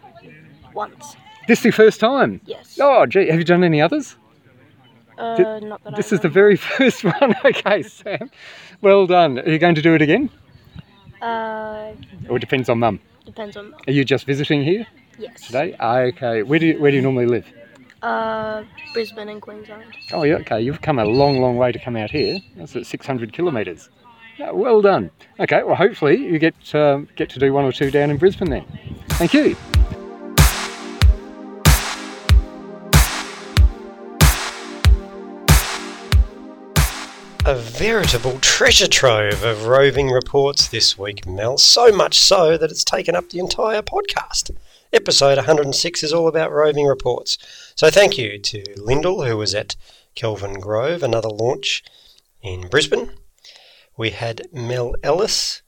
Once. 0.74 1.16
This 1.48 1.58
is 1.60 1.62
the 1.64 1.70
first 1.70 1.98
time? 2.00 2.40
Yes. 2.44 2.78
Oh, 2.80 3.06
gee, 3.06 3.26
have 3.28 3.38
you 3.38 3.44
done 3.44 3.64
any 3.64 3.80
others? 3.80 4.16
Uh, 5.22 5.36
Th- 5.36 5.62
not 5.62 5.82
that 5.84 5.94
This 5.96 6.12
I 6.12 6.16
is 6.16 6.20
the 6.20 6.28
very 6.28 6.56
first 6.70 7.04
one. 7.04 7.34
Okay, 7.44 7.82
Sam. 7.82 8.30
Well 8.80 9.06
done. 9.06 9.38
Are 9.38 9.48
you 9.48 9.58
going 9.58 9.76
to 9.76 9.82
do 9.82 9.94
it 9.94 10.02
again? 10.02 10.30
Uh, 11.20 11.92
Or 12.28 12.36
it 12.36 12.40
depends 12.40 12.68
on 12.68 12.78
mum? 12.80 13.00
depends 13.24 13.56
on. 13.56 13.72
Are 13.86 13.92
you 13.92 14.04
just 14.04 14.26
visiting 14.26 14.64
here 14.64 14.84
Yes. 15.18 15.46
today? 15.46 15.76
Ah, 15.78 15.98
Okay. 16.10 16.42
Where 16.42 16.58
do 16.58 16.66
you, 16.66 16.80
where 16.80 16.90
do 16.90 16.96
you 16.96 17.02
normally 17.02 17.26
live? 17.26 17.46
Uh, 18.02 18.64
Brisbane 18.94 19.28
and 19.28 19.40
Queensland. 19.40 19.84
Oh, 20.12 20.24
yeah. 20.24 20.34
Okay. 20.42 20.60
You've 20.60 20.80
come 20.82 20.98
a 20.98 21.04
long, 21.04 21.40
long 21.40 21.56
way 21.56 21.70
to 21.70 21.78
come 21.78 21.94
out 21.96 22.10
here. 22.10 22.40
That's 22.56 22.74
at 22.74 22.84
600 22.86 23.32
kilometres. 23.32 23.88
Yeah, 24.38 24.50
well 24.50 24.82
done. 24.82 25.12
Okay. 25.38 25.62
Well, 25.62 25.76
hopefully 25.76 26.16
you 26.16 26.40
get 26.40 26.54
um, 26.74 27.06
get 27.14 27.30
to 27.30 27.38
do 27.38 27.52
one 27.52 27.64
or 27.64 27.70
two 27.70 27.90
down 27.92 28.10
in 28.10 28.16
Brisbane 28.16 28.50
then. 28.50 28.64
Thank 29.10 29.34
you. 29.34 29.54
A 37.52 37.54
veritable 37.54 38.38
treasure 38.38 38.88
trove 38.88 39.44
of 39.44 39.66
roving 39.66 40.08
reports 40.08 40.68
this 40.68 40.96
week, 40.96 41.26
Mel. 41.26 41.58
So 41.58 41.92
much 41.92 42.18
so 42.18 42.56
that 42.56 42.70
it's 42.70 42.82
taken 42.82 43.14
up 43.14 43.28
the 43.28 43.40
entire 43.40 43.82
podcast. 43.82 44.56
Episode 44.90 45.36
106 45.36 46.02
is 46.02 46.14
all 46.14 46.28
about 46.28 46.50
roving 46.50 46.86
reports. 46.86 47.36
So 47.74 47.90
thank 47.90 48.16
you 48.16 48.38
to 48.38 48.62
Lyndell, 48.78 49.28
who 49.28 49.36
was 49.36 49.54
at 49.54 49.76
Kelvin 50.14 50.60
Grove, 50.60 51.02
another 51.02 51.28
launch 51.28 51.84
in 52.40 52.68
Brisbane. 52.68 53.10
We 53.98 54.12
had 54.12 54.48
Mel 54.50 54.94
Ellis 55.02 55.60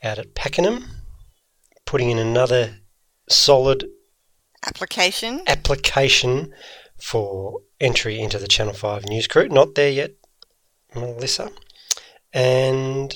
out 0.00 0.20
at 0.20 0.36
Pakenham, 0.36 0.84
putting 1.84 2.08
in 2.08 2.18
another 2.18 2.76
solid 3.28 3.90
Application. 4.64 5.42
application 5.48 6.54
for 7.00 7.62
entry 7.80 8.20
into 8.20 8.38
the 8.38 8.46
Channel 8.46 8.74
5 8.74 9.06
news 9.06 9.26
crew. 9.26 9.48
Not 9.48 9.74
there 9.74 9.90
yet, 9.90 10.12
Melissa. 10.94 11.50
And 12.32 13.14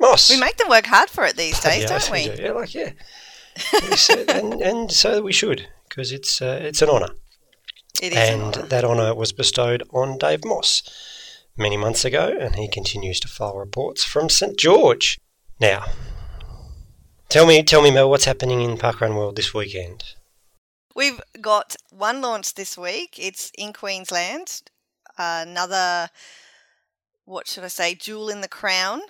Moss. 0.00 0.30
We 0.30 0.38
make 0.40 0.56
them 0.56 0.68
work 0.68 0.86
hard 0.86 1.10
for 1.10 1.24
it 1.24 1.36
these 1.36 1.58
days, 1.64 1.82
Yeah, 1.82 1.88
don't 1.98 2.10
we? 2.10 2.24
do. 2.36 2.42
Yeah, 2.42 2.52
like, 2.52 2.74
yeah. 2.74 2.92
And, 4.28 4.62
and 4.62 4.92
so 4.92 5.20
we 5.22 5.32
should, 5.32 5.66
because 5.88 6.12
it's, 6.12 6.40
uh, 6.40 6.60
it's 6.62 6.80
an 6.82 6.88
honour. 6.88 7.08
It 8.00 8.12
is 8.12 8.18
an 8.18 8.40
and 8.40 8.56
honour. 8.56 8.66
that 8.68 8.84
honour 8.84 9.14
was 9.14 9.32
bestowed 9.32 9.82
on 9.92 10.16
Dave 10.18 10.44
Moss 10.44 10.82
many 11.56 11.76
months 11.76 12.04
ago, 12.04 12.36
and 12.40 12.54
he 12.54 12.68
continues 12.68 13.18
to 13.20 13.28
file 13.28 13.56
reports 13.58 14.04
from 14.04 14.28
St 14.28 14.56
George. 14.56 15.18
Now, 15.60 15.86
tell 17.28 17.46
me, 17.46 17.64
tell 17.64 17.82
me, 17.82 17.90
Mel, 17.90 18.08
what's 18.08 18.26
happening 18.26 18.60
in 18.60 18.76
Parkrun 18.78 19.16
World 19.16 19.34
this 19.34 19.52
weekend? 19.52 20.04
We've 20.94 21.20
got 21.40 21.74
one 21.90 22.20
launch 22.20 22.54
this 22.54 22.78
week. 22.78 23.16
It's 23.18 23.50
in 23.58 23.72
Queensland. 23.72 24.62
Another, 25.18 26.10
what 27.28 27.46
should 27.46 27.64
I 27.64 27.68
say, 27.68 27.94
jewel 27.94 28.28
in 28.30 28.40
the 28.40 28.48
crown 28.48 29.02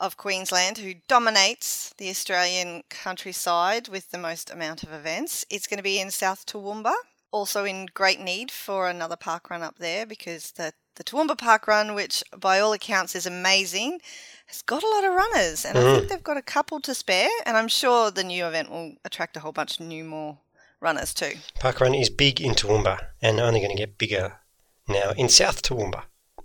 of 0.00 0.16
Queensland 0.16 0.78
who 0.78 0.94
dominates 1.06 1.94
the 1.96 2.10
Australian 2.10 2.82
countryside 2.90 3.86
with 3.88 4.10
the 4.10 4.18
most 4.18 4.50
amount 4.50 4.82
of 4.82 4.92
events. 4.92 5.46
It's 5.48 5.68
going 5.68 5.78
to 5.78 5.82
be 5.82 6.00
in 6.00 6.10
South 6.10 6.44
Toowoomba. 6.44 6.92
Also 7.30 7.64
in 7.64 7.86
great 7.94 8.20
need 8.20 8.50
for 8.50 8.88
another 8.88 9.16
park 9.16 9.48
run 9.48 9.62
up 9.62 9.78
there 9.78 10.04
because 10.04 10.50
the, 10.52 10.72
the 10.96 11.04
Toowoomba 11.04 11.38
Park 11.38 11.66
Run, 11.68 11.94
which 11.94 12.22
by 12.36 12.58
all 12.58 12.72
accounts 12.72 13.14
is 13.14 13.26
amazing, 13.26 14.00
has 14.46 14.60
got 14.62 14.82
a 14.82 14.88
lot 14.88 15.04
of 15.04 15.14
runners. 15.14 15.64
And 15.64 15.78
I 15.78 15.82
Mhm. 15.82 15.94
think 15.94 16.08
they've 16.08 16.22
got 16.22 16.36
a 16.36 16.42
couple 16.42 16.80
to 16.80 16.94
spare. 16.94 17.30
And 17.46 17.56
I'm 17.56 17.68
sure 17.68 18.10
the 18.10 18.24
new 18.24 18.44
event 18.44 18.70
will 18.70 18.96
attract 19.04 19.36
a 19.36 19.40
whole 19.40 19.52
bunch 19.52 19.78
of 19.80 19.86
new 19.86 20.04
more 20.04 20.38
runners 20.80 21.14
too. 21.14 21.34
Park 21.60 21.80
Run 21.80 21.94
is 21.94 22.10
big 22.10 22.40
in 22.40 22.54
Toowoomba 22.54 22.98
and 23.22 23.38
only 23.40 23.60
going 23.60 23.70
to 23.74 23.80
get 23.80 23.96
bigger 23.98 24.40
now 24.88 25.12
in 25.12 25.28
South 25.30 25.62
Toowoomba. 25.62 26.02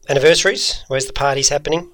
Anniversaries? 0.10 0.84
Where's 0.88 1.05
the 1.08 1.14
parties 1.14 1.49
happening? 1.49 1.91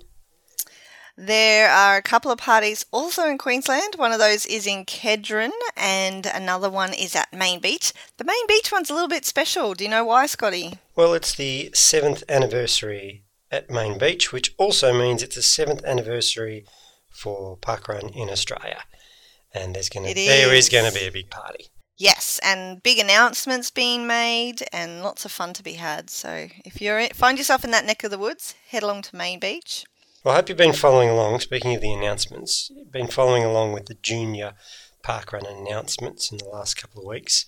There 1.16 1.70
are 1.70 1.98
a 1.98 2.02
couple 2.02 2.32
of 2.32 2.40
parties 2.40 2.86
also 2.92 3.28
in 3.28 3.38
Queensland. 3.38 3.96
One 3.98 4.12
of 4.12 4.20
those 4.20 4.46
is 4.48 4.66
in 4.66 4.84
Kedron, 4.86 5.52
and 5.78 6.26
another 6.26 6.70
one 6.72 6.92
is 6.94 7.16
at 7.16 7.32
Main 7.32 7.60
Beach. 7.60 7.94
The 8.18 8.24
Main 8.24 8.48
Beach 8.48 8.72
one's 8.72 8.90
a 8.90 8.94
little 8.94 9.08
bit 9.08 9.24
special. 9.26 9.76
Do 9.76 9.84
you 9.84 9.90
know 9.92 10.04
why, 10.04 10.26
Scotty? 10.26 10.80
Well, 10.96 11.14
it's 11.14 11.36
the 11.36 11.70
seventh 11.74 12.24
anniversary 12.28 13.26
at 13.52 13.70
Main 13.70 14.00
Beach, 14.00 14.32
which 14.34 14.56
also 14.58 14.92
means 14.92 15.22
it's 15.22 15.36
the 15.36 15.44
seventh 15.44 15.86
anniversary 15.86 16.66
for 17.12 17.58
Parkrun 17.58 18.16
in 18.16 18.30
Australia. 18.32 18.82
And 19.54 19.76
there's 19.76 19.90
going 19.90 20.06
to 20.06 20.12
It 20.12 20.16
there 20.16 20.52
is 20.52 20.66
is. 20.66 20.70
going 20.70 20.92
to 20.92 21.00
be 21.00 21.06
a 21.06 21.12
big 21.12 21.30
party. 21.30 21.68
Yes, 21.98 22.40
and 22.44 22.82
big 22.82 22.98
announcements 22.98 23.70
being 23.70 24.08
made, 24.08 24.64
and 24.74 25.04
lots 25.04 25.26
of 25.26 25.32
fun 25.32 25.54
to 25.54 25.64
be 25.64 25.74
had. 25.74 26.10
So 26.10 26.48
if 26.66 26.82
you 26.82 27.08
find 27.14 27.38
yourself 27.38 27.64
in 27.64 27.72
that 27.72 27.86
neck 27.86 28.04
of 28.04 28.12
the 28.12 28.18
woods, 28.18 28.56
head 28.70 28.84
along 28.84 29.04
to 29.04 29.16
Main 29.16 29.40
Beach. 29.40 29.86
Well, 30.24 30.34
I 30.34 30.38
hope 30.38 30.50
you've 30.50 30.58
been 30.58 30.74
following 30.74 31.10
along. 31.10 31.40
Speaking 31.42 31.76
of 31.76 31.82
the 31.82 31.94
announcements, 31.94 32.72
you've 32.74 32.92
been 32.92 33.08
following 33.08 33.44
along 33.44 33.74
with 33.74 33.86
the 33.86 33.96
junior 33.96 34.54
parkrun 35.04 35.46
announcements 35.46 36.32
in 36.32 36.38
the 36.38 36.46
last 36.46 36.76
couple 36.76 37.02
of 37.02 37.08
weeks. 37.08 37.46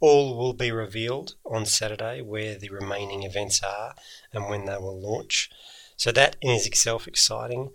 All 0.00 0.36
will 0.36 0.54
be 0.54 0.72
revealed 0.72 1.34
on 1.44 1.66
Saturday 1.66 2.20
where 2.20 2.58
the 2.58 2.70
remaining 2.70 3.22
events 3.22 3.62
are 3.62 3.94
and 4.32 4.48
when 4.48 4.64
they 4.64 4.76
will 4.76 5.00
launch. 5.00 5.50
So 5.96 6.10
that 6.12 6.36
in 6.40 6.50
itself 6.50 7.06
exciting. 7.06 7.70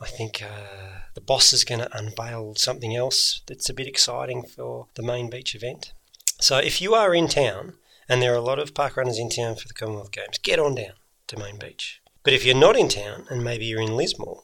I 0.00 0.06
think 0.06 0.42
uh, 0.42 1.00
the 1.14 1.20
boss 1.20 1.52
is 1.52 1.64
going 1.64 1.80
to 1.80 1.96
unveil 1.96 2.54
something 2.54 2.96
else 2.96 3.42
that's 3.46 3.68
a 3.68 3.74
bit 3.74 3.86
exciting 3.86 4.42
for 4.44 4.86
the 4.94 5.02
main 5.02 5.28
beach 5.28 5.54
event. 5.54 5.92
So 6.40 6.56
if 6.56 6.80
you 6.80 6.94
are 6.94 7.14
in 7.14 7.28
town, 7.28 7.74
and 8.08 8.20
there 8.20 8.32
are 8.32 8.36
a 8.36 8.40
lot 8.40 8.58
of 8.58 8.74
park 8.74 8.96
runners 8.96 9.18
in 9.18 9.28
town 9.28 9.54
for 9.56 9.68
the 9.68 9.74
Commonwealth 9.74 10.10
Games, 10.10 10.38
get 10.38 10.58
on 10.58 10.74
down 10.74 10.94
to 11.28 11.38
Main 11.38 11.58
Beach. 11.58 12.00
But 12.24 12.32
if 12.32 12.44
you're 12.44 12.56
not 12.56 12.76
in 12.76 12.88
town 12.88 13.26
and 13.30 13.44
maybe 13.44 13.66
you're 13.66 13.80
in 13.80 13.96
Lismore, 13.96 14.42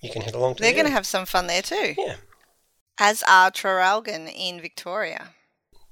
you 0.00 0.10
can 0.10 0.22
head 0.22 0.34
along 0.34 0.54
to 0.54 0.62
They're 0.62 0.70
the 0.70 0.76
going 0.76 0.86
to 0.86 0.92
have 0.92 1.06
some 1.06 1.26
fun 1.26 1.46
there 1.48 1.62
too. 1.62 1.94
Yeah. 1.98 2.16
As 2.98 3.24
are 3.26 3.50
Traralgon 3.50 4.32
in 4.34 4.60
Victoria. 4.60 5.30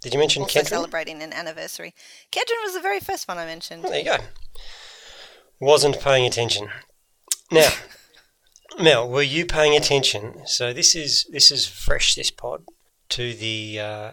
Did 0.03 0.13
you 0.13 0.21
mention 0.21 0.43
also 0.43 0.61
Kedron? 0.61 0.67
celebrating 0.69 1.23
an 1.23 1.33
anniversary. 1.33 1.95
Kedron 2.31 2.63
was 2.63 2.75
the 2.75 2.81
very 2.81 3.01
first 3.01 3.27
one 3.27 3.39
I 3.39 3.45
mentioned. 3.45 3.83
There 3.83 3.99
you 3.99 4.05
go. 4.05 4.17
Wasn't 5.61 6.01
paying 6.01 6.27
attention. 6.27 6.69
Now, 7.51 7.71
Mel, 8.79 9.09
were 9.09 9.23
you 9.23 9.47
paying 9.47 9.77
attention? 9.77 10.43
So 10.47 10.73
this 10.73 10.95
is 10.95 11.27
this 11.31 11.51
is 11.51 11.67
fresh. 11.67 12.15
This 12.15 12.31
pod 12.31 12.65
to 13.11 13.33
the 13.33 13.81
uh, 13.81 14.11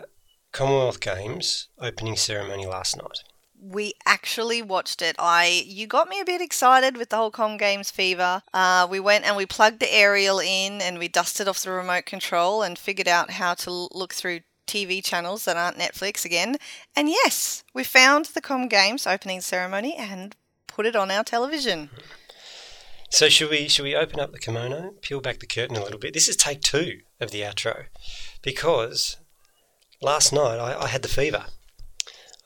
Commonwealth 0.52 1.00
Games 1.00 1.68
opening 1.80 2.16
ceremony 2.16 2.66
last 2.66 2.96
night. 2.98 3.20
we 3.60 3.94
actually 4.06 4.62
watched 4.62 5.02
it. 5.02 5.16
I 5.20 5.64
you 5.66 5.88
got 5.88 6.10
me 6.10 6.20
a 6.20 6.26
bit 6.26 6.42
excited 6.42 6.98
with 6.98 7.10
the 7.10 7.16
whole 7.18 7.32
Com 7.32 7.58
Games 7.58 7.90
fever. 7.92 8.44
Uh, 8.54 8.86
we 8.90 9.00
went 9.00 9.26
and 9.26 9.36
we 9.36 9.46
plugged 9.46 9.80
the 9.80 9.94
aerial 9.94 10.40
in 10.40 10.82
and 10.82 11.00
we 11.00 11.08
dusted 11.08 11.48
off 11.48 11.64
the 11.64 11.72
remote 11.72 12.06
control 12.06 12.62
and 12.62 12.78
figured 12.78 13.08
out 13.08 13.32
how 13.32 13.54
to 13.56 13.88
look 13.92 14.14
through 14.14 14.42
TV 14.68 15.04
channels 15.04 15.46
that 15.46 15.58
aren't 15.58 15.78
Netflix 15.78 16.26
again. 16.26 16.58
And 16.96 17.10
yes, 17.10 17.64
we 17.74 17.84
found 17.84 18.26
the 18.26 18.42
Com 18.42 18.68
Games 18.68 19.08
opening 19.08 19.42
ceremony 19.42 19.96
and 19.96 20.36
put 20.68 20.86
it 20.86 20.96
on 20.96 21.12
our 21.12 21.24
television. 21.24 21.90
So 23.14 23.30
should 23.30 23.52
we 23.52 23.68
should 23.68 23.84
we 23.84 23.96
open 23.96 24.20
up 24.20 24.32
the 24.32 24.40
kimono, 24.40 24.96
peel 25.04 25.22
back 25.22 25.38
the 25.38 25.46
curtain 25.46 25.76
a 25.76 25.84
little 25.84 26.00
bit? 26.00 26.16
This 26.16 26.28
is 26.28 26.36
take 26.36 26.62
two 26.62 27.02
of 27.20 27.30
the 27.30 27.42
outro, 27.42 27.86
because 28.42 29.18
last 30.02 30.34
night 30.34 30.58
I, 30.58 30.82
I 30.82 30.88
had 30.88 31.04
the 31.04 31.08
fever. 31.08 31.46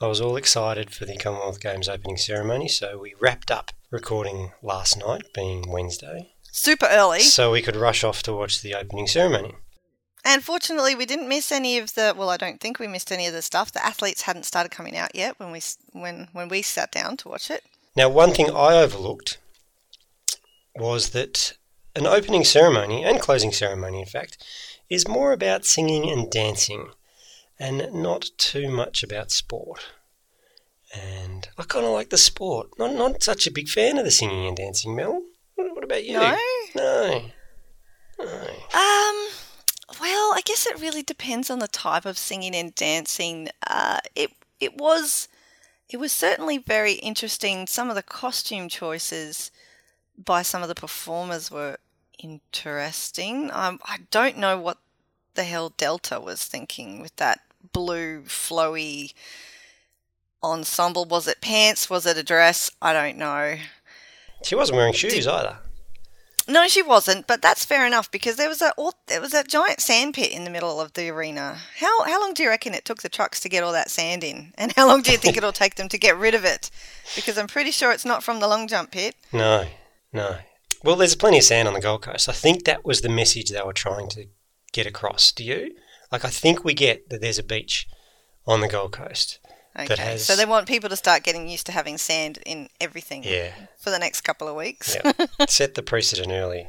I 0.02 0.08
was 0.08 0.20
all 0.20 0.36
excited 0.36 0.92
for 0.92 1.06
the 1.06 1.16
Commonwealth 1.16 1.62
Games 1.62 1.88
opening 1.88 2.18
ceremony, 2.18 2.68
so 2.68 3.00
we 3.00 3.16
wrapped 3.18 3.50
up 3.50 3.72
recording 3.92 4.52
last 4.62 5.00
night, 5.00 5.22
being 5.34 5.72
Wednesday, 5.72 6.34
Super 6.52 6.88
early. 6.88 7.22
so 7.22 7.50
we 7.50 7.62
could 7.62 7.78
rush 7.78 8.04
off 8.04 8.22
to 8.24 8.34
watch 8.34 8.62
the 8.62 8.76
opening 8.76 9.08
ceremony. 9.08 9.56
And 10.26 10.44
fortunately, 10.44 10.96
we 10.96 11.06
didn't 11.06 11.30
miss 11.30 11.50
any 11.50 11.78
of 11.78 11.94
the. 11.94 12.14
Well, 12.14 12.30
I 12.30 12.36
don't 12.36 12.60
think 12.60 12.78
we 12.78 12.88
missed 12.88 13.14
any 13.14 13.26
of 13.26 13.32
the 13.32 13.42
stuff. 13.42 13.72
The 13.72 13.86
athletes 13.86 14.24
hadn't 14.24 14.44
started 14.44 14.74
coming 14.74 14.98
out 14.98 15.16
yet 15.16 15.40
when 15.40 15.54
we 15.54 15.62
when 15.94 16.28
when 16.34 16.50
we 16.50 16.62
sat 16.62 16.92
down 16.92 17.16
to 17.18 17.30
watch 17.30 17.50
it. 17.50 17.64
Now, 17.96 18.10
one 18.10 18.34
thing 18.34 18.50
I 18.52 18.76
overlooked 18.76 19.38
was 20.78 21.10
that 21.10 21.54
an 21.96 22.06
opening 22.06 22.44
ceremony 22.44 23.04
and 23.04 23.20
closing 23.20 23.52
ceremony, 23.52 24.00
in 24.00 24.06
fact, 24.06 24.44
is 24.90 25.08
more 25.08 25.32
about 25.32 25.66
singing 25.66 26.10
and 26.10 26.30
dancing 26.30 26.90
and 27.60 27.92
not 27.94 28.26
too 28.38 28.70
much 28.70 29.04
about 29.04 29.32
sport. 29.32 29.86
And 30.94 31.50
I 31.58 31.64
kind 31.64 31.86
of 31.86 31.92
like 31.92 32.10
the 32.10 32.18
sport. 32.18 32.70
Not 32.80 32.94
not 32.94 33.24
such 33.24 33.46
a 33.46 33.52
big 33.52 33.68
fan 33.68 33.98
of 33.98 34.06
the 34.06 34.12
singing 34.12 34.48
and 34.48 34.56
dancing, 34.56 34.96
Mel. 34.96 35.22
What, 35.56 35.76
what 35.76 35.84
about 35.84 36.06
you? 36.06 36.14
No? 36.14 36.38
No. 36.76 37.22
Um, 38.20 39.28
well, 40.00 40.34
I 40.34 40.42
guess 40.46 40.66
it 40.66 40.80
really 40.80 41.04
depends 41.04 41.50
on 41.50 41.60
the 41.60 41.68
type 41.68 42.06
of 42.06 42.18
singing 42.18 42.56
and 42.56 42.74
dancing. 42.74 43.50
Uh, 43.66 44.00
it 44.16 44.32
it 44.60 44.78
was 44.78 45.28
it 45.90 45.98
was 45.98 46.12
certainly 46.12 46.58
very 46.58 46.94
interesting. 46.94 47.68
Some 47.68 47.90
of 47.90 47.96
the 47.96 48.04
costume 48.04 48.70
choices 48.70 49.52
by 50.18 50.42
some 50.42 50.62
of 50.62 50.68
the 50.68 50.76
performers 50.76 51.52
were 51.52 51.78
interesting. 52.20 53.50
Um, 53.52 53.80
I 53.86 54.00
don't 54.12 54.38
know 54.38 54.58
what 54.58 54.78
the 55.36 55.44
hell 55.44 55.74
Delta 55.78 56.20
was 56.20 56.44
thinking 56.46 57.02
with 57.02 57.16
that 57.18 57.42
blue 57.72 58.24
flowy 58.24 59.14
ensemble. 60.44 61.06
Was 61.06 61.28
it 61.28 61.42
pants? 61.42 61.90
Was 61.90 62.06
it 62.06 62.18
a 62.18 62.24
dress? 62.24 62.72
I 62.82 62.94
don't 62.94 63.18
know. 63.18 63.58
She 64.44 64.56
wasn't 64.56 64.78
wearing 64.78 64.94
shoes 64.94 65.28
either. 65.28 65.58
No, 66.50 66.66
she 66.70 66.82
wasn't, 66.82 67.28
but 67.28 67.42
that's 67.42 67.66
fair 67.66 67.86
enough 67.86 68.10
because 68.10 68.38
there 68.38 68.48
was 68.48 68.62
a 68.62 68.72
there 69.08 69.20
was 69.20 69.34
a 69.34 69.44
giant 69.44 69.82
sand 69.82 70.14
pit 70.14 70.32
in 70.32 70.46
the 70.46 70.50
middle 70.50 70.80
of 70.80 70.94
the 70.94 71.10
arena. 71.10 71.58
How 71.80 72.04
how 72.06 72.22
long 72.22 72.34
do 72.34 72.42
you 72.42 72.50
reckon 72.50 72.74
it 72.74 72.86
took 72.86 73.02
the 73.02 73.10
trucks 73.10 73.42
to 73.42 73.50
get 73.50 73.64
all 73.64 73.74
that 73.74 73.92
sand 73.92 74.24
in, 74.24 74.54
and 74.58 74.72
how 74.78 74.88
long 74.88 75.02
do 75.02 75.12
you 75.12 75.18
think 75.18 75.36
it'll 75.36 75.52
take 75.52 75.76
them 75.76 75.90
to 75.90 75.98
get 75.98 76.18
rid 76.18 76.34
of 76.34 76.46
it? 76.46 76.72
Because 77.16 77.38
I'm 77.38 77.48
pretty 77.48 77.72
sure 77.72 77.92
it's 77.92 78.06
not 78.06 78.24
from 78.24 78.40
the 78.40 78.48
long 78.48 78.68
jump 78.70 78.92
pit. 78.92 79.16
No, 79.34 79.66
no. 80.14 80.38
Well, 80.84 80.96
there's 80.96 81.16
plenty 81.16 81.40
of 81.40 81.44
sand 81.44 81.68
on 81.68 81.74
the 81.74 81.82
Gold 81.82 82.04
Coast. 82.04 82.30
I 82.30 82.34
think 82.34 82.66
that 82.66 82.86
was 82.86 83.02
the 83.02 83.10
message 83.10 83.50
they 83.50 83.62
were 83.62 83.74
trying 83.74 84.08
to 84.10 84.26
get 84.74 84.86
across. 84.86 85.32
Do 85.32 85.44
you? 85.44 85.76
Like, 86.12 86.24
I 86.24 86.30
think 86.30 86.64
we 86.64 86.74
get 86.74 87.10
that 87.10 87.20
there's 87.20 87.40
a 87.40 87.44
beach 87.44 87.88
on 88.46 88.62
the 88.62 88.68
Gold 88.68 88.92
Coast 88.92 89.40
that 89.76 89.92
Okay, 89.92 90.02
has. 90.02 90.26
so 90.26 90.36
they 90.36 90.46
want 90.46 90.68
people 90.68 90.90
to 90.90 90.96
start 90.96 91.24
getting 91.24 91.50
used 91.50 91.66
to 91.66 91.72
having 91.72 91.98
sand 91.98 92.40
in 92.46 92.70
everything. 92.80 93.24
Yeah. 93.24 93.52
For 93.80 93.90
the 93.90 94.00
next 94.00 94.22
couple 94.22 94.48
of 94.48 94.56
weeks. 94.56 94.96
yeah, 95.04 95.12
set 95.50 95.74
the 95.76 95.84
precedent 95.84 96.32
early. 96.32 96.68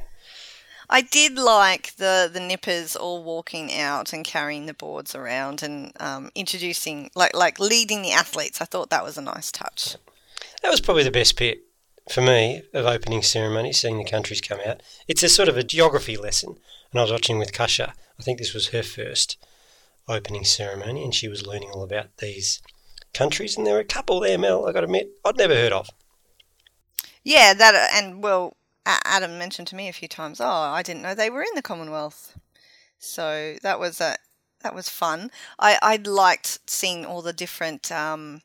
I 0.91 1.01
did 1.01 1.35
like 1.37 1.95
the 1.97 2.27
the 2.33 2.39
nippers 2.39 2.95
all 2.95 3.23
walking 3.23 3.71
out 3.73 4.11
and 4.11 4.25
carrying 4.25 4.65
the 4.65 4.73
boards 4.73 5.13
around 5.13 5.61
and 5.61 5.91
um, 5.99 6.31
introducing 6.33 7.11
like 7.15 7.35
like 7.35 7.59
leading 7.59 8.01
the 8.01 8.11
athletes. 8.11 8.59
I 8.59 8.65
thought 8.65 8.89
that 8.89 9.03
was 9.03 9.17
a 9.17 9.21
nice 9.21 9.51
touch. 9.51 9.97
That 10.63 10.71
was 10.71 10.81
probably 10.81 11.03
the 11.03 11.11
best 11.11 11.37
bit 11.37 11.59
for 12.09 12.21
me 12.21 12.63
of 12.73 12.85
opening 12.85 13.21
ceremony, 13.21 13.71
seeing 13.71 13.97
the 13.97 14.09
countries 14.09 14.41
come 14.41 14.59
out. 14.65 14.81
It's 15.07 15.23
a 15.23 15.29
sort 15.29 15.47
of 15.47 15.57
a 15.57 15.63
geography 15.63 16.17
lesson. 16.17 16.57
And 16.91 16.99
I 16.99 17.03
was 17.03 17.11
watching 17.11 17.37
with 17.37 17.53
Kasha. 17.53 17.93
I 18.19 18.23
think 18.23 18.39
this 18.39 18.53
was 18.53 18.69
her 18.69 18.83
first 18.83 19.37
opening 20.07 20.43
ceremony, 20.43 21.03
and 21.03 21.13
she 21.13 21.27
was 21.27 21.45
learning 21.45 21.69
all 21.71 21.83
about 21.83 22.17
these 22.17 22.61
countries. 23.13 23.55
And 23.55 23.65
there 23.65 23.75
were 23.75 23.79
a 23.79 23.85
couple 23.85 24.19
there, 24.19 24.39
Mel, 24.39 24.67
i 24.67 24.71
got 24.71 24.81
to 24.81 24.85
admit, 24.85 25.11
I'd 25.23 25.37
never 25.37 25.53
heard 25.53 25.71
of. 25.71 25.89
Yeah, 27.23 27.53
that 27.53 27.91
and 27.93 28.23
well, 28.23 28.57
Adam 28.85 29.37
mentioned 29.37 29.67
to 29.67 29.75
me 29.75 29.87
a 29.87 29.93
few 29.93 30.07
times. 30.07 30.41
Oh, 30.41 30.47
I 30.47 30.81
didn't 30.81 31.03
know 31.03 31.13
they 31.13 31.29
were 31.29 31.43
in 31.43 31.53
the 31.53 31.61
Commonwealth. 31.61 32.37
So 32.97 33.57
that 33.61 33.79
was 33.79 34.01
a 34.01 34.15
that 34.61 34.73
was 34.73 34.89
fun. 34.89 35.29
I 35.59 35.77
I 35.81 35.97
liked 35.97 36.59
seeing 36.67 37.05
all 37.05 37.21
the 37.21 37.33
different 37.33 37.91
um, 37.91 38.41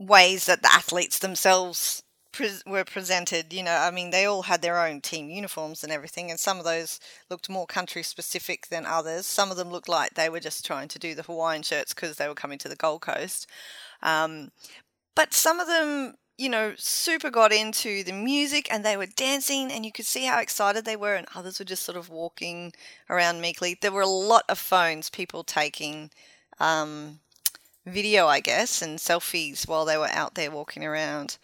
ways 0.00 0.46
that 0.46 0.62
the 0.62 0.72
athletes 0.72 1.18
themselves 1.18 2.02
pre- 2.32 2.50
were 2.66 2.84
presented. 2.84 3.52
You 3.52 3.62
know, 3.62 3.76
I 3.76 3.90
mean, 3.90 4.10
they 4.10 4.24
all 4.24 4.42
had 4.42 4.62
their 4.62 4.84
own 4.84 5.00
team 5.00 5.30
uniforms 5.30 5.84
and 5.84 5.92
everything, 5.92 6.30
and 6.30 6.40
some 6.40 6.58
of 6.58 6.64
those 6.64 6.98
looked 7.28 7.48
more 7.48 7.66
country 7.66 8.02
specific 8.02 8.68
than 8.68 8.86
others. 8.86 9.26
Some 9.26 9.50
of 9.50 9.56
them 9.56 9.70
looked 9.70 9.88
like 9.88 10.14
they 10.14 10.28
were 10.28 10.40
just 10.40 10.64
trying 10.66 10.88
to 10.88 10.98
do 10.98 11.14
the 11.14 11.22
Hawaiian 11.22 11.62
shirts 11.62 11.94
because 11.94 12.16
they 12.16 12.26
were 12.26 12.34
coming 12.34 12.58
to 12.58 12.68
the 12.68 12.76
Gold 12.76 13.02
Coast. 13.02 13.46
Um, 14.02 14.50
but 15.14 15.34
some 15.34 15.60
of 15.60 15.66
them 15.68 16.14
you 16.38 16.48
know 16.48 16.72
super 16.78 17.30
got 17.30 17.52
into 17.52 18.02
the 18.02 18.12
music 18.12 18.66
and 18.72 18.82
they 18.82 18.96
were 18.96 19.04
dancing 19.04 19.70
and 19.70 19.84
you 19.84 19.92
could 19.92 20.06
see 20.06 20.24
how 20.24 20.40
excited 20.40 20.86
they 20.86 20.96
were 20.96 21.14
and 21.14 21.26
others 21.34 21.58
were 21.58 21.66
just 21.66 21.82
sort 21.84 21.98
of 21.98 22.08
walking 22.08 22.72
around 23.10 23.42
meekly 23.42 23.76
there 23.82 23.92
were 23.92 24.00
a 24.00 24.06
lot 24.06 24.44
of 24.48 24.58
phones 24.58 25.10
people 25.10 25.44
taking 25.44 26.10
um, 26.58 27.20
video 27.90 28.26
i 28.26 28.40
guess 28.40 28.80
and 28.80 28.98
selfies 28.98 29.68
while 29.68 29.84
they 29.84 29.98
were 29.98 30.10
out 30.10 30.34
there 30.34 30.50
walking 30.50 30.84
around 30.84 31.36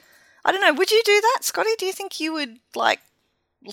i 0.44 0.53
don't 0.53 0.61
know 0.61 0.72
would 0.72 0.90
you 0.90 1.03
do 1.05 1.20
that 1.20 1.38
scotty 1.42 1.70
do 1.78 1.86
you 1.86 1.92
think 1.92 2.18
you 2.18 2.32
would 2.32 2.59
like 2.74 3.01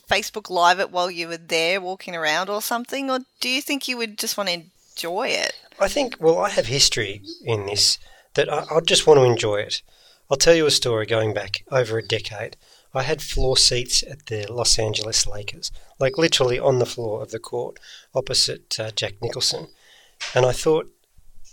facebook 0.10 0.50
live 0.50 0.80
it 0.80 0.92
while 0.92 1.12
you 1.12 1.28
were 1.28 1.38
there 1.38 1.80
walking 1.80 2.16
around 2.16 2.50
or 2.50 2.62
something 2.62 3.10
or 3.10 3.20
do 3.40 3.50
you 3.50 3.62
think 3.62 3.88
you 3.88 3.96
would 3.96 4.18
just 4.18 4.38
want 4.38 4.50
to 4.50 4.62
enjoy 4.96 5.28
it 5.28 5.54
I 5.80 5.88
think, 5.88 6.18
well, 6.20 6.38
I 6.38 6.50
have 6.50 6.68
history 6.68 7.22
in 7.44 7.66
this 7.66 7.98
that 8.36 8.52
I, 8.52 8.66
I 8.72 8.80
just 8.82 9.08
want 9.08 9.20
to 9.20 9.26
enjoy 9.26 9.58
it. 9.58 9.82
I'll 10.30 10.38
tell 10.38 10.54
you 10.54 10.66
a 10.66 10.72
story 10.72 11.06
going 11.06 11.34
back 11.34 11.64
over 11.72 11.98
a 11.98 12.08
decade. 12.08 12.58
I 12.94 13.04
had 13.04 13.22
floor 13.22 13.58
seats 13.58 14.04
at 14.04 14.28
the 14.28 14.46
Los 14.52 14.78
Angeles 14.78 15.28
Lakers, 15.28 15.72
like 16.00 16.18
literally 16.18 16.60
on 16.60 16.80
the 16.80 16.86
floor 16.86 17.22
of 17.22 17.32
the 17.32 17.40
court 17.40 17.80
opposite 18.14 18.80
uh, 18.80 18.92
Jack 18.92 19.16
Nicholson. 19.22 19.68
And 20.36 20.46
I 20.46 20.52
thought, 20.52 20.90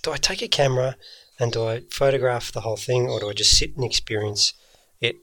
do 0.03 0.12
I 0.12 0.16
take 0.16 0.42
a 0.42 0.48
camera 0.48 0.96
and 1.38 1.53
do 1.53 1.64
I 1.66 1.82
photograph 1.90 2.53
the 2.53 2.62
whole 2.62 2.76
thing 2.76 3.09
or 3.09 3.20
do 3.20 3.30
I 3.30 3.32
just 3.32 3.57
sit 3.57 3.74
and 3.76 3.84
experience 3.84 4.53
it 5.01 5.16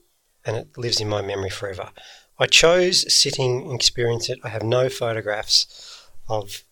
and 0.45 0.55
it 0.57 0.77
lives 0.77 0.99
in 0.99 1.09
my 1.09 1.21
memory 1.21 1.49
forever? 1.49 1.91
I 2.39 2.45
chose 2.45 3.11
sitting 3.13 3.63
and 3.63 3.73
experience 3.75 4.29
it. 4.29 4.39
I 4.43 4.49
have 4.49 4.63
no 4.63 4.89
photographs 4.89 6.07
of 6.29 6.63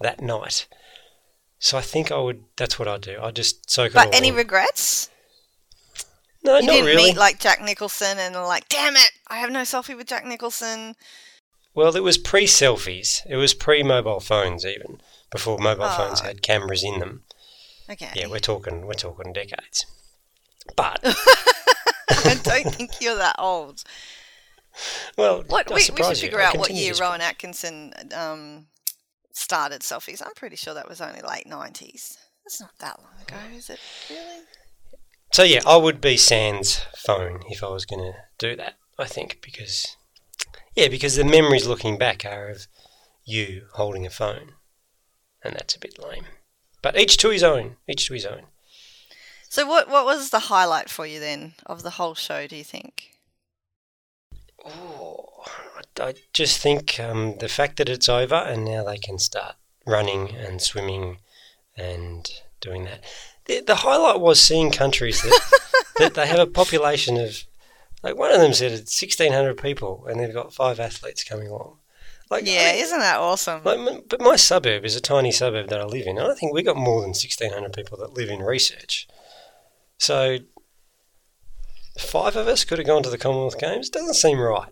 that 0.00 0.20
night. 0.20 0.66
So 1.58 1.76
I 1.76 1.80
think 1.80 2.12
I 2.12 2.18
would. 2.18 2.44
That's 2.56 2.78
what 2.78 2.86
I'd 2.86 3.00
do. 3.00 3.18
I'd 3.20 3.34
just 3.34 3.68
soak 3.68 3.88
it 3.88 3.94
but 3.94 4.14
any 4.14 4.28
in. 4.28 4.36
regrets 4.36 5.10
No, 6.44 6.56
you 6.58 6.66
not 6.66 6.72
didn't 6.72 6.86
really. 6.86 7.06
meet 7.08 7.16
like 7.16 7.40
Jack 7.40 7.60
Nicholson 7.60 8.18
and 8.18 8.34
like, 8.34 8.68
damn 8.68 8.94
it, 8.94 9.10
I 9.26 9.38
have 9.38 9.50
no 9.50 9.62
selfie 9.62 9.96
with 9.96 10.06
Jack 10.06 10.24
Nicholson. 10.24 10.94
Well, 11.74 11.94
it 11.96 12.02
was 12.02 12.18
pre-selfies. 12.18 13.22
It 13.28 13.36
was 13.36 13.54
pre-mobile 13.54 14.20
phones, 14.20 14.64
even 14.64 15.00
before 15.30 15.58
mobile 15.58 15.84
ah. 15.84 15.96
phones 15.96 16.20
Oh. 16.20 16.24
had 16.24 16.42
cameras 16.42 16.82
in 16.84 17.00
them. 17.00 17.24
Okay. 17.90 18.10
Yeah, 18.14 18.26
we're 18.28 18.38
talking. 18.38 18.86
We're 18.86 18.92
talking 18.94 19.32
decades. 19.32 19.86
But 20.76 21.00
I 21.04 22.38
don't 22.42 22.64
think 22.74 23.00
you're 23.00 23.16
that 23.16 23.36
old. 23.38 23.82
well, 25.16 25.42
What 25.46 25.68
we, 25.70 25.76
we 25.76 25.80
should 25.80 25.96
surprise 25.96 26.22
you. 26.22 26.28
figure 26.28 26.40
out 26.40 26.56
what 26.58 26.70
year 26.70 26.92
Rowan 27.00 27.20
Atkinson 27.20 27.94
um, 28.14 28.66
started 29.32 29.80
selfies. 29.80 30.22
I'm 30.24 30.34
pretty 30.34 30.56
sure 30.56 30.74
that 30.74 30.88
was 30.88 31.00
only 31.00 31.20
late 31.22 31.46
nineties. 31.46 32.18
That's 32.44 32.60
not 32.60 32.78
that 32.80 32.98
long 33.00 33.22
ago, 33.22 33.56
is 33.56 33.70
it? 33.70 33.80
Really? 34.10 34.42
So 35.32 35.42
yeah, 35.42 35.60
I 35.66 35.76
would 35.76 36.00
be 36.00 36.16
Sans 36.16 36.80
phone 36.96 37.40
if 37.48 37.62
I 37.62 37.68
was 37.68 37.84
going 37.86 38.00
to 38.00 38.12
do 38.38 38.56
that. 38.56 38.74
I 38.98 39.04
think 39.06 39.38
because 39.42 39.96
yeah, 40.74 40.88
because 40.88 41.16
the 41.16 41.24
memories 41.24 41.66
looking 41.66 41.96
back 41.98 42.24
are 42.24 42.48
of 42.48 42.66
you 43.24 43.66
holding 43.74 44.04
a 44.06 44.10
phone, 44.10 44.52
and 45.42 45.54
that's 45.54 45.74
a 45.76 45.78
bit 45.80 45.98
lame. 46.02 46.24
But 46.92 46.98
each 46.98 47.18
to 47.18 47.28
his 47.28 47.42
own. 47.42 47.76
Each 47.86 48.06
to 48.06 48.14
his 48.14 48.24
own. 48.24 48.44
So 49.50 49.66
what 49.66 49.90
what 49.90 50.06
was 50.06 50.30
the 50.30 50.38
highlight 50.38 50.88
for 50.88 51.06
you 51.06 51.20
then 51.20 51.52
of 51.66 51.82
the 51.82 51.90
whole 51.90 52.14
show? 52.14 52.46
Do 52.46 52.56
you 52.56 52.64
think? 52.64 53.10
I 56.00 56.14
just 56.32 56.62
think 56.62 56.98
um, 56.98 57.36
the 57.40 57.48
fact 57.48 57.76
that 57.76 57.90
it's 57.90 58.08
over 58.08 58.36
and 58.36 58.64
now 58.64 58.84
they 58.84 58.96
can 58.96 59.18
start 59.18 59.56
running 59.86 60.34
and 60.34 60.62
swimming 60.62 61.18
and 61.76 62.30
doing 62.62 62.84
that. 62.84 63.04
The, 63.44 63.60
the 63.60 63.76
highlight 63.76 64.20
was 64.20 64.40
seeing 64.40 64.70
countries 64.70 65.20
that, 65.20 65.60
that 65.98 66.14
they 66.14 66.26
have 66.26 66.38
a 66.38 66.46
population 66.46 67.18
of, 67.18 67.44
like 68.02 68.16
one 68.16 68.32
of 68.32 68.40
them 68.40 68.54
said 68.54 68.72
it's 68.72 69.02
1,600 69.02 69.58
people 69.58 70.06
and 70.06 70.18
they've 70.18 70.32
got 70.32 70.54
five 70.54 70.80
athletes 70.80 71.22
coming 71.22 71.48
along. 71.48 71.80
Like, 72.30 72.46
yeah, 72.46 72.72
I- 72.74 72.78
isn't 72.78 72.98
that 72.98 73.18
awesome? 73.18 73.62
like, 73.64 74.08
but 74.08 74.20
my 74.20 74.36
suburb 74.36 74.84
is 74.84 74.94
a 74.96 75.00
tiny 75.00 75.32
suburb 75.32 75.68
that 75.70 75.80
I 75.80 75.84
live 75.84 76.06
in. 76.06 76.18
and 76.18 76.30
I 76.30 76.34
think 76.34 76.52
we 76.52 76.62
got 76.62 76.76
more 76.76 77.00
than 77.00 77.10
1,600 77.10 77.72
people 77.72 77.96
that 77.98 78.12
live 78.14 78.28
in 78.28 78.40
research. 78.40 79.06
So 79.98 80.38
five 81.98 82.36
of 82.36 82.46
us 82.48 82.64
could 82.64 82.78
have 82.78 82.86
gone 82.86 83.02
to 83.02 83.10
the 83.10 83.18
Commonwealth 83.18 83.58
Games. 83.58 83.88
Doesn't 83.90 84.14
seem 84.14 84.38
right. 84.38 84.70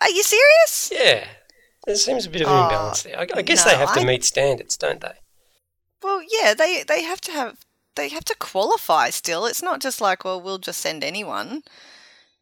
Are 0.00 0.10
you 0.10 0.22
serious? 0.22 0.92
Yeah. 0.92 1.26
There 1.86 1.96
seems 1.96 2.26
a 2.26 2.30
bit 2.30 2.42
of 2.42 2.48
an 2.48 2.54
Oh, 2.54 2.62
imbalance 2.64 3.02
there. 3.02 3.18
I, 3.18 3.26
I 3.34 3.42
guess 3.42 3.64
no, 3.64 3.72
they 3.72 3.78
have 3.78 3.94
to 3.94 4.00
I- 4.00 4.04
meet 4.04 4.24
standards, 4.24 4.76
don't 4.76 5.00
they? 5.00 5.12
Well, 6.02 6.20
yeah, 6.30 6.52
they 6.54 6.82
they 6.86 7.02
have 7.02 7.20
to 7.22 7.32
have 7.32 7.56
they 7.96 8.08
have 8.10 8.24
to 8.26 8.34
qualify 8.36 9.08
still. 9.10 9.46
It's 9.46 9.62
not 9.62 9.80
just 9.80 10.00
like, 10.00 10.24
well, 10.24 10.40
we'll 10.40 10.58
just 10.58 10.80
send 10.80 11.02
anyone. 11.02 11.62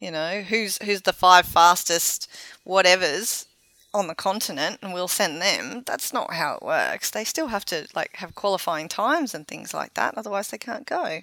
You 0.01 0.11
know, 0.11 0.41
who's 0.43 0.79
who's 0.83 1.03
the 1.03 1.13
five 1.13 1.47
fastest 1.47 2.29
whatevers 2.67 3.47
on 3.95 4.07
the 4.07 4.15
continent 4.15 4.79
and 4.83 4.93
we'll 4.93 5.09
send 5.09 5.41
them. 5.41 5.83
That's 5.87 6.13
not 6.13 6.35
how 6.35 6.55
it 6.55 6.63
works. 6.63 7.11
They 7.11 7.25
still 7.25 7.49
have 7.49 7.65
to 7.67 7.87
like 7.95 8.17
have 8.17 8.35
qualifying 8.35 8.89
times 8.89 9.35
and 9.35 9.47
things 9.47 9.75
like 9.75 9.95
that, 9.95 10.17
otherwise 10.17 10.49
they 10.49 10.59
can't 10.59 10.87
go. 10.87 11.21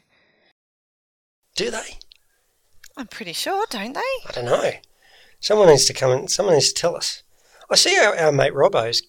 Do 1.56 1.72
they? 1.72 1.98
I'm 2.96 3.08
pretty 3.08 3.34
sure, 3.34 3.66
don't 3.70 3.94
they? 3.94 4.00
I 4.00 4.32
don't 4.34 4.46
know. 4.46 4.72
Someone 5.40 5.70
needs 5.70 5.86
to 5.86 5.94
come 5.94 6.12
and 6.12 6.30
someone 6.30 6.56
needs 6.56 6.72
to 6.72 6.82
tell 6.82 6.96
us. 6.96 7.24
I 7.70 7.76
see 7.76 7.98
our, 7.98 8.18
our 8.18 8.32
mate 8.32 8.54
Robbo's. 8.54 9.04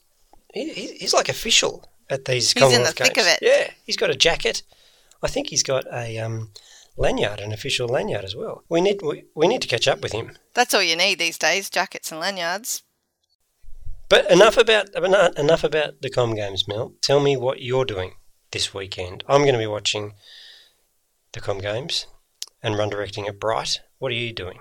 He, 0.53 0.73
he, 0.73 0.87
he's 0.99 1.15
like 1.15 1.29
official 1.29 1.89
at 2.09 2.25
these 2.25 2.53
He's 2.53 2.63
in 2.63 2.69
the 2.69 2.75
Commonwealth 2.75 2.97
thick 2.99 3.15
Games. 3.15 3.27
of 3.27 3.33
it. 3.35 3.39
Yeah, 3.43 3.71
he's 3.85 3.97
got 3.97 4.11
a 4.11 4.17
jacket. 4.17 4.63
I 5.23 5.29
think 5.29 5.49
he's 5.49 5.63
got 5.63 5.85
a 5.93 6.19
um, 6.19 6.51
lanyard, 6.97 7.41
an 7.41 7.53
official 7.53 7.89
lanyard 7.89 8.25
as 8.25 8.35
well. 8.35 8.65
We 8.69 8.81
need 8.81 9.01
we, 9.03 9.25
we 9.35 9.49
need 9.49 9.63
to 9.63 9.69
catch 9.69 9.87
up 9.89 10.01
with 10.03 10.13
him. 10.13 10.37
That's 10.55 10.75
all 10.75 10.83
you 10.83 10.97
need 10.97 11.19
these 11.19 11.39
days, 11.39 11.71
jackets 11.71 12.11
and 12.11 12.21
lanyards. 12.21 12.83
But 14.11 14.29
enough 14.29 14.57
about 14.57 14.89
enough 15.39 15.63
about 15.63 16.03
the 16.03 16.11
Com 16.11 16.35
Games, 16.35 16.67
Mel. 16.67 16.95
Tell 17.01 17.21
me 17.21 17.37
what 17.37 17.63
you're 17.63 17.85
doing 17.85 18.15
this 18.51 18.75
weekend. 18.75 19.23
I'm 19.29 19.43
going 19.43 19.55
to 19.55 19.59
be 19.59 19.69
watching 19.69 20.15
the 21.33 21.41
Com 21.41 21.59
Games 21.59 22.09
and 22.61 22.77
run 22.77 22.91
directing 22.91 23.29
at 23.29 23.39
Bright. 23.39 23.81
What 23.99 24.11
are 24.11 24.17
you 24.17 24.33
doing? 24.33 24.59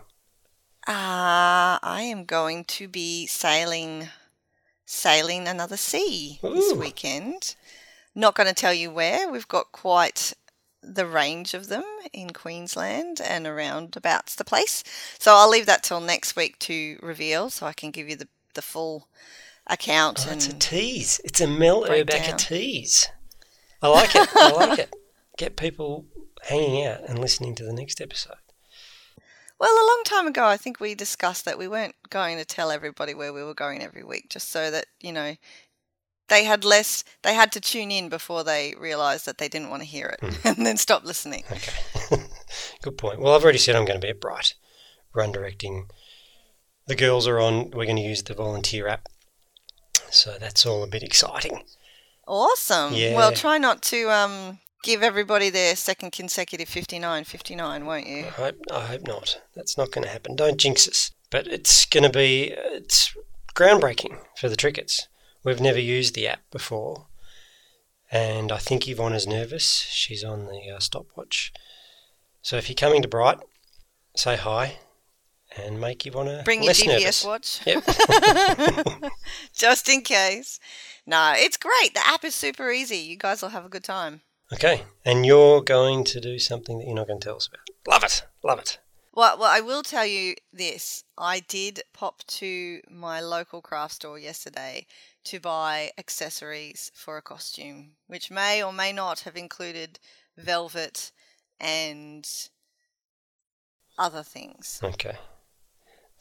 Uh, 0.87 1.81
I 1.81 2.01
am 2.03 2.25
going 2.25 2.63
to 2.65 2.87
be 2.87 3.25
sailing 3.25 4.09
sailing 4.85 5.47
another 5.47 5.77
sea 5.77 6.39
this 6.43 6.73
weekend. 6.75 7.55
Not 8.13 8.35
going 8.35 8.47
to 8.47 8.53
tell 8.53 8.73
you 8.73 8.91
where. 8.91 9.31
We've 9.31 9.47
got 9.47 9.71
quite 9.71 10.33
the 10.83 11.07
range 11.07 11.55
of 11.55 11.69
them 11.69 11.83
in 12.13 12.33
Queensland 12.33 13.19
and 13.19 13.47
around 13.47 13.97
abouts 13.97 14.35
the 14.35 14.45
place. 14.45 14.83
So 15.17 15.33
I'll 15.33 15.49
leave 15.49 15.65
that 15.65 15.81
till 15.83 16.01
next 16.01 16.35
week 16.35 16.59
to 16.59 16.99
reveal 17.01 17.49
so 17.49 17.65
I 17.65 17.73
can 17.73 17.89
give 17.91 18.07
you 18.07 18.15
the, 18.15 18.27
the 18.53 18.61
full 18.61 19.07
account 19.67 20.25
Oh, 20.27 20.31
and 20.31 20.37
it's 20.37 20.47
a 20.47 20.53
tease. 20.53 21.21
It's 21.23 21.41
a 21.41 21.47
Mel. 21.47 21.83
Urbacher 21.83 22.37
tease. 22.37 23.07
I 23.81 23.87
like 23.87 24.15
it. 24.15 24.27
I 24.35 24.51
like 24.51 24.79
it. 24.87 24.93
Get 25.37 25.55
people 25.55 26.05
hanging 26.43 26.85
out 26.85 27.01
and 27.07 27.19
listening 27.19 27.55
to 27.55 27.63
the 27.63 27.73
next 27.73 28.01
episode. 28.01 28.35
Well, 29.59 29.71
a 29.71 29.87
long 29.87 30.01
time 30.05 30.27
ago, 30.27 30.45
I 30.45 30.55
think 30.55 30.79
we 30.79 30.95
discussed 30.95 31.43
that 31.45 31.57
we 31.57 31.67
weren't 31.67 31.95
going 32.09 32.37
to 32.37 32.45
tell 32.45 32.71
everybody 32.71 33.13
where 33.13 33.33
we 33.33 33.43
were 33.43 33.53
going 33.53 33.83
every 33.83 34.03
week, 34.03 34.29
just 34.29 34.49
so 34.49 34.71
that 34.71 34.85
you 35.01 35.11
know 35.11 35.35
they 36.29 36.45
had 36.45 36.63
less. 36.63 37.03
They 37.23 37.33
had 37.33 37.51
to 37.53 37.61
tune 37.61 37.91
in 37.91 38.07
before 38.07 38.43
they 38.45 38.73
realised 38.79 39.25
that 39.25 39.37
they 39.37 39.49
didn't 39.49 39.69
want 39.69 39.81
to 39.81 39.87
hear 39.87 40.07
it, 40.07 40.19
hmm. 40.21 40.47
and 40.47 40.65
then 40.65 40.77
stop 40.77 41.03
listening. 41.03 41.43
Okay. 41.51 42.23
Good 42.81 42.97
point. 42.97 43.19
Well, 43.19 43.35
I've 43.35 43.43
already 43.43 43.57
said 43.57 43.75
I'm 43.75 43.85
going 43.85 43.99
to 43.99 44.05
be 44.05 44.11
at 44.11 44.21
Bright, 44.21 44.53
run 45.13 45.33
directing. 45.33 45.89
The 46.89 46.95
girls 46.95 47.27
are 47.27 47.39
on. 47.39 47.69
We're 47.69 47.85
going 47.85 47.97
to 47.97 48.01
use 48.01 48.23
the 48.23 48.33
volunteer 48.33 48.87
app, 48.87 49.09
so 50.09 50.37
that's 50.39 50.65
all 50.65 50.83
a 50.83 50.87
bit 50.87 51.03
exciting. 51.03 51.61
Awesome. 52.27 52.95
Yeah. 52.95 53.15
Well, 53.15 53.31
try 53.31 53.59
not 53.59 53.83
to 53.83 54.09
um, 54.09 54.57
give 54.81 55.03
everybody 55.03 55.51
their 55.51 55.75
second 55.75 56.13
consecutive 56.13 56.67
59 56.67 57.25
59, 57.25 57.85
won't 57.85 58.07
you? 58.07 58.25
I 58.25 58.29
hope, 58.29 58.55
I 58.73 58.85
hope 58.87 59.03
not. 59.05 59.39
That's 59.55 59.77
not 59.77 59.91
going 59.91 60.05
to 60.05 60.09
happen. 60.09 60.35
Don't 60.35 60.57
jinx 60.59 60.87
us. 60.87 61.11
But 61.29 61.45
it's 61.45 61.85
going 61.85 62.05
to 62.05 62.09
be 62.09 62.55
it's 62.55 63.15
groundbreaking 63.53 64.17
for 64.35 64.49
the 64.49 64.55
Trickets. 64.55 65.07
We've 65.43 65.61
never 65.61 65.79
used 65.79 66.15
the 66.15 66.27
app 66.27 66.41
before, 66.49 67.05
and 68.11 68.51
I 68.51 68.57
think 68.57 68.87
Yvonne 68.87 69.13
is 69.13 69.27
nervous. 69.27 69.85
She's 69.91 70.23
on 70.23 70.47
the 70.47 70.75
uh, 70.75 70.79
stopwatch. 70.79 71.53
So 72.41 72.57
if 72.57 72.67
you're 72.67 72.75
coming 72.75 73.03
to 73.03 73.07
Bright, 73.07 73.37
say 74.15 74.37
hi, 74.37 74.79
and 75.57 75.79
make 75.79 76.05
you 76.05 76.11
wanna 76.11 76.41
Bring 76.45 76.63
your 76.63 76.73
GPS 76.73 76.87
nervous. 76.87 77.25
watch. 77.25 77.61
Yep. 77.65 77.83
Just 79.53 79.89
in 79.89 80.01
case. 80.01 80.59
No, 81.05 81.33
it's 81.35 81.57
great. 81.57 81.93
The 81.93 82.07
app 82.07 82.23
is 82.23 82.35
super 82.35 82.71
easy. 82.71 82.97
You 82.97 83.17
guys 83.17 83.41
will 83.41 83.49
have 83.49 83.65
a 83.65 83.69
good 83.69 83.83
time. 83.83 84.21
Okay, 84.51 84.83
and 85.05 85.25
you're 85.25 85.61
going 85.61 86.03
to 86.05 86.19
do 86.19 86.39
something 86.39 86.79
that 86.79 86.85
you're 86.85 86.95
not 86.95 87.07
going 87.07 87.19
to 87.19 87.25
tell 87.25 87.35
us 87.35 87.47
about. 87.47 87.69
Love 87.87 88.03
it, 88.03 88.25
love 88.43 88.59
it. 88.59 88.79
Well, 89.13 89.37
well, 89.37 89.49
I 89.51 89.59
will 89.61 89.83
tell 89.83 90.05
you 90.05 90.35
this. 90.53 91.03
I 91.17 91.41
did 91.41 91.81
pop 91.93 92.23
to 92.27 92.81
my 92.89 93.19
local 93.21 93.61
craft 93.61 93.95
store 93.95 94.17
yesterday 94.17 94.85
to 95.25 95.39
buy 95.39 95.91
accessories 95.97 96.91
for 96.95 97.17
a 97.17 97.21
costume, 97.21 97.91
which 98.07 98.31
may 98.31 98.63
or 98.63 98.71
may 98.73 98.91
not 98.93 99.21
have 99.21 99.35
included 99.35 99.99
velvet 100.37 101.11
and 101.59 102.27
other 103.97 104.23
things. 104.23 104.79
Okay, 104.83 105.17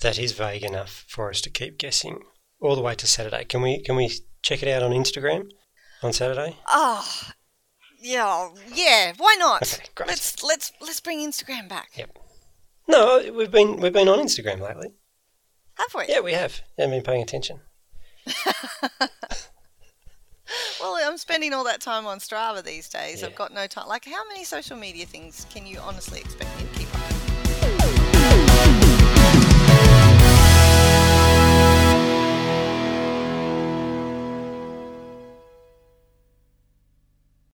that 0.00 0.18
is 0.18 0.32
vague 0.32 0.64
enough 0.64 1.04
for 1.08 1.30
us 1.30 1.40
to 1.42 1.50
keep 1.50 1.78
guessing 1.78 2.22
all 2.60 2.76
the 2.76 2.82
way 2.82 2.94
to 2.94 3.06
Saturday. 3.06 3.44
Can 3.44 3.62
we 3.62 3.80
can 3.80 3.96
we 3.96 4.10
check 4.42 4.62
it 4.62 4.68
out 4.68 4.82
on 4.82 4.92
Instagram 4.92 5.50
on 6.02 6.12
Saturday? 6.12 6.56
Oh, 6.68 7.06
yeah, 8.00 8.50
yeah. 8.72 9.12
Why 9.16 9.36
not? 9.38 9.62
Okay, 9.62 9.86
great. 9.94 10.08
Let's 10.08 10.42
let's 10.42 10.72
let's 10.80 11.00
bring 11.00 11.20
Instagram 11.20 11.68
back. 11.68 11.90
Yep. 11.96 12.18
No, 12.88 13.32
we've 13.34 13.50
been 13.50 13.76
we've 13.78 13.92
been 13.92 14.08
on 14.08 14.18
Instagram 14.18 14.60
lately. 14.60 14.92
Have 15.74 15.94
we? 15.94 16.04
Yeah, 16.08 16.20
we 16.20 16.32
have. 16.32 16.60
I 16.78 16.82
haven't 16.82 16.96
been 16.96 17.04
paying 17.04 17.22
attention. 17.22 17.60
Well, 20.80 20.96
I'm 21.02 21.18
spending 21.18 21.52
all 21.52 21.64
that 21.64 21.80
time 21.80 22.06
on 22.06 22.18
Strava 22.18 22.62
these 22.62 22.88
days. 22.88 23.20
Yeah. 23.20 23.28
I've 23.28 23.34
got 23.34 23.52
no 23.52 23.66
time. 23.66 23.88
Like, 23.88 24.04
how 24.04 24.26
many 24.28 24.44
social 24.44 24.76
media 24.76 25.06
things 25.06 25.46
can 25.50 25.66
you 25.66 25.78
honestly 25.80 26.20
expect 26.20 26.50
me 26.58 26.66
to 26.72 26.78